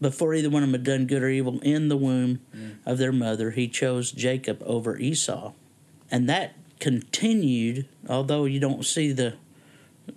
Before 0.00 0.34
either 0.34 0.48
one 0.48 0.62
of 0.62 0.68
them 0.70 0.80
had 0.80 0.84
done 0.84 1.06
good 1.06 1.22
or 1.22 1.28
evil 1.28 1.60
in 1.60 1.88
the 1.88 1.96
womb 1.96 2.40
of 2.86 2.98
their 2.98 3.12
mother, 3.12 3.50
he 3.50 3.68
chose 3.68 4.10
Jacob 4.12 4.62
over 4.64 4.96
Esau. 4.98 5.52
And 6.10 6.28
that 6.28 6.54
continued, 6.78 7.86
although 8.08 8.46
you 8.46 8.58
don't 8.60 8.84
see 8.86 9.12
the 9.12 9.34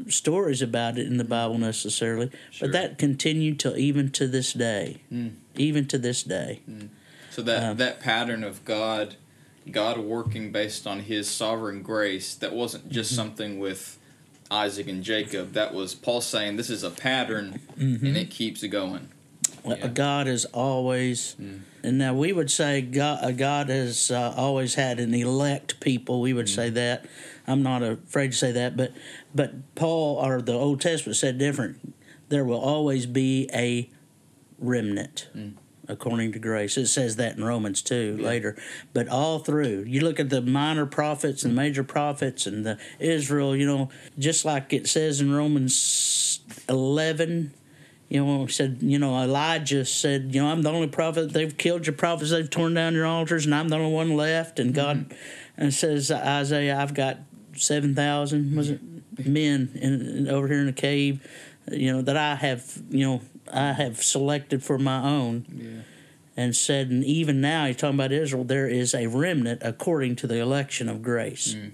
stories 0.08 0.62
about 0.62 0.98
it 0.98 1.06
in 1.08 1.18
the 1.18 1.24
Bible 1.24 1.58
necessarily, 1.58 2.32
Sure. 2.50 2.68
but 2.68 2.72
that 2.74 2.98
continued 2.98 3.60
till 3.60 3.78
even 3.78 4.10
to 4.12 4.28
this 4.28 4.54
day. 4.54 5.02
Even 5.56 5.86
to 5.88 5.98
this 5.98 6.24
day. 6.24 6.62
So 7.30 7.42
that 7.42 7.64
Um, 7.72 7.78
that 7.78 8.00
pattern 8.00 8.44
of 8.44 8.64
God, 8.66 9.16
God 9.70 9.98
working 10.00 10.52
based 10.52 10.88
on 10.88 11.02
His 11.02 11.30
sovereign 11.30 11.82
grace, 11.82 12.34
that 12.36 12.54
wasn't 12.54 12.90
just 12.90 13.12
Mm-hmm. 13.12 13.16
something 13.22 13.60
with 13.60 14.00
Isaac 14.50 14.88
and 14.88 15.04
Jacob. 15.04 15.54
That 15.54 15.74
was 15.74 15.94
Paul 15.96 16.22
saying 16.22 16.56
this 16.58 16.70
is 16.70 16.84
a 16.84 16.90
pattern, 16.90 17.60
Mm-hmm. 17.78 18.06
and 18.06 18.18
it 18.18 18.30
keeps 18.30 18.64
going. 18.64 19.10
Yeah. 19.66 19.88
God 19.88 20.28
is 20.28 20.45
always, 20.45 21.36
mm. 21.39 21.61
and 21.84 21.97
now 21.97 22.14
we 22.14 22.34
would 22.34 22.51
say 22.51 22.82
God, 22.82 23.38
God 23.38 23.70
has 23.70 24.11
uh, 24.11 24.34
always 24.36 24.76
had 24.76 24.99
an 24.99 25.14
elect 25.14 25.80
people. 25.80 26.20
We 26.22 26.34
would 26.34 26.47
mm. 26.47 26.55
say 26.55 26.70
that. 26.72 27.05
I'm 27.47 27.64
not 27.64 27.82
afraid 27.84 28.32
to 28.32 28.38
say 28.38 28.51
that, 28.51 28.76
but 28.76 28.91
but 29.34 29.76
Paul 29.76 30.18
or 30.18 30.41
the 30.41 30.53
Old 30.53 30.82
Testament 30.82 31.18
said 31.18 31.38
different. 31.38 31.93
There 32.30 32.43
will 32.43 32.59
always 32.59 33.05
be 33.05 33.49
a 33.53 33.89
remnant. 34.59 35.30
Mm. 35.36 35.53
According 35.86 36.32
to 36.32 36.39
grace, 36.39 36.78
it 36.78 36.88
says 36.88 37.18
that 37.18 37.36
in 37.36 37.43
Romans 37.43 37.82
two 37.82 38.18
later. 38.18 38.55
But 38.93 39.09
all 39.09 39.39
through, 39.39 39.84
you 39.86 39.99
look 39.99 40.18
at 40.18 40.30
the 40.30 40.41
minor 40.41 40.86
prophets 40.86 41.43
and 41.43 41.51
the 41.51 41.61
major 41.61 41.84
prophets 41.84 42.47
and 42.47 42.66
the 42.66 42.78
Israel. 42.99 43.53
You 43.53 43.66
know, 43.66 43.89
just 44.18 44.45
like 44.45 44.72
it 44.72 44.88
says 44.88 45.20
in 45.20 45.34
Romans 45.34 46.39
eleven, 46.70 47.53
you 48.10 48.24
know, 48.24 48.47
said, 48.47 48.78
you 48.82 48.99
know, 48.99 49.18
Elijah 49.22 49.86
said, 49.86 50.34
you 50.34 50.41
know, 50.41 50.49
I'm 50.49 50.62
the 50.62 50.72
only 50.72 50.88
prophet. 50.88 51.34
They've 51.34 51.58
killed 51.58 51.88
your 51.88 51.95
prophets. 51.95 52.32
They've 52.32 52.49
torn 52.49 52.74
down 52.74 52.93
your 52.93 53.06
altars, 53.06 53.45
and 53.45 53.56
I'm 53.56 53.70
the 53.70 53.78
only 53.78 53.91
one 53.91 54.16
left. 54.16 54.60
And 54.60 54.74
God, 54.74 55.10
mm-hmm. 55.10 55.14
and 55.58 55.74
says 55.74 56.12
Isaiah, 56.12 56.78
I've 56.78 56.93
got 56.93 57.20
seven 57.56 57.93
thousand 57.93 58.56
was 58.56 58.72
it 58.72 59.16
mm-hmm. 59.16 59.34
men 59.34 59.72
in, 59.76 60.28
over 60.28 60.47
here 60.47 60.60
in 60.60 60.66
the 60.66 60.74
cave, 60.74 61.26
you 61.72 61.91
know, 61.91 62.01
that 62.01 62.18
I 62.18 62.36
have, 62.36 62.82
you 62.89 63.06
know, 63.06 63.22
I 63.51 63.74
have 63.74 64.04
selected 64.04 64.64
for 64.64 64.78
my 64.78 65.01
own. 65.04 65.45
Yeah. 65.49 65.82
And 66.36 66.56
said, 66.56 66.89
and 66.89 67.06
even 67.06 67.41
now 67.41 67.68
he's 67.68 67.78
talking 67.78 67.95
about 67.95 68.12
Israel. 68.12 68.43
There 68.43 68.68
is 68.68 68.95
a 68.95 69.06
remnant 69.06 69.62
according 69.64 70.16
to 70.16 70.26
the 70.26 70.39
election 70.39 70.89
of 70.89 71.04
grace. 71.04 71.54
Mm. 71.54 71.74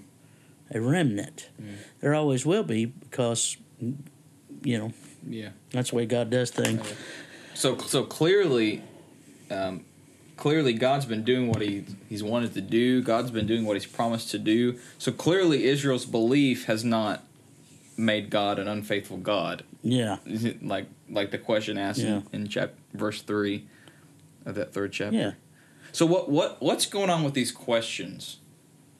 A 0.74 0.80
remnant. 0.82 1.48
Mm. 1.58 1.76
There 2.00 2.14
always 2.14 2.44
will 2.44 2.62
be 2.62 2.84
because, 2.84 3.56
you 3.80 4.78
know, 4.78 4.92
Yeah. 5.26 5.50
That's 5.72 5.90
the 5.90 5.96
way 5.96 6.06
God 6.06 6.30
does 6.30 6.50
things. 6.50 6.80
So 7.54 7.76
so 7.78 8.04
clearly, 8.04 8.82
um, 9.50 9.84
clearly 10.36 10.72
God's 10.72 11.04
been 11.06 11.24
doing 11.24 11.48
what 11.48 11.62
he 11.62 11.84
he's 12.08 12.22
wanted 12.22 12.54
to 12.54 12.60
do. 12.60 13.02
God's 13.02 13.30
been 13.30 13.46
doing 13.46 13.64
what 13.64 13.74
he's 13.76 13.86
promised 13.86 14.30
to 14.30 14.38
do. 14.38 14.78
So 14.98 15.12
clearly, 15.12 15.64
Israel's 15.64 16.06
belief 16.06 16.64
has 16.66 16.84
not 16.84 17.24
made 17.96 18.30
God 18.30 18.58
an 18.58 18.66
unfaithful 18.68 19.18
God. 19.18 19.64
Yeah. 19.82 20.18
Like 20.62 20.86
like 21.08 21.30
the 21.30 21.38
question 21.38 21.76
asked 21.78 22.00
Yeah. 22.00 22.22
in, 22.32 22.42
in 22.42 22.48
chap 22.48 22.74
verse 22.94 23.22
three 23.22 23.66
of 24.46 24.54
that 24.54 24.72
third 24.72 24.92
chapter. 24.92 25.16
Yeah. 25.16 25.32
So 25.92 26.06
what 26.06 26.30
what 26.30 26.60
what's 26.62 26.86
going 26.86 27.10
on 27.10 27.24
with 27.24 27.34
these 27.34 27.52
questions? 27.52 28.38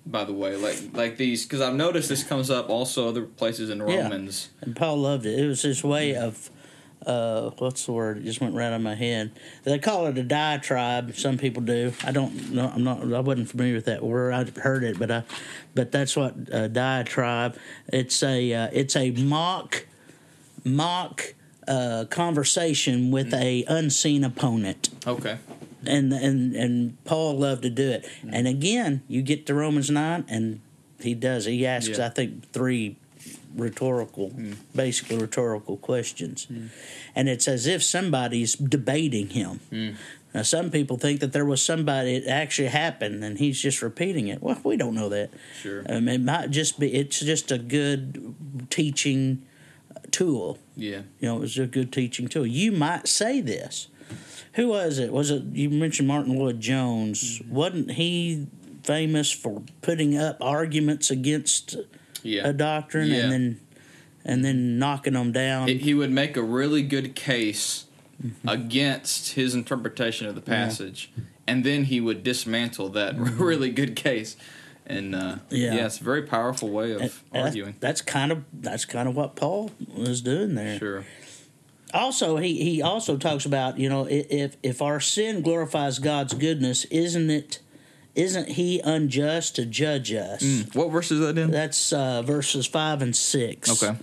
By 0.07 0.25
the 0.25 0.33
way, 0.33 0.57
like 0.57 0.79
like 0.93 1.17
these, 1.19 1.45
because 1.45 1.61
I've 1.61 1.75
noticed 1.75 2.09
this 2.09 2.25
comes 2.25 2.51
up 2.51 2.69
also 2.71 3.09
other 3.09 3.23
places 3.23 3.71
in 3.71 3.79
Yeah. 3.79 4.03
Romans. 4.03 4.49
And 4.61 4.75
Paul 4.75 4.99
loved 4.99 5.25
it. 5.27 5.39
It 5.39 5.47
was 5.47 5.63
his 5.63 5.85
way 5.85 6.17
of, 6.17 6.51
uh, 7.07 7.51
what's 7.59 7.87
the 7.87 7.93
word? 7.93 8.19
It 8.19 8.25
just 8.25 8.41
went 8.41 8.55
right 8.55 8.67
out 8.67 8.75
of 8.75 8.83
my 8.83 8.95
head. 8.95 9.31
They 9.65 9.79
call 9.79 10.07
it 10.07 10.19
a 10.19 10.23
diatribe. 10.23 11.15
Some 11.17 11.39
people 11.39 11.63
do. 11.63 11.93
I 12.05 12.13
don't 12.13 12.53
know. 12.53 12.71
I'm 12.75 12.85
not. 12.85 13.01
I 13.13 13.21
wasn't 13.21 13.49
familiar 13.49 13.75
with 13.75 13.87
that 13.87 14.03
word. 14.03 14.35
I 14.35 14.61
heard 14.61 14.85
it, 14.85 14.99
but 14.99 15.11
I, 15.11 15.23
but 15.75 15.93
that's 15.93 16.15
what 16.17 16.35
a 16.53 16.69
diatribe. 16.69 17.57
It's 17.89 18.23
a 18.23 18.53
uh, 18.53 18.69
it's 18.73 18.97
a 18.97 19.11
mock, 19.13 19.87
mock 20.65 21.35
uh, 21.67 22.05
conversation 22.11 23.11
with 23.11 23.33
a 23.35 23.65
unseen 23.69 24.25
opponent 24.25 24.89
Okay. 25.07 25.39
and 25.87 26.13
and 26.13 26.55
and 26.57 27.05
Paul 27.05 27.39
loved 27.39 27.63
to 27.63 27.71
do 27.71 27.89
it. 27.91 28.07
And 28.29 28.47
again, 28.47 29.03
you 29.09 29.23
get 29.23 29.47
to 29.47 29.55
Romans 29.55 29.91
nine, 29.91 30.25
and 30.29 30.61
he 31.01 31.15
does. 31.15 31.47
He 31.47 31.67
asks, 31.67 31.97
Yeah. 31.99 32.07
I 32.07 32.09
think, 32.11 32.51
three 32.53 32.97
rhetorical, 33.55 34.31
hmm. 34.31 34.53
basically 34.75 35.19
rhetorical 35.19 35.77
questions, 35.77 36.45
hmm. 36.45 36.67
and 37.15 37.29
it's 37.29 37.49
as 37.49 37.67
if 37.67 37.83
somebody's 37.83 38.55
debating 38.55 39.31
him. 39.31 39.61
Hmm. 39.71 39.91
Now, 40.33 40.43
some 40.43 40.71
people 40.71 40.97
think 40.97 41.21
that 41.21 41.33
there 41.33 41.45
was 41.45 41.61
somebody 41.61 42.15
it 42.15 42.29
actually 42.29 42.69
happened, 42.69 43.25
and 43.25 43.39
he's 43.39 43.61
just 43.61 43.83
repeating 43.83 44.29
it. 44.29 44.41
Well, 44.43 44.61
we 44.63 44.77
don't 44.77 44.95
know 44.95 45.09
that. 45.09 45.31
Sure. 45.61 45.85
Um, 45.89 46.09
it 46.09 46.21
might 46.21 46.51
just 46.51 46.79
be. 46.79 46.93
It's 46.95 47.19
just 47.19 47.51
a 47.51 47.59
good 47.59 48.69
teaching 48.71 49.45
tool. 50.13 50.59
Yeah. 50.77 51.03
You 51.19 51.29
know, 51.29 51.37
it 51.37 51.41
was 51.41 51.59
a 51.59 51.67
good 51.67 51.93
teaching 51.93 52.29
tool. 52.29 52.47
You 52.47 52.71
might 52.73 53.09
say 53.09 53.41
this. 53.41 53.89
Who 54.55 54.69
was 54.69 54.99
it? 54.99 55.13
Was 55.13 55.31
it 55.31 55.43
you 55.53 55.71
mentioned 55.71 56.09
Martyn 56.09 56.39
Lloyd-Jones? 56.39 57.43
Wasn't 57.49 57.93
he 57.93 58.47
famous 58.83 59.31
for 59.31 59.63
putting 59.83 60.17
up 60.17 60.39
arguments 60.41 61.11
against 61.11 61.77
Yeah. 62.23 62.49
a 62.49 62.53
doctrine 62.53 63.09
Yeah. 63.09 63.23
and 63.23 63.33
then 63.33 63.61
and 64.25 64.45
then 64.45 64.79
knocking 64.79 65.15
them 65.15 65.33
down? 65.33 65.69
It- 65.69 65.81
he 65.83 65.95
would 65.95 66.11
make 66.11 66.37
a 66.37 66.43
really 66.43 66.83
good 66.83 67.15
case 67.15 67.87
Mm-hmm. 68.23 68.49
against 68.51 69.33
his 69.33 69.55
interpretation 69.55 70.27
of 70.27 70.35
the 70.35 70.43
passage, 70.43 71.11
and 71.47 71.65
then 71.65 71.85
he 71.85 72.03
would 72.03 72.23
dismantle 72.23 72.91
that 72.91 73.15
really 73.19 73.71
good 73.71 73.97
case. 73.97 74.37
And 74.85 75.15
uh, 75.15 75.37
yeah. 75.49 75.69
Mm-hmm. 75.69 75.77
Yeah. 75.79 75.87
it's 75.87 76.01
a 76.03 76.05
very 76.05 76.23
powerful 76.25 76.69
way 76.69 76.93
of 76.93 77.01
And 77.33 77.45
arguing. 77.47 77.77
That's 77.81 78.03
kind 78.03 78.31
of 78.31 78.45
that's 78.53 78.85
kind 78.85 79.09
of 79.09 79.17
what 79.17 79.37
Paul 79.37 79.71
was 79.97 80.21
doing 80.21 80.55
there. 80.55 80.79
Sure. 80.79 81.05
also 81.95 82.37
he, 82.37 82.63
he 82.63 82.83
also 82.83 83.17
talks 83.17 83.47
about 83.47 83.79
you 83.79 83.89
know 83.89 84.07
if 84.11 84.57
if 84.63 84.83
our 84.83 85.01
sin 85.01 85.41
glorifies 85.43 85.99
god's 85.99 86.35
goodness 86.35 86.85
isn't 86.87 87.31
it 87.31 87.61
isn't 88.15 88.49
he 88.51 88.81
unjust 88.81 89.57
to 89.57 89.65
judge 89.67 90.13
us 90.13 90.65
What 90.73 90.91
verse 90.91 91.11
is 91.11 91.21
that 91.21 91.39
in? 91.39 91.51
that's 91.51 91.93
uh, 91.93 92.23
verses 92.23 92.67
five 92.67 93.03
and 93.03 93.15
six 93.15 93.83
Okay. 93.83 93.97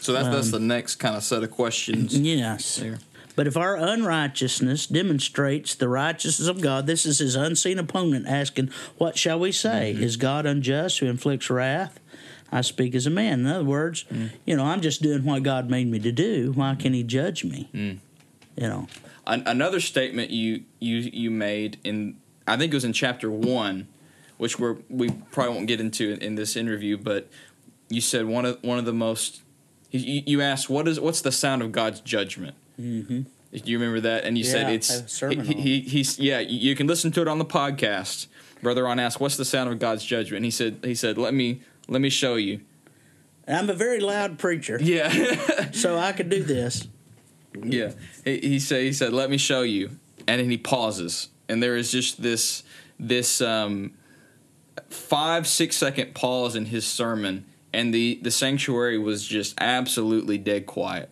So 0.00 0.12
that's 0.12 0.26
Um, 0.28 0.32
that's 0.32 0.50
the 0.50 0.60
next 0.60 0.96
kind 0.96 1.14
of 1.16 1.22
set 1.22 1.42
of 1.42 1.50
questions. 1.50 2.16
yes 2.18 2.76
There. 2.76 2.98
but 3.36 3.46
if 3.46 3.56
our 3.56 3.76
unrighteousness 3.76 4.86
demonstrates 4.86 5.74
the 5.74 5.88
righteousness 5.88 6.48
of 6.48 6.60
god 6.60 6.86
this 6.86 7.04
is 7.06 7.18
his 7.18 7.34
unseen 7.36 7.78
opponent 7.78 8.26
asking 8.26 8.70
what 8.98 9.16
shall 9.18 9.38
we 9.38 9.52
say 9.52 9.92
is 9.92 10.16
god 10.16 10.46
unjust 10.46 10.98
who 11.00 11.06
inflicts 11.06 11.50
wrath 11.50 11.98
I 12.52 12.62
speak 12.62 12.96
as 12.96 13.06
a 13.06 13.10
man. 13.10 13.40
In 13.40 13.46
other 13.46 13.62
words, 13.64 14.04
you 14.44 14.56
know, 14.56 14.64
I'm 14.64 14.80
just 14.80 15.02
doing 15.02 15.22
what 15.22 15.44
God 15.44 15.70
made 15.70 15.86
me 15.86 16.00
to 16.00 16.10
do. 16.10 16.50
Why 16.50 16.74
can 16.74 16.92
He 16.94 17.04
judge 17.04 17.44
me? 17.44 17.68
You 17.72 18.00
know, 18.56 18.88
An- 19.24 19.44
another 19.46 19.78
statement 19.78 20.30
you 20.30 20.64
you 20.80 20.96
you 20.96 21.30
made 21.30 21.78
in 21.84 22.16
I 22.46 22.56
think 22.56 22.72
it 22.72 22.76
was 22.76 22.84
in 22.84 22.92
chapter 22.92 23.30
one, 23.30 23.88
which 24.38 24.58
we're 24.58 24.76
we 24.88 25.10
probably 25.30 25.54
won't 25.54 25.66
get 25.66 25.80
into 25.80 26.12
in, 26.12 26.18
in 26.20 26.34
this 26.34 26.56
interview, 26.56 26.96
but 26.96 27.28
you 27.88 28.00
said 28.00 28.26
one 28.26 28.44
of 28.44 28.58
one 28.62 28.78
of 28.78 28.84
the 28.84 28.92
most 28.92 29.42
you, 29.90 30.22
you 30.26 30.40
asked 30.40 30.68
what 30.70 30.86
is 30.88 30.98
what's 31.00 31.20
the 31.20 31.32
sound 31.32 31.62
of 31.62 31.72
God's 31.72 32.00
judgment. 32.00 32.54
hmm 32.76 33.00
Do 33.52 33.60
you 33.64 33.78
remember 33.78 34.00
that? 34.00 34.24
And 34.24 34.38
you 34.38 34.44
said 34.44 34.70
it's 34.70 34.90
I 34.90 34.94
have 34.94 35.04
a 35.04 35.08
sermon 35.08 35.44
he, 35.44 35.54
he, 35.54 35.80
he's 35.80 36.18
yeah. 36.18 36.38
You 36.40 36.74
can 36.76 36.86
listen 36.86 37.10
to 37.12 37.20
it 37.22 37.26
Ron 37.26 37.38
the 37.38 37.44
podcast. 37.44 38.26
Brother 38.62 38.86
on 38.86 38.98
asked, 38.98 39.20
"What's 39.20 39.36
the 39.36 39.44
sound 39.44 39.70
of 39.72 39.78
God's 39.78 40.04
judgment?" 40.04 40.36
And 40.36 40.44
he 40.44 40.50
said 40.50 40.78
he 40.84 40.94
said 40.94 41.16
let 41.18 41.34
me 41.34 41.62
let 41.88 42.00
me 42.00 42.10
show 42.10 42.34
you. 42.36 42.60
And 43.46 43.56
I'm 43.56 43.70
a 43.70 43.74
very 43.74 43.98
loud 44.00 44.38
preacher, 44.38 44.78
Yeah, 44.80 45.70
so 45.72 45.96
I 45.98 46.12
could 46.12 46.28
do 46.30 46.42
this. 46.44 46.86
yeah. 47.60 47.92
He, 48.24 48.38
he 48.38 48.58
said 48.60 48.82
he 48.82 48.92
said 48.92 49.12
let 49.12 49.30
me 49.30 49.38
show 49.38 49.62
you, 49.62 49.98
and 50.28 50.40
then 50.40 50.50
he 50.50 50.58
pauses, 50.58 51.28
and 51.50 51.62
there 51.62 51.76
is 51.76 51.90
just 51.90 52.22
this 52.22 52.62
this 52.98 53.40
um, 53.40 53.92
five 54.88 55.46
six 55.46 55.76
second 55.76 56.14
pause 56.14 56.56
in 56.56 56.66
his 56.66 56.86
sermon, 56.86 57.44
and 57.72 57.92
the 57.92 58.18
the 58.22 58.30
sanctuary 58.30 58.98
was 58.98 59.26
just 59.26 59.54
absolutely 59.60 60.38
dead 60.38 60.66
quiet. 60.66 61.10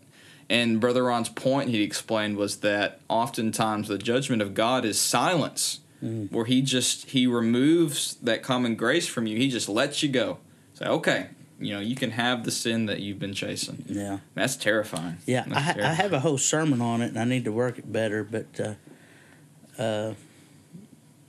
And 0.51 0.81
Brother 0.81 1.05
Ron's 1.05 1.29
point 1.29 1.69
he 1.69 1.83
explained 1.83 2.37
was 2.39 2.59
that 2.59 3.01
oftentimes 3.09 3.89
the 3.89 3.99
judgment 3.99 4.41
of 4.41 4.55
God 4.55 4.85
is 4.87 4.99
silence, 4.99 5.81
where 6.01 6.47
he 6.47 6.63
just 6.63 7.11
he 7.11 7.27
removes 7.27 8.15
that 8.23 8.43
common 8.43 8.75
grace 8.77 9.07
from 9.07 9.27
you. 9.27 9.37
He 9.37 9.49
just 9.51 9.69
lets 9.69 10.03
you 10.03 10.09
go. 10.09 10.39
Say, 10.75 10.87
okay, 10.87 11.27
you 11.59 11.75
know, 11.75 11.81
you 11.81 11.97
can 11.97 12.13
have 12.13 12.45
the 12.45 12.51
sin 12.53 12.87
that 12.87 13.01
you've 13.01 13.19
been 13.19 13.35
chasing. 13.35 13.85
Yeah, 13.89 14.19
That's 14.35 14.55
terrifying. 14.57 15.19
yeah. 15.27 15.45
That's 15.47 15.57
I, 15.57 15.61
ha- 15.61 15.91
I 15.91 15.93
have 15.95 16.13
a 16.13 16.21
whole 16.21 16.39
sermon 16.39 16.81
on 16.81 17.03
it, 17.03 17.09
and 17.09 17.19
I 17.19 17.25
need 17.25 17.45
to 17.45 17.53
work 17.53 17.79
it 17.79 17.93
better. 17.93 18.23
But, 18.23 18.47
uh, 18.61 19.83
uh, 19.83 20.15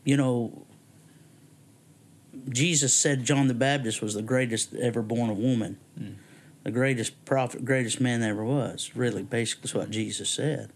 you 0.04 0.18
know, 0.18 0.66
Jesus 2.50 2.93
said 2.93 3.24
John 3.26 3.47
the 3.47 3.54
Baptist 3.54 4.02
was 4.02 4.14
the 4.14 4.22
greatest 4.22 4.74
ever 4.76 5.02
born 5.02 5.30
of 5.30 5.38
woman, 5.38 5.78
Hmm. 5.97 6.14
the 6.64 6.72
greatest 6.72 7.24
prophet, 7.26 7.66
greatest 7.66 8.00
man 8.02 8.22
there 8.22 8.32
ever 8.32 8.43
was. 8.45 8.91
Really, 8.95 9.24
basically, 9.24 9.66
is 9.70 9.76
what 9.76 9.89
Jesus 9.91 10.30
said. 10.30 10.72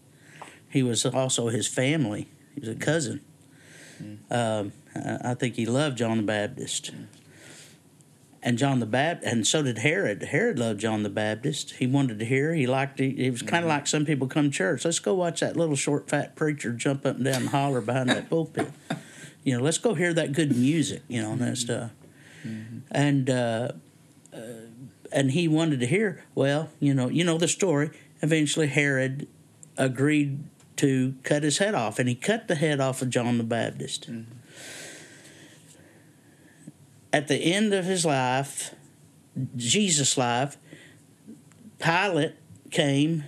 He 0.68 0.82
was 0.82 1.04
also 1.06 1.48
his 1.48 1.66
family. 1.66 2.28
He 2.54 2.60
was 2.60 2.68
a 2.68 2.74
cousin. 2.74 3.20
Hmm. 3.98 4.14
Um, 4.32 4.72
I 4.96 5.34
think 5.34 5.56
he 5.56 5.66
loved 5.66 5.98
John 5.98 6.16
the 6.18 6.22
Baptist. 6.22 6.92
and 8.46 8.58
John 8.58 8.78
the 8.78 8.84
Baptist, 8.86 9.32
and 9.32 9.46
so 9.46 9.62
did 9.62 9.78
Herod. 9.78 10.22
Herod 10.24 10.58
loved 10.58 10.78
John 10.80 11.02
the 11.02 11.08
Baptist. 11.08 11.76
He 11.76 11.86
wanted 11.86 12.18
to 12.18 12.26
hear. 12.26 12.52
He 12.52 12.66
liked 12.66 13.00
it. 13.00 13.18
It 13.18 13.30
was 13.30 13.40
kind 13.40 13.62
Mm-hmm. 13.64 13.64
of 13.64 13.68
like 13.78 13.86
some 13.86 14.04
people 14.04 14.26
come 14.28 14.50
to 14.50 14.56
church. 14.56 14.84
Let's 14.84 14.98
go 14.98 15.14
watch 15.14 15.40
that 15.40 15.56
little 15.56 15.76
short 15.76 16.10
fat 16.10 16.36
preacher 16.36 16.72
jump 16.72 17.06
up 17.06 17.16
and 17.16 17.24
down 17.24 17.34
and 17.42 17.48
holler 17.48 17.80
behind 17.80 18.10
that 18.10 18.28
pulpit. 18.28 18.70
You 19.44 19.56
know, 19.56 19.62
let's 19.62 19.78
go 19.78 19.94
hear 19.94 20.12
that 20.14 20.32
good 20.32 20.56
music. 20.56 21.02
You 21.06 21.22
know, 21.22 21.32
and 21.32 21.40
that 21.40 21.56
stuff. 21.58 21.92
And 22.90 23.30
uh, 23.30 23.72
uh, 24.32 24.38
and 25.12 25.30
he 25.30 25.48
wanted 25.48 25.80
to 25.80 25.86
hear. 25.86 26.24
Well, 26.34 26.70
you 26.80 26.92
know, 26.92 27.08
you 27.08 27.24
know 27.24 27.38
the 27.38 27.48
story. 27.48 27.90
Eventually, 28.20 28.66
Herod 28.66 29.28
agreed 29.76 30.44
to 30.76 31.14
cut 31.22 31.42
his 31.42 31.58
head 31.58 31.74
off, 31.74 31.98
and 31.98 32.08
he 32.08 32.14
cut 32.14 32.48
the 32.48 32.56
head 32.56 32.80
off 32.80 33.00
of 33.00 33.10
John 33.10 33.38
the 33.38 33.44
Baptist. 33.44 34.08
At 37.12 37.28
the 37.28 37.36
end 37.36 37.72
of 37.72 37.84
his 37.84 38.04
life, 38.04 38.74
Jesus' 39.56 40.18
life, 40.18 40.56
Pilate 41.78 42.34
came 42.70 43.24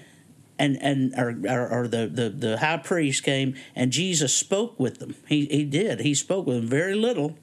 and 0.58 0.80
and 0.82 1.14
or, 1.16 1.38
or, 1.48 1.68
or 1.68 1.88
the, 1.88 2.06
the, 2.06 2.28
the 2.30 2.58
high 2.58 2.78
priest 2.78 3.22
came 3.22 3.54
and 3.74 3.90
Jesus 3.90 4.34
spoke 4.34 4.78
with 4.78 4.98
them. 4.98 5.14
He 5.28 5.46
he 5.46 5.64
did. 5.64 6.00
He 6.00 6.14
spoke 6.14 6.46
with 6.46 6.56
them 6.56 6.66
very 6.66 6.94
little. 6.94 7.36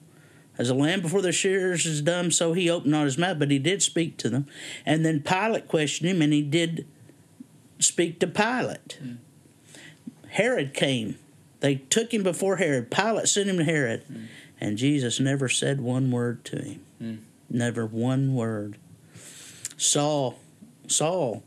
As 0.56 0.70
a 0.70 0.76
lamb 0.76 1.02
before 1.02 1.24
the 1.24 1.32
shears 1.32 1.86
is 1.86 2.02
dumb, 2.04 2.30
so 2.30 2.54
he 2.54 2.70
opened 2.70 2.92
not 2.92 3.06
his 3.06 3.18
mouth, 3.18 3.40
but 3.40 3.50
he 3.50 3.58
did 3.58 3.82
speak 3.82 4.18
to 4.18 4.30
them. 4.30 4.46
And 4.86 5.04
then 5.04 5.22
Pilate 5.22 5.68
questioned 5.68 6.10
him, 6.10 6.22
and 6.22 6.32
he 6.32 6.44
did 6.44 6.88
speak 7.80 8.20
to 8.20 8.28
Pilate. 8.28 9.00
Hmm. 9.02 9.14
Herod 10.30 10.76
came. 10.76 11.18
They 11.62 11.76
took 11.76 12.14
him 12.14 12.22
before 12.22 12.58
Herod. 12.58 12.92
Pilate 12.92 13.28
sent 13.28 13.50
him 13.50 13.58
to 13.58 13.64
Herod. 13.64 14.04
Hmm. 14.04 14.26
And 14.62 14.78
Jesus 14.78 15.20
never 15.20 15.50
said 15.50 15.82
one 15.82 16.12
word 16.12 16.46
to 16.46 16.62
him. 16.62 16.86
Hmm. 17.00 17.16
Never 17.50 17.86
one 17.86 18.36
word. 18.36 18.78
Saul, 19.76 20.38
Saul, 20.88 21.44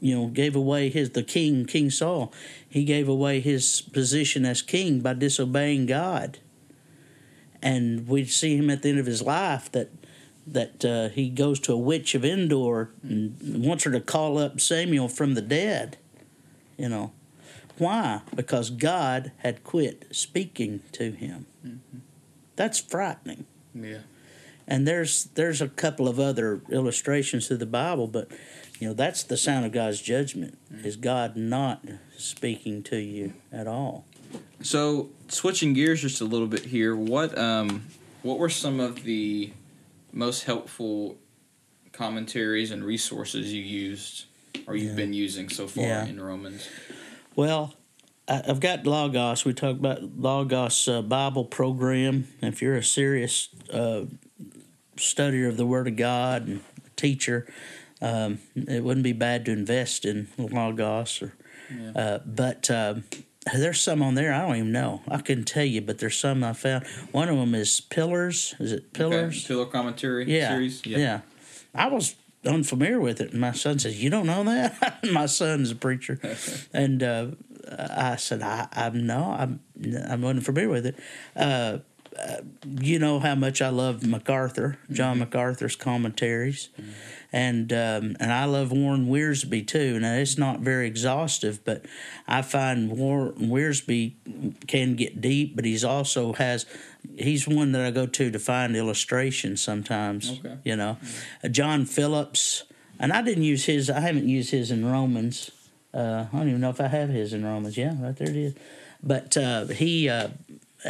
you 0.00 0.14
know, 0.14 0.26
gave 0.26 0.54
away 0.54 0.88
his 0.88 1.10
the 1.10 1.22
king, 1.22 1.64
King 1.64 1.90
Saul. 1.90 2.32
He 2.68 2.84
gave 2.84 3.08
away 3.08 3.40
his 3.40 3.80
position 3.80 4.44
as 4.44 4.62
king 4.62 5.00
by 5.00 5.14
disobeying 5.14 5.86
God. 5.86 6.38
And 7.62 8.06
we 8.06 8.24
see 8.24 8.56
him 8.56 8.70
at 8.70 8.82
the 8.82 8.90
end 8.90 8.98
of 8.98 9.06
his 9.06 9.22
life 9.22 9.72
that 9.72 9.90
that 10.46 10.84
uh, 10.84 11.08
he 11.08 11.28
goes 11.28 11.58
to 11.58 11.72
a 11.72 11.76
witch 11.76 12.14
of 12.14 12.24
Endor 12.24 12.90
and 13.02 13.64
wants 13.64 13.82
her 13.82 13.90
to 13.90 14.00
call 14.00 14.38
up 14.38 14.60
Samuel 14.60 15.08
from 15.08 15.34
the 15.34 15.42
dead. 15.42 15.98
You 16.76 16.88
know, 16.88 17.12
why? 17.78 18.20
Because 18.34 18.70
God 18.70 19.32
had 19.38 19.64
quit 19.64 20.06
speaking 20.12 20.80
to 20.92 21.10
him. 21.10 21.46
That's 22.54 22.78
frightening. 22.78 23.46
Yeah. 23.74 24.00
And 24.68 24.86
there's 24.86 25.24
there's 25.34 25.60
a 25.60 25.68
couple 25.68 26.08
of 26.08 26.18
other 26.18 26.60
illustrations 26.70 27.46
through 27.46 27.58
the 27.58 27.66
Bible, 27.66 28.06
but 28.06 28.30
you 28.78 28.88
know 28.88 28.94
that's 28.94 29.22
the 29.22 29.36
sound 29.36 29.64
of 29.66 29.72
God's 29.72 30.00
judgment. 30.00 30.58
Is 30.84 30.96
God 30.96 31.36
not 31.36 31.84
speaking 32.16 32.82
to 32.84 32.96
you 32.96 33.32
at 33.52 33.66
all? 33.66 34.04
So 34.62 35.10
switching 35.28 35.72
gears 35.72 36.02
just 36.02 36.20
a 36.20 36.24
little 36.24 36.46
bit 36.46 36.64
here, 36.66 36.94
what 36.96 37.36
um 37.38 37.84
what 38.22 38.38
were 38.38 38.48
some 38.50 38.80
of 38.80 39.04
the 39.04 39.52
most 40.12 40.44
helpful 40.44 41.16
commentaries 41.92 42.70
and 42.70 42.84
resources 42.84 43.52
you 43.52 43.62
used 43.62 44.24
or 44.66 44.74
you've 44.76 44.90
Yeah. 44.90 44.96
been 44.96 45.12
using 45.12 45.48
so 45.48 45.66
far 45.66 45.84
Yeah. 45.84 46.06
in 46.06 46.20
Romans? 46.20 46.68
Well, 47.34 47.74
I've 48.28 48.58
got 48.60 48.84
Logos. 48.86 49.44
We 49.44 49.52
talk 49.54 49.76
about 49.76 50.18
Logos 50.18 50.88
uh, 50.88 51.02
Bible 51.02 51.44
program. 51.44 52.26
If 52.42 52.60
you're 52.60 52.74
a 52.76 52.82
serious 52.82 53.48
uh, 53.72 54.06
studier 54.96 55.48
of 55.48 55.56
the 55.56 55.66
Word 55.66 55.86
of 55.86 55.94
God 55.96 56.48
and 56.48 56.60
teacher, 56.96 57.46
um, 58.00 58.38
it 58.54 58.82
wouldn't 58.82 59.04
be 59.04 59.12
bad 59.12 59.44
to 59.46 59.52
invest 59.52 60.04
in 60.04 60.28
Logos. 60.38 61.22
Or, 61.22 61.32
Yeah. 61.74 61.90
uh, 61.94 62.18
but 62.24 62.70
um, 62.70 63.04
there's 63.54 63.80
some 63.80 64.02
on 64.02 64.14
there 64.14 64.32
I 64.32 64.46
don't 64.46 64.56
even 64.56 64.72
know. 64.72 65.02
I 65.08 65.18
couldn't 65.18 65.46
tell 65.46 65.64
you, 65.64 65.80
but 65.80 65.98
there's 65.98 66.16
some 66.16 66.44
I 66.44 66.52
found. 66.52 66.86
One 67.12 67.28
of 67.28 67.36
them 67.36 67.54
is 67.54 67.80
Pillars. 67.80 68.54
Is 68.58 68.72
it 68.72 68.92
Pillars? 68.92 69.38
Okay. 69.38 69.48
Pillar 69.48 69.66
commentary 69.66 70.24
yeah, 70.32 70.48
series? 70.50 70.84
Yeah. 70.86 71.20
I 71.74 71.88
was 71.88 72.16
unfamiliar 72.46 73.00
with 73.00 73.20
it, 73.20 73.32
and 73.32 73.40
my 73.40 73.52
son 73.52 73.78
says, 73.78 74.02
"You 74.02 74.10
don't 74.10 74.26
know 74.26 74.44
that?" 74.44 75.04
my 75.12 75.26
son's 75.26 75.70
a 75.70 75.74
preacher, 75.76 76.18
and 76.72 77.02
uh, 77.02 77.26
I 77.68 78.16
said, 78.16 78.42
"I, 78.42 78.68
I'm 78.72 79.06
no, 79.06 79.34
I'm 79.38 79.60
I 80.08 80.16
wasn't 80.16 80.44
familiar 80.44 80.68
with 80.68 80.86
it." 80.86 80.96
Uh, 81.34 81.78
uh, 82.18 82.36
you 82.80 82.98
know 82.98 83.18
how 83.18 83.34
much 83.34 83.60
I 83.60 83.68
love 83.68 84.06
MacArthur, 84.06 84.78
John 84.90 85.18
MacArthur's 85.18 85.76
commentaries, 85.76 86.70
and 87.36 87.70
um, 87.70 88.16
and 88.18 88.32
I 88.32 88.46
love 88.46 88.72
Warren 88.72 89.08
Wiersbe 89.08 89.66
too. 89.66 90.00
Now 90.00 90.14
it's 90.14 90.38
not 90.38 90.60
very 90.60 90.86
exhaustive, 90.86 91.62
but 91.66 91.84
I 92.26 92.40
find 92.40 92.90
Warren 92.96 93.34
Wiersbe 93.34 94.14
can 94.66 94.96
get 94.96 95.20
deep, 95.20 95.54
but 95.54 95.66
he's 95.66 95.84
also 95.84 96.32
has 96.32 96.64
he's 97.18 97.46
one 97.46 97.72
that 97.72 97.82
I 97.82 97.90
go 97.90 98.06
to 98.06 98.30
to 98.30 98.38
find 98.38 98.74
illustrations 98.74 99.60
sometimes. 99.60 100.38
Okay. 100.38 100.56
You 100.64 100.76
know, 100.76 100.96
John 101.50 101.84
Phillips, 101.84 102.64
and 102.98 103.12
I 103.12 103.20
didn't 103.20 103.44
use 103.44 103.66
his. 103.66 103.90
I 103.90 104.00
haven't 104.00 104.26
used 104.26 104.50
his 104.50 104.70
in 104.70 104.90
Romans. 104.90 105.50
Uh, 105.92 106.24
I 106.32 106.38
don't 106.38 106.48
even 106.48 106.62
know 106.62 106.70
if 106.70 106.80
I 106.80 106.88
have 106.88 107.10
his 107.10 107.34
in 107.34 107.44
Romans. 107.44 107.76
Yeah, 107.76 107.92
right 108.00 108.16
there 108.16 108.30
it 108.30 108.36
is. 108.36 108.54
But 109.02 109.36
uh, 109.36 109.66
he 109.66 110.08
uh, 110.08 110.28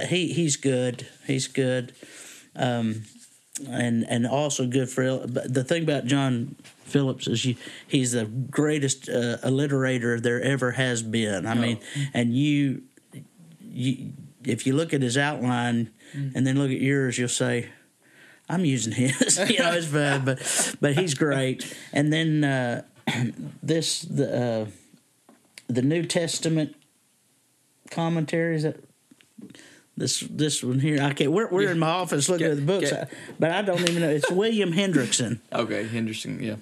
he 0.08 0.32
he's 0.32 0.54
good. 0.54 1.08
He's 1.26 1.48
good. 1.48 1.92
Um, 2.54 3.02
and 3.68 4.04
and 4.08 4.26
also 4.26 4.66
good 4.66 4.88
for 4.88 5.26
but 5.26 5.52
the 5.52 5.64
thing 5.64 5.82
about 5.82 6.06
John 6.06 6.56
Phillips 6.84 7.26
is 7.26 7.44
you, 7.44 7.56
he's 7.86 8.12
the 8.12 8.26
greatest 8.26 9.08
uh, 9.08 9.38
alliterator 9.42 10.20
there 10.20 10.40
ever 10.40 10.72
has 10.72 11.02
been. 11.02 11.46
I 11.46 11.54
mean, 11.54 11.78
and 12.14 12.34
you 12.34 12.82
you 13.60 14.12
if 14.44 14.66
you 14.66 14.74
look 14.74 14.94
at 14.94 15.02
his 15.02 15.18
outline 15.18 15.90
and 16.14 16.46
then 16.46 16.58
look 16.58 16.70
at 16.70 16.80
yours, 16.80 17.18
you'll 17.18 17.28
say, 17.28 17.70
"I'm 18.48 18.64
using 18.64 18.92
his." 18.92 19.38
you 19.50 19.58
know, 19.58 19.72
it's 19.72 19.86
bad, 19.86 20.24
but 20.24 20.76
but 20.80 20.94
he's 20.94 21.14
great. 21.14 21.76
And 21.92 22.12
then 22.12 22.44
uh, 22.44 22.82
this 23.62 24.02
the 24.02 24.66
uh, 24.66 24.66
the 25.68 25.82
New 25.82 26.04
Testament 26.04 26.76
commentaries 27.90 28.62
that 28.62 28.82
this 29.96 30.20
this 30.30 30.62
one 30.62 30.78
here. 30.80 31.02
I 31.02 31.12
can't. 31.12 31.32
We're, 31.32 31.48
we're 31.48 31.70
in 31.70 31.78
my 31.78 31.88
office 31.88 32.28
looking 32.28 32.46
Get- 32.46 32.50
at 32.52 32.56
the 32.58 32.66
books, 32.66 32.90
get- 32.90 33.10
but 33.38 33.50
I 33.50 33.62
don't 33.62 33.80
even 33.88 34.00
know. 34.02 34.10
It's 34.10 34.30
William 34.30 34.72
Hendriksen. 34.72 35.40
Okay, 35.52 35.84
Hendriksen. 35.86 36.40
yeah. 36.42 36.56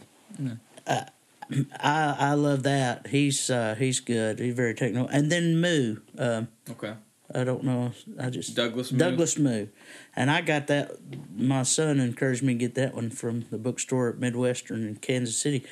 I 0.88 2.14
I 2.30 2.34
love 2.34 2.62
that. 2.62 3.08
He's 3.08 3.50
uh, 3.50 3.74
he's 3.78 4.00
good. 4.00 4.38
He's 4.38 4.54
very 4.54 4.74
technical. 4.74 5.08
And 5.08 5.30
then 5.30 5.60
Moo. 5.60 5.96
Um, 6.18 6.48
Okay. 6.70 6.94
I 7.34 7.42
don't 7.42 7.64
know. 7.64 7.92
I 8.20 8.28
just 8.28 8.54
Douglas 8.54 8.92
Moo? 8.92 8.98
Douglas 8.98 9.38
Moo, 9.38 9.68
and 10.14 10.30
I 10.30 10.42
got 10.42 10.66
that. 10.66 10.90
My 11.34 11.62
son 11.62 11.98
encouraged 11.98 12.42
me 12.42 12.52
to 12.52 12.58
get 12.58 12.74
that 12.74 12.94
one 12.94 13.08
from 13.08 13.46
the 13.50 13.56
bookstore 13.56 14.10
at 14.10 14.18
Midwestern 14.18 14.86
in 14.86 14.96
Kansas 14.96 15.34
City, 15.38 15.64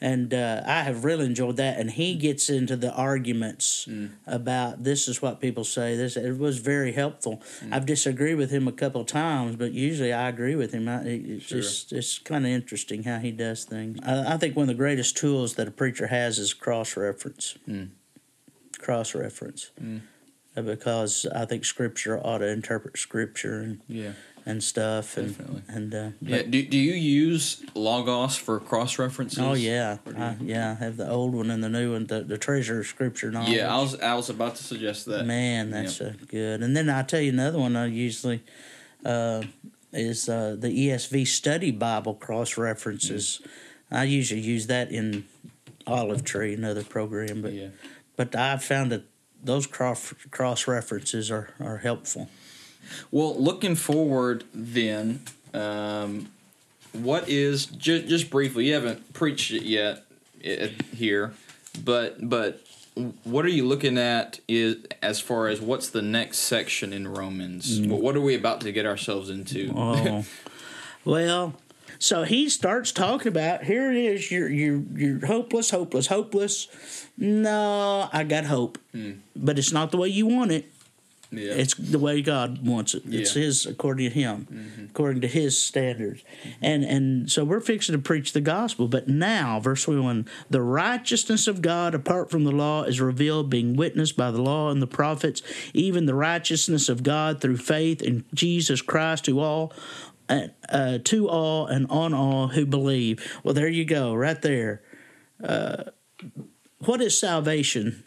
and 0.00 0.32
uh, 0.32 0.62
I 0.66 0.82
have 0.82 1.04
really 1.04 1.26
enjoyed 1.26 1.58
that. 1.58 1.78
And 1.78 1.90
he 1.90 2.14
gets 2.14 2.48
into 2.48 2.74
the 2.76 2.92
arguments 2.92 3.84
Mm. 3.86 4.12
about 4.26 4.82
this 4.84 5.06
is 5.06 5.20
what 5.20 5.40
people 5.40 5.62
say. 5.64 5.94
This 5.94 6.16
it 6.16 6.38
was 6.38 6.56
very 6.58 6.92
helpful. 6.92 7.42
Mm. 7.60 7.72
I've 7.74 7.86
disagreed 7.86 8.36
with 8.38 8.50
him 8.50 8.66
a 8.66 8.72
couple 8.72 9.02
of 9.02 9.06
times, 9.06 9.56
but 9.56 9.72
usually 9.72 10.12
I 10.12 10.28
agree 10.30 10.54
with 10.56 10.72
him. 10.72 10.88
I, 10.88 11.02
it- 11.02 11.26
it's 11.26 11.44
Sure. 11.46 11.60
just 11.60 11.92
it's 11.92 12.18
kind 12.18 12.46
of 12.46 12.50
interesting 12.50 13.02
how 13.02 13.18
he 13.18 13.30
does 13.30 13.64
things. 13.64 13.98
I, 14.02 14.34
I 14.34 14.36
think 14.38 14.56
one 14.56 14.64
of 14.64 14.68
the 14.68 14.74
greatest 14.82 15.18
tools 15.18 15.54
that 15.56 15.68
a 15.68 15.70
preacher 15.70 16.06
has 16.06 16.38
is 16.38 16.54
cross 16.54 16.96
reference. 16.96 17.58
Mm. 17.68 17.90
Cross 18.78 19.14
reference 19.14 19.70
Mm. 19.82 20.00
Because 20.62 21.26
I 21.34 21.44
think 21.44 21.64
Scripture 21.64 22.18
ought 22.18 22.38
to 22.38 22.48
interpret 22.48 22.96
Scripture 22.98 23.60
and, 23.60 23.80
Yeah. 23.88 24.12
and 24.46 24.62
stuff. 24.62 25.16
And, 25.16 25.36
Definitely. 25.36 25.62
And 25.68 25.94
uh, 25.94 26.08
Yeah. 26.20 26.42
Do, 26.42 26.62
do 26.62 26.78
you 26.78 26.92
use 26.94 27.62
Logos 27.74 28.36
for 28.36 28.60
cross 28.60 28.98
references? 28.98 29.38
oh 29.38 29.54
yeah, 29.54 29.98
I, 30.16 30.36
yeah. 30.40 30.72
I 30.78 30.84
have 30.84 30.96
the 30.96 31.10
old 31.10 31.34
one 31.34 31.50
and 31.50 31.62
the 31.62 31.68
new 31.68 31.92
one, 31.92 32.06
the, 32.06 32.22
the 32.22 32.38
treasure 32.38 32.80
of 32.80 32.86
Scripture 32.86 33.30
knowledge. 33.30 33.50
Yeah, 33.50 33.74
I 33.74 33.80
was 33.80 33.98
I 34.00 34.14
was 34.14 34.30
about 34.30 34.56
to 34.56 34.64
suggest 34.64 35.06
that. 35.06 35.26
Man, 35.26 35.70
that's 35.70 36.00
uh, 36.00 36.14
good. 36.28 36.62
And 36.62 36.76
then 36.76 36.88
I 36.88 37.02
tell 37.02 37.20
you 37.20 37.30
another 37.30 37.58
one 37.58 37.74
I 37.76 37.86
usually 37.86 38.42
uh, 39.04 39.42
is 39.92 40.28
uh, 40.28 40.56
the 40.58 40.68
ESV 40.68 41.26
Study 41.26 41.70
Bible 41.70 42.14
cross 42.14 42.56
references. 42.56 43.40
I 43.90 44.04
usually 44.04 44.40
use 44.40 44.66
that 44.68 44.90
in 44.90 45.24
Olive 45.86 46.24
Tree, 46.24 46.54
another 46.54 46.82
program, 46.82 47.42
but 47.42 47.52
yeah. 47.52 47.68
but 48.16 48.34
I've 48.34 48.64
found 48.64 48.90
that 48.92 49.04
those 49.44 49.66
cross 49.66 50.12
cross 50.30 50.66
references 50.66 51.30
are, 51.30 51.50
are 51.60 51.78
helpful. 51.78 52.28
Well, 53.10 53.34
looking 53.40 53.76
forward, 53.76 54.44
then, 54.52 55.22
um, 55.52 56.30
what 56.92 57.28
is 57.28 57.66
just 57.66 58.06
just 58.08 58.30
briefly? 58.30 58.66
You 58.68 58.74
haven't 58.74 59.12
preached 59.14 59.50
it 59.52 59.62
yet 59.64 60.04
i- 60.44 60.72
here, 60.94 61.32
but 61.84 62.28
but 62.28 62.60
what 63.24 63.44
are 63.44 63.48
you 63.50 63.66
looking 63.66 63.98
at? 63.98 64.38
Is 64.48 64.76
as 65.02 65.18
far 65.20 65.48
as 65.48 65.60
what's 65.60 65.88
the 65.88 66.02
next 66.02 66.38
section 66.38 66.92
in 66.92 67.08
Romans? 67.08 67.80
What, 67.80 68.00
what 68.02 68.16
are 68.16 68.20
we 68.20 68.34
about 68.34 68.60
to 68.62 68.72
get 68.72 68.86
ourselves 68.86 69.30
into? 69.30 69.72
Oh, 69.76 70.24
well, 71.04 71.54
so 71.98 72.24
he 72.24 72.48
starts 72.48 72.92
talking 72.92 73.28
about 73.28 73.64
here 73.64 73.90
it 73.90 73.96
is. 73.96 74.30
You're 74.30 74.48
you're 74.48 74.82
you're 74.94 75.26
hopeless, 75.26 75.70
hopeless, 75.70 76.06
hopeless. 76.06 76.68
No, 77.16 78.08
I 78.12 78.24
got 78.24 78.44
hope, 78.44 78.78
mm. 78.94 79.18
but 79.36 79.58
it's 79.58 79.72
not 79.72 79.90
the 79.90 79.96
way 79.96 80.08
you 80.08 80.26
want 80.26 80.50
it. 80.50 80.66
Yeah. 81.30 81.52
It's 81.52 81.74
the 81.74 81.98
way 81.98 82.22
God 82.22 82.64
wants 82.66 82.94
it. 82.94 83.02
It's 83.06 83.34
Yeah. 83.34 83.42
His 83.42 83.66
according 83.66 84.08
to 84.08 84.14
Him, 84.14 84.46
mm-hmm. 84.50 84.84
according 84.84 85.20
to 85.22 85.28
His 85.28 85.58
standards, 85.58 86.22
mm-hmm. 86.22 86.64
and 86.64 86.84
and 86.84 87.32
so 87.32 87.44
we're 87.44 87.60
fixing 87.60 87.94
to 87.94 87.98
preach 87.98 88.32
the 88.32 88.40
gospel. 88.40 88.88
But 88.88 89.08
now, 89.08 89.60
verse 89.60 89.86
one, 89.88 90.28
the 90.50 90.62
righteousness 90.62 91.46
of 91.46 91.62
God 91.62 91.94
apart 91.94 92.30
from 92.30 92.44
the 92.44 92.52
law 92.52 92.84
is 92.84 93.00
revealed, 93.00 93.50
being 93.50 93.74
witnessed 93.74 94.16
by 94.16 94.30
the 94.30 94.42
law 94.42 94.70
and 94.70 94.80
the 94.80 94.86
prophets, 94.86 95.42
even 95.72 96.06
the 96.06 96.14
righteousness 96.14 96.88
of 96.88 97.02
God 97.02 97.40
through 97.40 97.56
faith 97.56 98.02
in 98.02 98.24
Jesus 98.34 98.82
Christ 98.82 99.24
to 99.24 99.40
all. 99.40 99.72
Uh, 100.26 100.48
uh, 100.70 100.98
to 101.04 101.28
all 101.28 101.66
and 101.66 101.86
on 101.90 102.14
all 102.14 102.48
who 102.48 102.64
believe. 102.64 103.38
Well, 103.42 103.52
there 103.52 103.68
you 103.68 103.84
go, 103.84 104.14
right 104.14 104.40
there. 104.40 104.80
Uh, 105.42 105.84
what 106.78 107.02
is 107.02 107.18
salvation? 107.18 108.04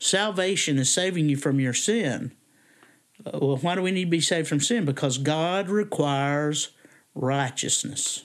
Salvation 0.00 0.78
is 0.78 0.90
saving 0.90 1.28
you 1.28 1.36
from 1.36 1.60
your 1.60 1.72
sin. 1.72 2.32
Uh, 3.24 3.38
well, 3.40 3.56
why 3.58 3.76
do 3.76 3.82
we 3.82 3.92
need 3.92 4.06
to 4.06 4.10
be 4.10 4.20
saved 4.20 4.48
from 4.48 4.58
sin? 4.58 4.84
Because 4.84 5.18
God 5.18 5.68
requires 5.68 6.70
righteousness. 7.14 8.24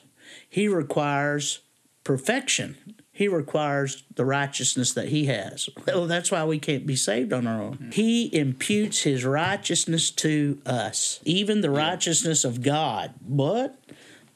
He 0.50 0.68
requires 0.68 1.60
perfection. 2.04 2.95
He 3.16 3.30
requires 3.30 4.04
the 4.14 4.26
righteousness 4.26 4.92
that 4.92 5.08
He 5.08 5.28
has. 5.28 5.70
Well, 5.88 6.06
that's 6.06 6.32
why 6.32 6.44
we 6.44 6.60
can't 6.60 6.86
be 6.86 6.98
saved 6.98 7.32
on 7.32 7.48
our 7.48 7.62
own. 7.62 7.92
He 7.94 8.26
imputes 8.36 9.04
His 9.04 9.24
righteousness 9.24 10.12
to 10.12 10.60
us, 10.66 11.22
even 11.24 11.62
the 11.62 11.70
righteousness 11.70 12.44
of 12.44 12.62
God. 12.62 13.14
What? 13.26 13.80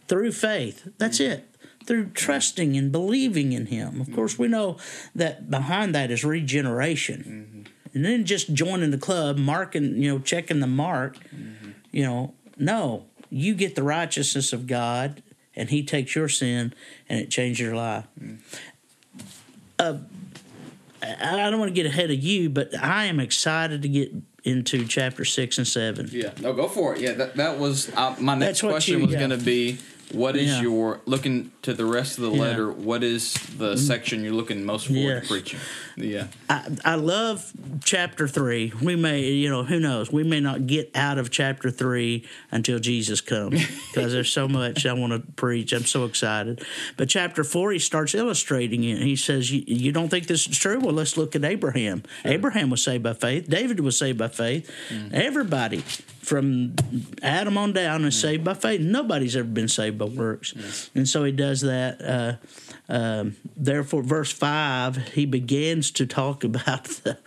Through 0.07 0.32
faith. 0.32 0.88
That's 0.97 1.19
it. 1.19 1.53
Through 1.86 2.11
trusting 2.11 2.77
and 2.77 2.89
believing 2.89 3.51
in 3.51 3.65
Him. 3.65 3.99
Of 3.99 4.13
course, 4.13 4.39
we 4.39 4.47
know 4.47 4.77
that 5.13 5.51
behind 5.51 5.93
that 5.93 6.09
is 6.09 6.23
regeneration. 6.23 7.67
Mm-hmm. 7.67 7.95
And 7.95 8.05
then 8.05 8.23
just 8.23 8.53
joining 8.53 8.91
the 8.91 8.97
club, 8.97 9.38
marking, 9.38 10.01
you 10.01 10.09
know, 10.09 10.19
checking 10.19 10.61
the 10.61 10.67
mark, 10.67 11.17
mm-hmm. 11.36 11.71
you 11.91 12.03
know, 12.05 12.34
no, 12.57 13.07
you 13.30 13.55
get 13.55 13.75
the 13.75 13.84
righteousness 13.84 14.53
of 14.53 14.67
God 14.67 15.21
and 15.60 15.70
He 15.70 15.84
takes 15.84 16.16
your 16.16 16.30
sin 16.30 16.74
and 17.10 17.20
it 17.20 17.30
changes 17.30 17.60
your 17.60 17.76
life. 17.76 18.05
Uh, 19.78 19.97
I 21.03 21.49
don't 21.49 21.60
want 21.60 21.70
to 21.70 21.74
get 21.76 21.86
ahead 21.86 22.10
of 22.12 22.22
you, 22.24 22.49
but 22.49 22.76
I 22.76 23.05
am 23.05 23.20
excited 23.20 23.82
to 23.84 23.89
get 23.89 24.12
into 24.43 24.86
chapter 24.86 25.26
six 25.26 25.57
and 25.57 25.68
seven. 25.68 26.10
Yeah, 26.12 26.32
no, 26.41 26.53
go 26.53 26.68
for 26.68 26.95
it. 26.95 27.01
Yeah, 27.01 27.12
that 27.14 27.36
that 27.36 27.60
was 27.60 27.91
uh, 27.95 28.16
my 28.20 28.36
next 28.36 28.62
question 28.62 28.99
you- 28.99 29.05
was 29.05 29.14
yeah. 29.14 29.20
going 29.20 29.32
to 29.32 29.38
be, 29.45 29.78
what 30.12 30.36
is 30.36 30.47
Yeah. 30.49 30.62
your 30.62 31.01
looking 31.05 31.51
to 31.64 31.74
the 31.74 31.86
rest 31.86 32.18
of 32.18 32.24
the 32.24 32.32
Yeah. 32.32 32.41
Letter? 32.41 32.72
What 32.72 33.03
is 33.03 33.34
the 33.57 33.78
section 33.78 34.24
you're 34.24 34.34
looking 34.34 34.66
most 34.66 34.88
forward 34.88 35.01
Yes. 35.03 35.22
to 35.24 35.28
preaching? 35.28 35.60
Yeah, 36.01 36.27
I, 36.49 36.65
I 36.85 36.95
love 36.95 37.51
chapter 37.83 38.25
three. 38.25 38.71
We 38.81 38.95
may, 38.95 39.21
you 39.31 39.49
know, 39.49 39.65
who 39.65 39.81
knows? 39.81 40.09
We 40.11 40.23
may 40.23 40.39
not 40.39 40.65
get 40.65 40.95
out 40.95 41.17
of 41.17 41.29
chapter 41.29 41.69
three 41.69 42.25
until 42.51 42.79
Jesus 42.79 43.19
comes 43.19 43.67
because 43.87 44.13
there's 44.13 44.31
so 44.31 44.47
much 44.47 44.85
I 44.85 44.93
want 44.93 45.11
to 45.11 45.31
preach. 45.33 45.73
I'm 45.73 45.83
so 45.83 46.05
excited. 46.05 46.63
But 46.95 47.09
chapter 47.09 47.43
four, 47.43 47.73
he 47.73 47.79
starts 47.79 48.15
illustrating 48.15 48.85
it. 48.85 48.99
He 48.99 49.17
says, 49.17 49.51
you, 49.51 49.61
you 49.67 49.91
don't 49.91 50.07
think 50.07 50.27
this 50.27 50.47
is 50.47 50.57
true? 50.57 50.79
Well, 50.79 50.93
let's 50.93 51.17
look 51.17 51.35
at 51.35 51.43
Abraham. 51.43 52.03
Abraham 52.23 52.69
was 52.69 52.81
saved 52.81 53.03
by 53.03 53.13
faith. 53.13 53.49
David 53.49 53.81
was 53.81 53.97
saved 53.97 54.17
by 54.17 54.29
faith. 54.29 54.71
Everybody 55.11 55.79
from 56.21 56.75
Adam 57.21 57.57
on 57.57 57.73
down 57.73 58.05
is 58.05 58.17
saved 58.17 58.45
by 58.45 58.53
faith. 58.53 58.79
Nobody's 58.79 59.35
ever 59.35 59.47
been 59.47 59.67
saved 59.67 59.97
by 59.97 60.05
works. 60.05 60.53
And 60.95 61.09
so 61.09 61.25
he 61.25 61.33
does 61.33 61.59
that. 61.61 62.01
Uh, 62.01 62.33
um, 62.89 63.35
therefore, 63.55 64.01
verse 64.01 64.31
5, 64.31 65.13
he 65.13 65.25
begins 65.25 65.91
to 65.91 66.05
talk 66.05 66.43
about 66.43 66.85
the, 66.85 67.17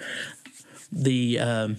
the 0.90 1.38
um, 1.38 1.76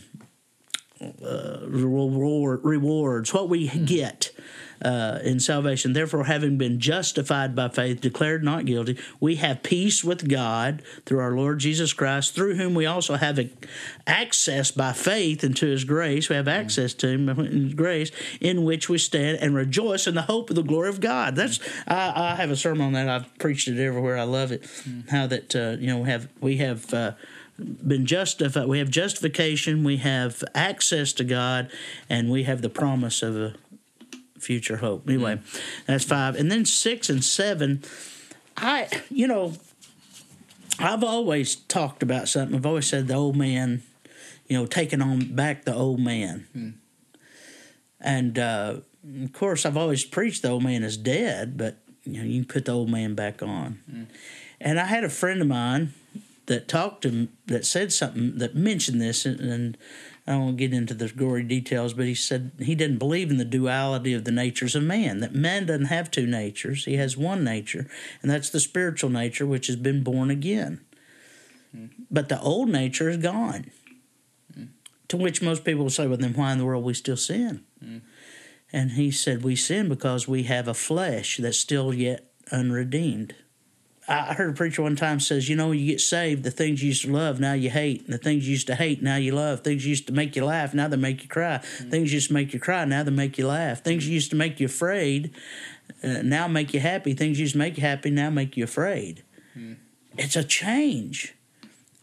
uh, 1.02 1.60
reward, 1.68 2.62
rewards, 2.64 3.34
what 3.34 3.50
we 3.50 3.68
get 3.68 4.32
uh, 4.84 5.20
in 5.24 5.40
salvation. 5.40 5.94
Therefore, 5.94 6.26
having 6.26 6.58
been 6.58 6.80
justified 6.80 7.56
by 7.56 7.70
faith, 7.70 8.02
declared 8.02 8.44
not 8.44 8.66
guilty, 8.66 8.98
we 9.20 9.36
have 9.38 9.64
peace 9.64 10.04
with 10.04 10.28
God 10.28 10.82
through 11.06 11.20
our 11.20 11.32
Lord 11.32 11.60
Jesus 11.60 11.94
Christ, 11.94 12.36
through 12.36 12.56
whom 12.56 12.74
we 12.74 12.86
also 12.86 13.16
have 13.16 13.40
a- 13.40 13.50
access 14.08 14.72
by 14.72 14.94
faith 14.94 15.44
into 15.44 15.68
His 15.68 15.84
grace. 15.84 16.30
We 16.30 16.36
have 16.36 16.48
access 16.48 16.94
to 16.96 17.08
Him 17.08 17.30
in 17.30 17.64
His 17.66 17.74
grace, 17.74 18.12
in 18.40 18.64
which 18.64 18.90
we 18.90 18.98
stand 18.98 19.40
and 19.40 19.56
rejoice 19.56 20.08
in 20.08 20.16
the 20.16 20.24
hope 20.24 20.50
of 20.50 20.56
the 20.56 20.64
glory 20.64 20.90
of 20.90 21.00
God. 21.00 21.36
That's 21.36 21.60
I, 21.88 22.32
I 22.32 22.36
have 22.36 22.52
a 22.52 22.56
sermon 22.56 22.88
on 22.88 22.94
that. 22.94 23.10
I've 23.10 23.38
preached 23.40 23.68
it 23.68 23.84
everywhere. 23.84 24.18
I 24.18 24.24
love 24.24 24.52
it. 24.52 24.64
How 25.10 25.28
that 25.28 25.56
uh, 25.56 25.78
you 25.80 25.88
know 25.88 26.00
we 26.00 26.10
have 26.10 26.28
we 26.42 26.58
have. 26.58 26.94
Uh, 26.94 27.12
been 27.58 28.06
justified. 28.06 28.68
We 28.68 28.80
have 28.80 28.90
justification. 28.90 29.84
We 29.84 29.98
have 29.98 30.44
access 30.56 31.14
to 31.14 31.24
God, 31.24 31.72
and 32.10 32.32
we 32.32 32.44
have 32.44 32.62
the 32.62 32.70
promise 32.70 33.22
of 33.22 33.38
a 33.38 33.54
future 34.44 34.78
hope. 34.78 35.02
Mm-hmm. 35.02 35.12
Anyway, 35.12 35.40
that's 35.86 36.04
five, 36.04 36.36
and 36.36 36.52
then 36.52 36.66
six 36.66 37.10
and 37.10 37.24
seven. 37.24 37.84
I, 38.58 38.88
you 39.10 39.28
know, 39.28 39.54
I've 40.80 41.04
always 41.04 41.56
talked 41.56 42.04
about 42.04 42.28
something. 42.28 42.56
I've 42.56 42.66
always 42.66 42.88
said 42.88 43.08
the 43.08 43.16
old 43.16 43.36
man, 43.36 43.84
you 44.48 44.58
know, 44.58 44.66
taking 44.66 45.02
on 45.02 45.34
back 45.36 45.66
the 45.66 45.74
old 45.74 46.00
man, 46.00 46.48
hmm. 46.54 46.70
and 48.00 48.38
uh, 48.38 48.76
of 49.24 49.34
course, 49.34 49.66
I've 49.66 49.78
always 49.78 50.06
preached 50.06 50.44
the 50.44 50.50
old 50.50 50.64
man 50.64 50.84
is 50.84 50.98
dead, 50.98 51.58
but 51.58 51.78
you 52.04 52.20
know, 52.20 52.24
you 52.24 52.42
can 52.44 52.54
put 52.54 52.66
the 52.66 52.72
old 52.72 52.90
man 52.90 53.16
back 53.16 53.42
on. 53.42 53.80
Hmm. 53.90 54.04
And 54.62 54.80
I 54.80 54.86
had 54.86 55.04
a 55.04 55.10
friend 55.10 55.42
of 55.42 55.48
mine 55.48 55.94
that 56.46 56.68
talked 56.68 57.04
to 57.04 57.10
him 57.10 57.30
that 57.48 57.66
said 57.66 57.92
something 57.92 58.38
that 58.38 58.56
mentioned 58.56 59.02
this, 59.02 59.26
and, 59.26 59.40
and 59.40 59.78
I 60.26 60.38
won't 60.38 60.58
get 60.58 60.74
into 60.74 60.94
the 60.94 61.10
gory 61.10 61.44
details, 61.44 61.94
but 61.94 62.06
he 62.06 62.16
said 62.16 62.52
he 62.60 62.76
didn't 62.76 62.98
believe 62.98 63.30
in 63.30 63.38
the 63.38 63.46
duality 63.46 64.14
of 64.14 64.24
the 64.24 64.32
natures 64.32 64.74
of 64.74 64.84
man. 64.84 65.20
That 65.20 65.36
man 65.36 65.66
doesn't 65.66 65.86
have 65.86 66.10
two 66.10 66.26
natures; 66.26 66.86
he 66.86 66.96
has 66.96 67.18
one 67.18 67.44
nature, 67.44 67.88
and 68.22 68.32
that's 68.32 68.50
the 68.50 68.62
spiritual 68.62 69.10
nature, 69.10 69.46
which 69.46 69.68
has 69.68 69.76
been 69.76 70.02
born 70.02 70.30
again. 70.30 70.80
But 72.10 72.30
the 72.30 72.40
old 72.40 72.70
nature 72.70 73.10
is 73.10 73.18
gone. 73.18 73.72
To 75.10 75.18
which 75.18 75.42
most 75.42 75.66
people 75.66 75.84
will 75.84 75.90
say, 75.90 76.08
"Well, 76.08 76.18
then 76.18 76.34
why 76.34 76.54
in 76.54 76.58
the 76.58 76.66
world 76.66 76.86
we 76.86 76.94
still 76.94 77.18
sin?" 77.18 77.64
And 78.72 78.92
he 78.92 79.12
said, 79.12 79.44
"We 79.44 79.56
sin 79.58 79.90
because 79.90 80.28
we 80.28 80.44
have 80.44 80.68
a 80.68 80.74
flesh 80.74 81.38
that's 81.38 81.60
still 81.60 81.94
yet 81.94 82.32
unredeemed." 82.52 83.36
I 84.06 84.34
heard 84.34 84.50
a 84.50 84.54
preacher 84.54 84.82
one 84.82 84.98
time 84.98 85.22
says, 85.22 85.48
you 85.48 85.56
know, 85.56 85.72
you 85.72 85.86
get 85.86 86.02
saved, 86.02 86.44
the 86.44 86.52
things 86.52 86.82
you 86.82 86.90
used 86.90 87.06
to 87.06 87.12
love, 87.12 87.40
now 87.40 87.54
you 87.54 87.70
hate. 87.70 88.04
And 88.04 88.14
the 88.14 88.18
things 88.18 88.46
you 88.46 88.52
used 88.52 88.68
to 88.68 88.76
hate, 88.76 89.02
now 89.02 89.16
you 89.16 89.32
love. 89.34 89.62
Things 89.62 89.86
used 89.86 90.08
to 90.08 90.14
make 90.14 90.36
you 90.36 90.44
laugh, 90.44 90.74
now 90.74 90.90
they 90.90 90.98
make 90.98 91.24
you 91.24 91.30
cry. 91.30 91.60
Mm-hmm. 91.60 91.90
Things 91.90 92.14
used 92.14 92.28
to 92.28 92.34
make 92.34 92.54
you 92.54 92.60
cry, 92.60 92.84
now 92.84 93.04
they 93.04 93.12
make 93.12 93.38
you 93.38 93.48
laugh. 93.48 93.82
Things 93.82 94.08
used 94.08 94.30
to 94.32 94.36
make 94.36 94.60
you 94.60 94.66
afraid, 94.66 95.34
uh, 96.04 96.22
now 96.22 96.48
make 96.50 96.74
you 96.74 96.82
happy. 96.82 97.14
Things 97.14 97.40
used 97.40 97.54
to 97.54 97.60
make 97.60 97.78
you 97.78 97.82
happy, 97.84 98.10
now 98.10 98.30
make 98.30 98.58
you 98.58 98.66
afraid. 98.66 99.24
Mm-hmm. 99.58 99.74
It's 100.18 100.36
a 100.36 100.44
change. 100.44 101.36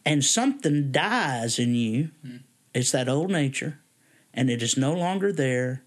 And 0.06 0.24
something 0.24 0.90
dies 0.92 1.58
in 1.58 1.74
you. 1.74 2.10
Mm-hmm. 2.24 2.36
It's 2.72 2.92
that 2.92 3.08
old 3.08 3.30
nature, 3.30 3.80
and 4.32 4.48
it 4.48 4.62
is 4.62 4.76
no 4.76 4.94
longer 4.94 5.32
there. 5.32 5.82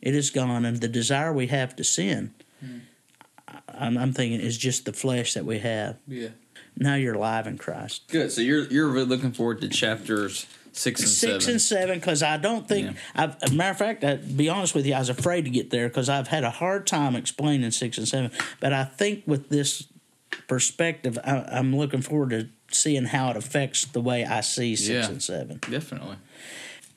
It 0.00 0.14
is 0.14 0.30
gone. 0.30 0.64
And 0.64 0.80
the 0.80 0.88
desire 0.88 1.32
we 1.32 1.48
have 1.48 1.76
to 1.76 1.84
sin, 1.84 2.32
I'm, 3.78 3.96
I'm 3.98 4.12
thinking, 4.12 4.40
is 4.40 4.56
just 4.58 4.84
the 4.84 4.92
flesh 4.92 5.34
that 5.34 5.44
we 5.44 5.58
have. 5.60 5.96
yeah, 6.06 6.28
Now 6.76 6.94
you're 6.94 7.14
alive 7.14 7.46
in 7.46 7.58
Christ. 7.58 8.02
good. 8.08 8.30
So 8.32 8.40
you're 8.40 8.64
you're 8.64 8.88
really 8.88 9.06
looking 9.06 9.32
forward 9.32 9.60
to 9.62 9.68
chapters 9.68 10.46
six 10.72 11.00
and 11.00 11.08
Six 11.08 11.44
seven. 11.44 11.50
and 11.54 11.60
seven, 11.60 11.98
because 11.98 12.22
I 12.22 12.36
don't 12.36 12.68
think. 12.68 12.96
I've, 13.14 13.36
as 13.42 13.50
a 13.52 13.54
matter 13.54 13.70
of 13.72 13.78
fact, 13.78 14.04
I, 14.04 14.16
to 14.16 14.22
be 14.22 14.48
honest 14.48 14.74
with 14.74 14.86
you, 14.86 14.94
I 14.94 14.98
was 15.00 15.08
afraid 15.08 15.44
to 15.44 15.50
get 15.50 15.70
there 15.70 15.88
because 15.88 16.08
I've 16.08 16.28
had 16.28 16.44
a 16.44 16.50
hard 16.50 16.86
time 16.86 17.16
explaining 17.16 17.70
six 17.72 17.98
and 17.98 18.06
seven. 18.06 18.30
But 18.60 18.72
I 18.72 18.84
think 18.84 19.24
with 19.26 19.48
this 19.48 19.86
perspective, 20.46 21.18
I, 21.24 21.38
I'm 21.52 21.74
looking 21.76 22.02
forward 22.02 22.30
to 22.30 22.48
seeing 22.70 23.06
how 23.06 23.30
it 23.30 23.36
affects 23.36 23.84
the 23.86 24.00
way 24.00 24.24
I 24.24 24.40
see 24.40 24.76
six 24.76 24.88
Yeah. 25.06 25.10
and 25.10 25.22
seven. 25.22 25.58
Definitely. 25.70 26.16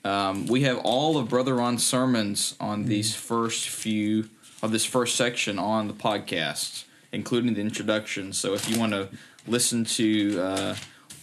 Um, 0.04 0.46
we 0.46 0.62
have 0.62 0.78
all 0.78 1.16
of 1.16 1.28
Brother 1.28 1.54
Ron's 1.54 1.84
sermons 1.86 2.54
Mm. 2.60 2.64
on 2.64 2.84
these 2.86 3.14
first 3.14 3.68
few 3.68 4.28
of 4.62 4.70
this 4.70 4.84
first 4.84 5.16
section 5.16 5.58
on 5.58 5.88
the 5.88 5.94
podcast, 5.94 6.84
including 7.10 7.54
the 7.54 7.60
introduction. 7.60 8.32
So 8.32 8.54
if 8.54 8.70
you 8.70 8.78
want 8.78 8.92
to 8.92 9.08
listen 9.46 9.84
to 9.84 10.40
uh, 10.40 10.76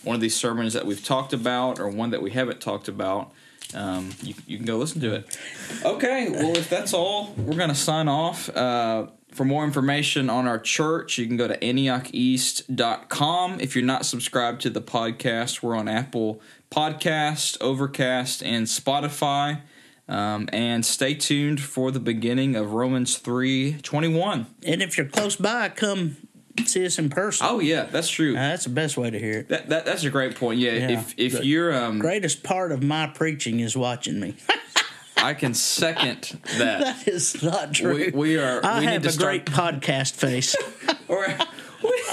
one 0.03 0.15
of 0.15 0.21
these 0.21 0.35
sermons 0.35 0.73
that 0.73 0.85
we've 0.85 1.03
talked 1.03 1.33
about 1.33 1.79
or 1.79 1.89
one 1.89 2.11
that 2.11 2.21
we 2.21 2.31
haven't 2.31 2.61
talked 2.61 2.87
about, 2.87 3.31
um, 3.73 4.11
you, 4.21 4.33
you 4.45 4.57
can 4.57 4.65
go 4.65 4.77
listen 4.77 5.01
to 5.01 5.15
it. 5.15 5.37
Okay, 5.85 6.29
well, 6.29 6.57
if 6.57 6.69
that's 6.69 6.93
all, 6.93 7.33
we're 7.37 7.55
going 7.55 7.69
to 7.69 7.75
sign 7.75 8.07
off. 8.07 8.49
Uh, 8.49 9.07
for 9.31 9.45
more 9.45 9.63
information 9.63 10.29
on 10.29 10.47
our 10.47 10.57
church, 10.57 11.19
you 11.19 11.27
can 11.27 11.37
go 11.37 11.47
to 11.47 11.55
antiocheast.com. 11.57 13.59
If 13.59 13.75
you're 13.75 13.85
not 13.85 14.05
subscribed 14.05 14.61
to 14.61 14.71
the 14.71 14.81
podcast, 14.81 15.61
we're 15.61 15.75
on 15.75 15.87
Apple 15.87 16.41
Podcast, 16.71 17.57
Overcast, 17.61 18.43
and 18.43 18.65
Spotify. 18.65 19.61
Um, 20.10 20.49
and 20.51 20.84
stay 20.86 21.14
tuned 21.14 21.62
for 21.62 21.91
the 21.91 21.99
beginning 21.99 22.55
of 22.55 22.74
Romans 22.74 23.18
3 23.18 23.78
21. 23.84 24.47
And 24.66 24.82
if 24.82 24.97
you're 24.97 25.05
close 25.07 25.36
by, 25.36 25.70
come 25.70 26.18
see 26.66 26.86
us 26.86 26.97
in 26.97 27.10
person. 27.10 27.45
Oh 27.49 27.60
yeah, 27.60 27.84
that's 27.84 28.10
true. 28.10 28.32
Uh, 28.36 28.39
that's 28.49 28.64
the 28.64 28.72
best 28.72 28.97
way 28.97 29.12
to 29.12 29.20
hear 29.20 29.39
it. 29.39 29.49
that, 29.49 29.70
that 29.70 29.86
that's 29.86 30.03
a 30.03 30.10
great 30.10 30.36
point. 30.36 30.60
Yeah, 30.60 30.72
Yeah. 30.74 30.89
if 30.99 31.14
if 31.18 31.34
The 31.34 31.45
you're 31.45 31.74
um, 31.74 31.99
Greatest 31.99 32.41
part 32.43 32.72
of 32.72 32.82
my 32.84 33.07
preaching 33.07 33.60
is 33.60 33.78
watching 33.78 34.20
me. 34.20 34.36
I 35.18 35.34
can 35.36 35.53
second 35.53 36.39
that. 36.57 36.80
that 36.82 37.07
is 37.07 37.43
not 37.43 37.74
true. 37.74 37.93
we, 37.93 38.10
we 38.12 38.38
are. 38.39 38.66
I 38.66 38.80
we 38.80 38.86
have 38.86 39.05
a 39.05 39.12
start. 39.12 39.28
great 39.28 39.45
podcast 39.45 40.14
face. 40.16 40.55
Or, 41.10 41.26
we, 41.84 41.89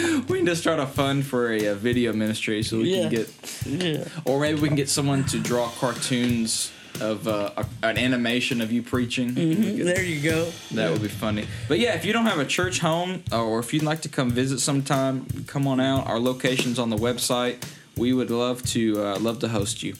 we 0.28 0.38
need 0.40 0.46
to 0.46 0.56
start 0.56 0.78
a 0.80 0.86
fund 0.86 1.24
for 1.26 1.52
a, 1.52 1.68
uh 1.68 1.74
video 1.74 2.12
ministry 2.12 2.62
so 2.62 2.78
we 2.78 2.94
Yeah. 2.94 3.00
can 3.02 3.10
get, 3.10 3.28
yeah. 3.66 4.04
or 4.24 4.40
maybe 4.40 4.60
we 4.60 4.68
can 4.68 4.76
get 4.76 4.88
someone 4.88 5.24
to 5.24 5.38
draw 5.38 5.68
cartoons 5.80 6.72
of 7.00 7.26
uh, 7.28 7.50
a, 7.56 7.64
an 7.86 7.96
animation 7.98 8.60
of 8.60 8.70
you 8.72 8.82
preaching. 8.82 9.34
Could- 9.34 9.86
There 9.86 10.02
you 10.04 10.20
go. 10.20 10.50
That 10.72 10.90
would 10.92 11.00
be 11.02 11.08
funny. 11.08 11.46
But 11.68 11.78
yeah, 11.78 11.94
if 11.94 12.04
you 12.04 12.12
don't 12.12 12.26
have 12.26 12.38
a 12.40 12.44
church 12.44 12.80
home 12.80 13.22
or 13.32 13.58
if 13.60 13.72
you'd 13.72 13.82
like 13.84 14.02
to 14.02 14.08
come 14.08 14.30
visit 14.30 14.60
sometime, 14.60 15.26
come 15.46 15.66
on 15.66 15.80
out. 15.80 16.06
Our 16.06 16.18
location's 16.18 16.78
on 16.78 16.90
the 16.90 16.96
website. 16.96 17.62
We 17.96 18.12
would 18.12 18.30
love 18.30 18.62
to 18.74 19.02
uh, 19.02 19.18
love 19.18 19.38
to 19.40 19.48
host 19.48 19.82
you. 19.82 19.94